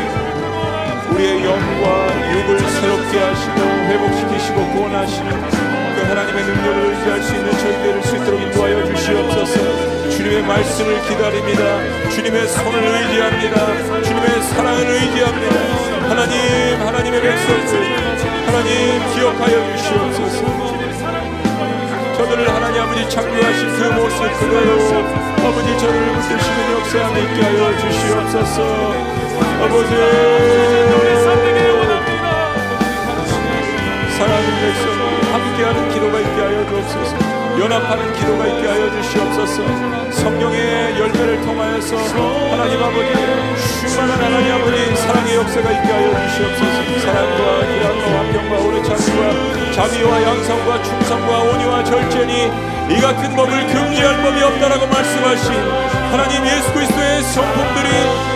우리의 1.10 1.44
영과 1.44 2.32
육을 2.32 2.58
새롭게 2.60 3.18
하시고 3.18 3.60
회복시키시고 3.60 4.72
구원하시는 4.72 5.30
그 5.50 5.69
하나님의 6.10 6.44
능력을 6.44 6.92
의지할 6.92 7.22
수 7.22 7.34
있는 7.36 7.52
저희 7.52 7.72
되를 7.82 8.02
수 8.02 8.16
있도록 8.16 8.42
인도하여 8.42 8.84
주시옵소서 8.84 10.00
주님 10.10 10.10
주님의 10.10 10.42
말씀을 10.42 11.00
기다립니다. 11.08 12.08
주님의 12.10 12.48
손을 12.48 12.82
의지합니다. 12.82 14.02
주님의 14.02 14.42
사랑을 14.42 14.86
의지합니다. 14.86 15.56
하나님, 16.08 16.80
하나님의 16.80 17.22
백성들, 17.22 17.96
하나님 18.46 19.14
기억하여 19.14 19.76
주시옵소서. 19.76 20.70
저들을 22.16 22.54
하나님 22.54 22.82
아버지 22.82 23.08
창조하신 23.08 23.68
그 23.68 23.84
모습 23.94 24.18
그대로 24.40 24.70
아버지 25.46 25.78
저를 25.78 26.12
붙드시는 26.12 26.72
역사 26.72 27.18
있게 27.18 27.42
하여 27.42 27.78
주시옵소서. 27.78 28.94
아버지. 29.62 31.59
사랑하는 34.20 34.60
백성 34.60 34.84
함께하는 35.32 35.88
기도가 35.88 36.20
있게 36.20 36.42
하여 36.42 36.66
주옵소서. 36.68 37.16
연합하는 37.58 38.12
기도가 38.12 38.46
있게 38.48 38.68
하여 38.68 38.90
주시옵소서. 39.00 40.10
성령의 40.10 41.00
열매를 41.00 41.40
통하여서 41.40 41.96
하나님 42.50 42.82
아버지 42.82 43.14
충만한 43.80 44.20
하나님 44.22 44.52
아버지 44.52 44.96
사랑의 44.96 45.36
역사가 45.36 45.70
있게 45.72 45.88
하여 45.90 46.28
주시옵소서. 46.28 47.00
사랑과 47.00 47.66
기량과 47.66 48.16
완경과 48.18 48.58
오래 48.58 48.82
참과 48.82 49.72
자비와 49.72 50.22
양성과 50.22 50.82
충성과 50.82 51.38
온유와 51.38 51.84
절제니 51.84 52.52
이 52.90 53.00
같은 53.00 53.34
법을 53.34 53.66
금지할 53.68 54.22
법이 54.22 54.42
없다라고 54.42 54.86
말씀하신 54.86 55.52
하나님 56.12 56.44
예수 56.44 56.70
그리스도의 56.74 57.22
성품들이 57.22 57.88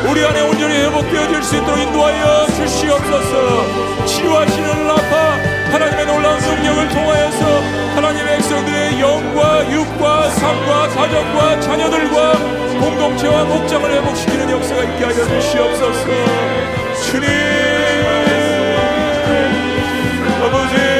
우리 0.09 0.25
안에 0.25 0.49
온전히 0.49 0.77
회복되어질 0.77 1.43
수 1.43 1.57
있도록 1.57 1.79
인도하여 1.79 2.47
주시옵소서. 2.57 4.07
치유하시는 4.07 4.87
라파 4.87 5.34
하나님의 5.75 6.07
놀라운 6.07 6.39
능력을 6.39 6.89
통하여서 6.89 7.61
하나님의 7.97 8.37
백성들의 8.37 9.01
영과 9.01 9.73
육과 9.73 10.31
삶과 10.31 10.89
가정과 10.91 11.61
자녀들과 11.63 12.33
공동체와 12.79 13.45
목장을 13.45 13.91
회복시키는 13.91 14.51
역사가 14.51 14.85
있게 14.85 15.05
하여 15.05 15.15
주시옵소서. 15.15 16.07
주님! 17.11 17.29
아버지 20.45 20.94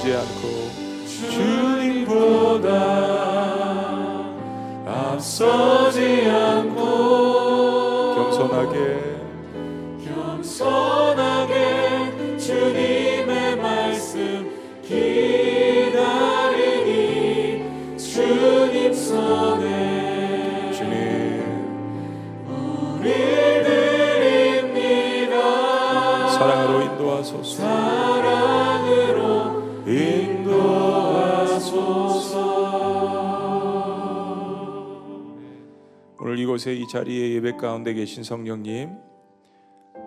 주님 0.00 0.49
자리에 36.90 37.36
예배 37.36 37.52
가운데 37.52 37.94
계신 37.94 38.24
성령님 38.24 38.90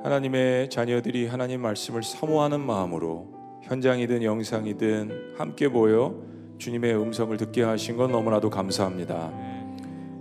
하나님의 0.03 0.69
자녀들이 0.69 1.27
하나님 1.27 1.61
말씀을 1.61 2.03
사모하는 2.03 2.59
마음으로 2.59 3.29
현장이든 3.63 4.21
영상이든 4.21 5.35
함께 5.37 5.69
모여 5.69 6.13
주님의 6.57 6.97
음성을 6.97 7.37
듣게 7.37 7.63
하신 7.63 7.95
건 7.95 8.11
너무나도 8.11 8.49
감사합니다. 8.49 9.31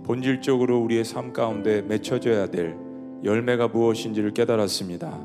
본질적으로 0.05 0.79
우리의 0.79 1.03
삶 1.03 1.33
가운데 1.33 1.81
맺혀져야 1.81 2.47
될 2.47 2.77
열매가 3.25 3.67
무엇인지를 3.67 4.33
깨달았습니다. 4.33 5.21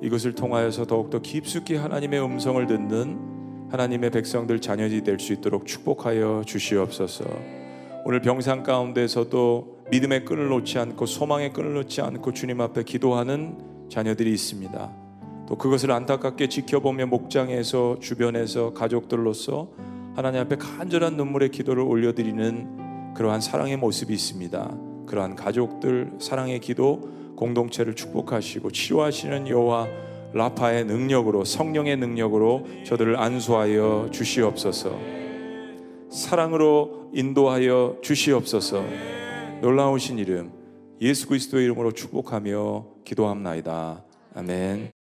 이것을 0.00 0.36
통하여서 0.36 0.86
더욱더 0.86 1.18
깊숙이 1.20 1.74
하나님의 1.74 2.24
음성을 2.24 2.64
듣는 2.68 3.68
하나님의 3.68 4.10
백성들 4.10 4.60
자녀들이 4.60 5.02
될 5.02 5.18
수 5.18 5.32
있도록 5.32 5.66
축복하여 5.66 6.44
주시옵소서. 6.46 7.24
오늘 8.04 8.20
병상 8.20 8.62
가운데서도 8.62 9.71
믿음의 9.92 10.24
끈을 10.24 10.48
놓지 10.48 10.78
않고 10.78 11.04
소망의 11.04 11.52
끈을 11.52 11.74
놓지 11.74 12.00
않고 12.00 12.32
주님 12.32 12.62
앞에 12.62 12.82
기도하는 12.82 13.58
자녀들이 13.90 14.32
있습니다. 14.32 14.90
또 15.46 15.58
그것을 15.58 15.92
안타깝게 15.92 16.48
지켜보며 16.48 17.06
목장에서 17.06 17.98
주변에서 18.00 18.72
가족들로서 18.72 19.68
하나님 20.16 20.40
앞에 20.40 20.56
간절한 20.56 21.18
눈물의 21.18 21.50
기도를 21.50 21.82
올려드리는 21.82 23.12
그러한 23.14 23.42
사랑의 23.42 23.76
모습이 23.76 24.14
있습니다. 24.14 24.78
그러한 25.04 25.36
가족들 25.36 26.12
사랑의 26.18 26.60
기도 26.60 27.10
공동체를 27.36 27.94
축복하시고 27.94 28.70
치료하시는 28.70 29.46
여호와 29.46 29.88
라파의 30.32 30.86
능력으로 30.86 31.44
성령의 31.44 31.98
능력으로 31.98 32.66
저들을 32.86 33.20
안수하여 33.20 34.08
주시옵소서. 34.10 34.98
사랑으로 36.08 37.10
인도하여 37.12 37.98
주시옵소서. 38.00 39.21
놀라우신 39.62 40.18
이름 40.18 40.52
예수 41.00 41.28
그리스도의 41.28 41.64
이름으로 41.66 41.92
축복하며 41.92 43.04
기도합나이다. 43.04 44.04
아멘. 44.34 44.92